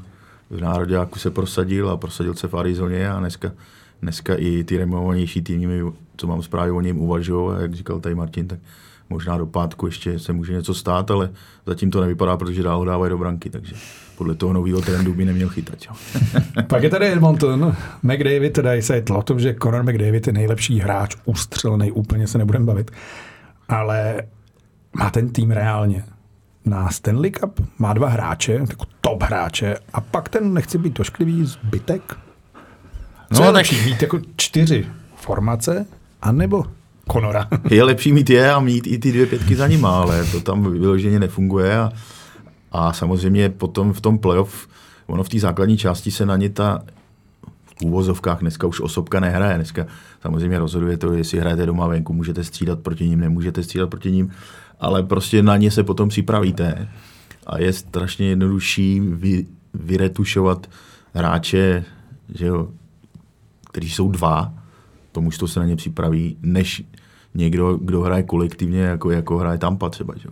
[0.50, 3.52] v nároďáku se prosadil a prosadil se v Arizoně a dneska,
[4.02, 5.84] dneska i ty removnější týmy,
[6.22, 8.60] co mám zprávy o něm uvažují, a jak říkal tady Martin, tak
[9.10, 11.30] možná do pátku ještě se může něco stát, ale
[11.66, 13.76] zatím to nevypadá, protože dál ho dávají do branky, takže
[14.18, 15.76] podle toho nového trendu by neměl chytat.
[15.90, 15.96] Jo.
[16.68, 20.80] Pak je tady Edmonton, McDavid, tady se jedlo o tom, že Conor McDavid je nejlepší
[20.80, 22.92] hráč, ustřelený, úplně se nebudeme bavit.
[23.70, 24.22] ale
[24.98, 26.04] má ten tým reálně
[26.66, 27.62] na Stanley Cup?
[27.80, 32.02] Má dva hráče, jako top hráče, a pak ten, nechci být došklivý, zbytek?
[33.34, 34.86] Co No, je tak- mít jako čtyři
[35.16, 35.86] formace,
[36.22, 36.66] anebo
[37.08, 37.48] Konora?
[37.70, 40.72] Je lepší mít je a mít i ty dvě pětky za nima, ale to tam
[40.72, 41.92] vyloženě nefunguje a,
[42.72, 44.68] a samozřejmě potom v tom playoff,
[45.08, 46.82] ono v té základní části se na ně ta
[47.66, 49.56] v úvozovkách dneska už osobka nehraje.
[49.56, 49.86] Dneska
[50.22, 54.32] samozřejmě rozhoduje to, jestli hrajete doma venku, můžete střídat proti ním, nemůžete střídat proti ním,
[54.80, 56.88] ale prostě na ně se potom připravíte
[57.48, 60.70] a je strašně jednodušší vy, vyretušovat
[61.14, 61.84] hráče,
[62.36, 62.68] že jo,
[63.72, 64.54] kteří jsou dva,
[65.12, 66.84] to mužstvo se na ně připraví, než
[67.36, 70.14] někdo, kdo hraje kolektivně, jako, jako hraje Tampa třeba.
[70.18, 70.30] Že?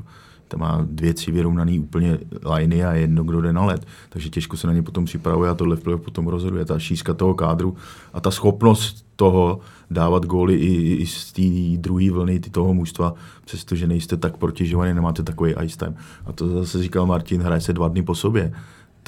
[0.48, 2.18] Tam má dvě, tři vyrovnaný úplně
[2.56, 3.86] liney a jedno, kdo jde na let.
[4.10, 6.66] Takže těžko se na ně potom připravuje a tohle v potom rozhoduje.
[6.66, 7.76] Ta šířka toho kádru
[8.14, 9.60] a ta schopnost toho
[9.92, 11.42] dávat góly i, i z té
[11.78, 13.14] druhé vlny ty toho mužstva,
[13.46, 15.96] přestože nejste tak protěžovaný, nemáte takový ice time.
[16.26, 18.54] A to zase říkal Martin, hraje se dva dny po sobě.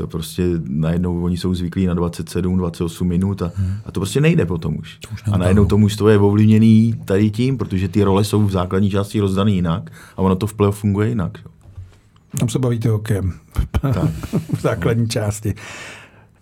[0.02, 3.74] To prostě najednou oni jsou zvyklí na 27, 28 minut a, hmm.
[3.86, 5.00] a to prostě nejde potom už.
[5.14, 8.90] už a najednou to mužstvo je ovlivněný tady tím, protože ty role jsou v základní
[8.90, 11.38] části rozdané jinak a ono to v playoff funguje jinak.
[12.40, 13.34] Tam se bavíte hokejem
[14.54, 15.54] v základní části.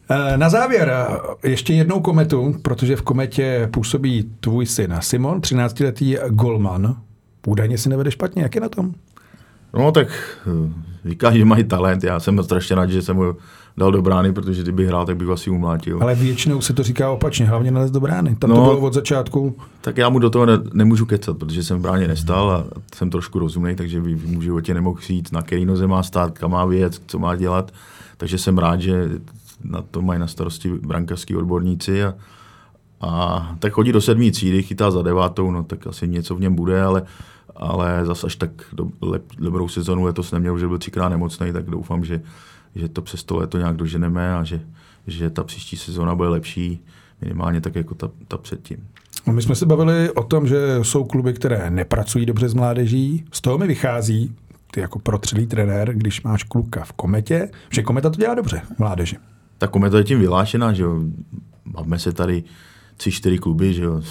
[0.10, 6.18] Eh, Na závěr eh, ještě jednou kometu, protože v kometě působí tvůj syn Simon, 13-letý
[6.30, 6.96] golman.
[7.48, 8.94] Údajně si nevede špatně, jak je na tom?
[9.74, 10.08] No tak
[10.48, 13.36] eh, říká, že mají talent, já jsem strašně rád, že jsem ho
[13.78, 16.00] dal do brány, protože kdyby hrál, tak bych ho asi umlátil.
[16.02, 18.36] Ale většinou se to říká opačně, hlavně nalez do brány.
[18.36, 19.58] Tam no, to bylo od začátku.
[19.82, 22.66] Tak já mu do toho ne, nemůžu kecat, protože jsem v bráně nestál a
[22.96, 26.38] jsem trošku rozumný, takže v v mu životě nemohl říct, na který noze má stát,
[26.38, 27.72] kam má věc, co má dělat.
[28.18, 29.10] Takže jsem rád, že
[29.64, 32.14] na to mají na starosti brankařský odborníci a,
[33.02, 36.56] a tak chodí do sedmý třídy, chytá za devátou, no tak asi něco v něm
[36.56, 37.04] bude, ale,
[37.60, 41.66] ale zase až tak do, lep, dobrou sezonu letos neměl, že byl třikrát nemocný, tak
[41.66, 42.22] doufám, že,
[42.76, 44.62] že to přes to léto nějak doženeme a že,
[45.08, 46.84] že ta příští sezóna bude lepší,
[47.22, 48.88] minimálně tak jako ta, ta předtím.
[49.32, 53.26] My jsme se bavili o tom, že jsou kluby, které nepracují dobře s mládeží.
[53.32, 54.36] Z toho mi vychází,
[54.72, 59.18] ty jako protřelý trenér, když máš kluka v kometě, že kometa to dělá dobře mládeži.
[59.58, 61.00] Ta kometa je tím vylášená, že jo.
[61.66, 62.44] Máme se tady
[62.98, 64.02] tři, čtyři kluby, že jo.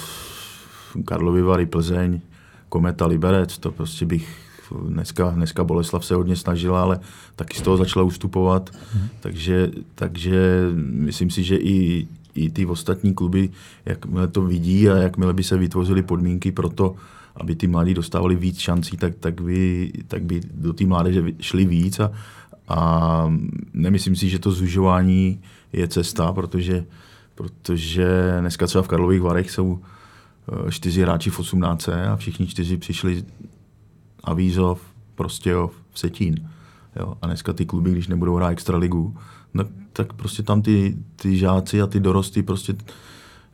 [1.05, 2.21] Karlovy Vary, Plzeň,
[2.69, 4.49] Kometa, Liberec, to prostě bych
[4.89, 7.01] dneska, dneska Boleslav se hodně snažila, ale
[7.37, 8.71] taky z toho začala ustupovat,
[9.21, 13.51] takže, takže myslím si, že i, i ty ostatní kluby,
[13.87, 16.95] jakmile to vidí a jakmile by se vytvořily podmínky pro to,
[17.37, 21.65] aby ty mladí dostávali víc šancí, tak, tak, by, tak by do té mládeže šli
[21.65, 22.01] víc.
[22.01, 22.13] A,
[22.69, 23.33] a
[23.75, 25.41] nemyslím si, že to zužování
[25.73, 26.85] je cesta, protože,
[27.35, 29.79] protože dneska třeba v Karlových Varech jsou
[30.71, 33.25] čtyři hráči v 18 a všichni čtyři přišli
[34.25, 34.81] Avízov,
[35.15, 36.49] Prostějov, Vsetín.
[36.97, 37.15] Jo?
[37.23, 39.17] A dneska ty kluby, když nebudou hrát extraligu,
[39.55, 42.75] no, tak prostě tam ty, ty žáci a ty dorosty prostě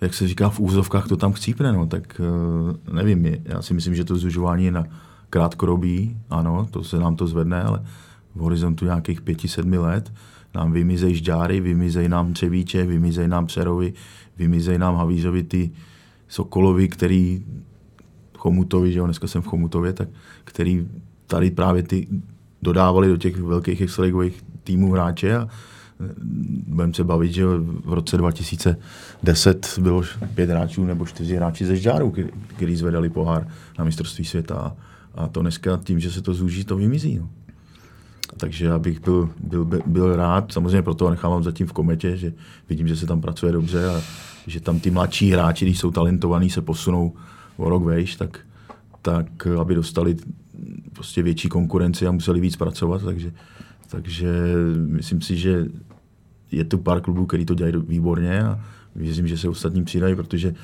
[0.01, 3.95] jak se říká v úzovkách, to tam chcípne, no, tak eh, nevím, já si myslím,
[3.95, 4.85] že to zužování je na
[5.31, 7.83] krátkodobí, ano, to se nám to zvedne, ale
[8.35, 10.13] v horizontu nějakých pěti, sedmi let
[10.55, 13.93] nám vymizejí žďáry, vymizejí nám Třevíče, vymizejí nám Přerovy,
[14.37, 15.71] vymizejí nám Havízovi ty
[16.29, 17.45] Sokolovi, který
[18.39, 20.09] Chomutovi, že jo, dneska jsem v Chomutově, tak
[20.45, 20.89] který
[21.27, 22.09] tady právě ty
[22.63, 25.49] dodávali do těch velkých extraligových týmů hráče a
[26.67, 27.47] budeme se bavit, že
[27.85, 30.03] v roce 2010 bylo
[30.35, 32.15] pět hráčů nebo čtyři hráči ze Žďáru,
[32.47, 33.49] kteří zvedali pohár
[33.79, 34.77] na mistrovství světa.
[35.15, 37.19] A to dneska tím, že se to zúží, to vymizí.
[37.19, 37.29] No.
[38.37, 42.33] Takže já bych byl, byl, byl, rád, samozřejmě proto nechávám zatím v kometě, že
[42.69, 44.03] vidím, že se tam pracuje dobře a
[44.47, 47.13] že tam ty mladší hráči, když jsou talentovaní, se posunou
[47.57, 48.41] o rok vejš, tak,
[49.03, 50.17] tak aby dostali
[50.93, 53.33] prostě větší konkurenci a museli víc pracovat, takže,
[53.89, 54.29] takže
[54.77, 55.67] myslím si, že
[56.51, 58.61] je tu pár klubů, který to dělají výborně a
[58.97, 60.55] věřím, že se ostatní přidají, protože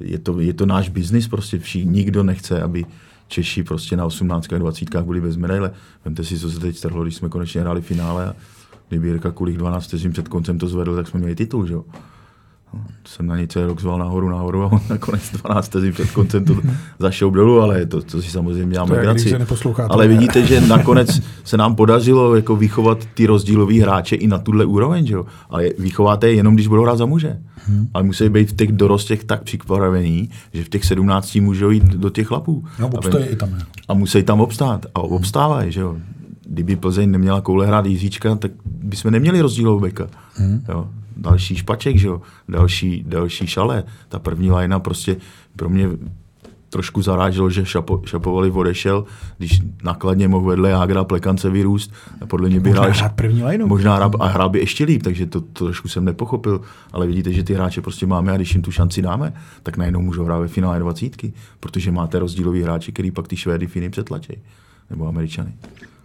[0.00, 2.84] je to, je to náš biznis, prostě vší, nikdo nechce, aby
[3.28, 5.70] Češi prostě na 18 a 20 byli bez medaile.
[6.04, 8.34] Vemte si, co se teď strhlo, když jsme konečně hráli finále a
[8.88, 11.84] kdyby Jirka Kulich 12 vteřin před koncem to zvedl, tak jsme měli titul, že jo.
[13.04, 16.44] Jsem na něj celý rok zval nahoru, nahoru a on nakonec 12 vteřin před koncem
[16.44, 16.54] to
[16.98, 19.30] zašel dolů, ale to, to si samozřejmě děláme To je, když graci.
[19.30, 24.26] se neposlouchá Ale vidíte, že nakonec se nám podařilo jako vychovat ty rozdílový hráče i
[24.26, 25.26] na tuhle úroveň, že jo?
[25.50, 27.38] Ale vychováte je jenom, když budou hrát za muže.
[27.66, 27.88] Hmm.
[27.94, 32.10] Ale musí být v těch dorostech tak připravení, že v těch 17 můžou jít do
[32.10, 32.64] těch chlapů.
[32.78, 33.48] No, Aby- obstojí i tam.
[33.88, 34.86] a musí tam obstát.
[34.94, 35.96] A obstávají, že jo.
[36.46, 40.06] Kdyby Plzeň neměla koule hrát Jiříčka, tak bychom neměli rozdílovou beka.
[40.34, 40.60] Hmm.
[40.68, 40.88] Jo.
[41.16, 42.20] Další špaček, že jo.
[42.48, 43.84] Další, další šale.
[44.08, 45.16] Ta první lajna prostě
[45.56, 45.88] pro mě
[46.72, 49.04] trošku zaráželo, že Šapo, Šapovali odešel,
[49.38, 51.92] když nakladně mohl vedle Jágra Plekance vyrůst.
[52.20, 53.66] A podle mě by Možná hrál, hrát první lineu.
[53.66, 56.60] Možná hrál, a hrál by ještě líp, takže to, to trošku jsem nepochopil.
[56.92, 59.32] Ale vidíte, že ty hráče prostě máme a když jim tu šanci dáme,
[59.62, 61.22] tak najednou můžou hrát ve finále 20,
[61.60, 64.32] protože máte rozdílový hráči, který pak ty Švédy Finy přetlačí.
[64.90, 65.54] Nebo Američany.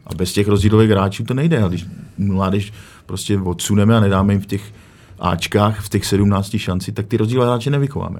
[0.06, 1.64] A bez těch rozdílových hráčů to nejde.
[1.64, 1.86] A když
[2.18, 2.74] mládež
[3.06, 4.74] prostě odsuneme a nedáme jim v těch
[5.20, 8.20] Ačkách, v těch 17 šanci, tak ty rozdílové hráče nevychováme.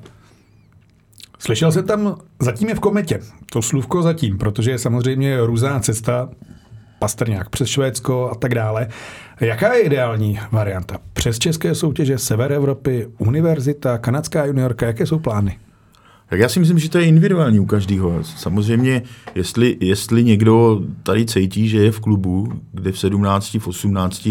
[1.40, 3.20] Slyšel jsem tam, zatím je v kometě,
[3.52, 6.30] to slůvko zatím, protože je samozřejmě různá cesta,
[7.00, 8.88] Pastrňák přes Švédsko a tak dále.
[9.40, 10.98] Jaká je ideální varianta?
[11.14, 15.58] Přes české soutěže, sever Evropy, univerzita, kanadská juniorka, jaké jsou plány?
[16.30, 18.24] Tak já si myslím, že to je individuální u každého.
[18.24, 19.02] Samozřejmě,
[19.36, 24.30] jestli, jestli někdo tady cítí, že je v klubu, kde v 17, v 18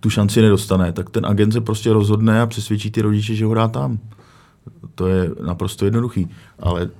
[0.00, 3.54] tu šanci nedostane, tak ten agent se prostě rozhodne a přesvědčí ty rodiče, že ho
[3.54, 3.98] dá tam.
[4.94, 6.28] To je naprosto jednoduchý.
[6.58, 6.90] Ale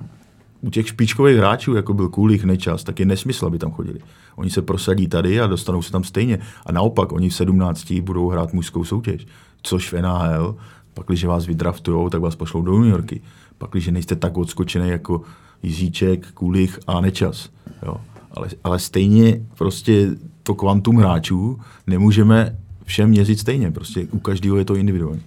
[0.61, 4.01] u těch špičkových hráčů, jako byl Kulich, Nečas, tak je nesmysl, aby tam chodili.
[4.37, 6.39] Oni se prosadí tady a dostanou se tam stejně.
[6.67, 9.27] A naopak, oni v 17 budou hrát mužskou soutěž,
[9.63, 10.57] což v NHL,
[10.95, 13.23] pak, když vás vydraftujou, tak vás pošlou do New Yorky.
[13.59, 15.23] Pak, když nejste tak odskočený jako
[15.63, 17.49] Jiříček, Kulich a Nečas.
[17.83, 17.97] Jo.
[18.31, 20.11] Ale, ale stejně prostě
[20.43, 22.57] to kvantum hráčů nemůžeme
[22.91, 23.71] všem měřit stejně.
[23.71, 25.23] Prostě u každého je to individuální.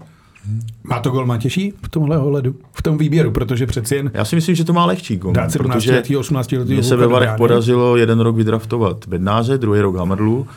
[0.84, 4.11] Má to gol má těžší v tomhle ohledu, v tom výběru, protože přeci jen...
[4.14, 5.34] Já si myslím, že to má lehčí gol.
[5.34, 6.73] Dát 17 letý, 18 letý.
[6.73, 10.48] Mně se ve Varech podařilo jeden rok vydraftovat Bednáře, druhý rok Hamrlu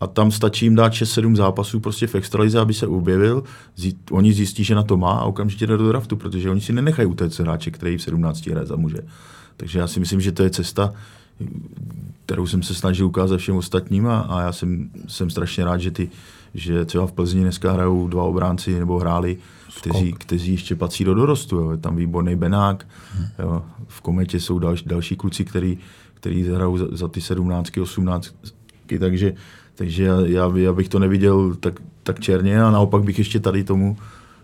[0.00, 3.42] a tam stačí jim dát 6-7 zápasů prostě v extralize, aby se objevil.
[3.76, 6.72] Zí, oni zjistí, že na to má a okamžitě jde do draftu, protože oni si
[6.72, 8.98] nenechají utéct hráče, který v 17 hraje za muže.
[9.56, 10.94] Takže já si myslím, že to je cesta,
[12.26, 15.90] kterou jsem se snažil ukázat všem ostatním a, a já jsem, jsem strašně rád, že
[15.90, 16.08] ty,
[16.54, 19.36] že třeba v Plzni dneska hrajou dva obránci nebo hráli,
[19.80, 21.56] kteří, kteří ještě patří do dorostu.
[21.56, 21.70] Jo.
[21.70, 22.88] Je tam výborný Benák,
[23.38, 23.62] jo.
[23.88, 25.78] v Kometě jsou další, další kluci, který,
[26.14, 28.34] který hrajou za, za ty 17, 18,
[28.98, 29.34] takže,
[29.74, 33.64] takže já, já, já bych to neviděl tak, tak černě a naopak bych ještě tady
[33.64, 33.96] tomu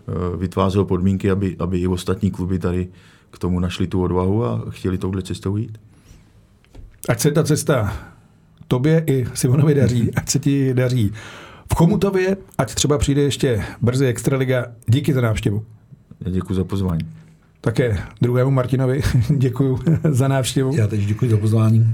[0.07, 2.87] uh, vytvářel podmínky, aby, aby i ostatní kluby tady
[3.31, 5.77] k tomu našli tu odvahu a chtěli touhle cestou jít.
[7.09, 7.93] Ať se ta cesta
[8.67, 11.11] tobě i Simonovi daří, ať se ti daří
[11.73, 14.65] v Chomutově, ať třeba přijde ještě brzy Extraliga.
[14.87, 15.65] Díky za návštěvu.
[16.25, 17.01] Já děkuji za pozvání.
[17.61, 19.01] Také druhému Martinovi
[19.37, 19.79] děkuji
[20.09, 20.75] za návštěvu.
[20.75, 21.87] Já teď děkuji za pozvání.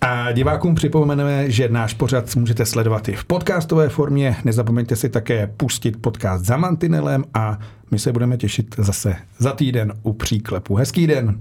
[0.00, 4.36] A divákům připomeneme, že náš pořad můžete sledovat i v podcastové formě.
[4.44, 7.58] Nezapomeňte si také pustit podcast za Mantinelem a
[7.90, 10.74] my se budeme těšit zase za týden u příklepu.
[10.74, 11.40] Hezký den.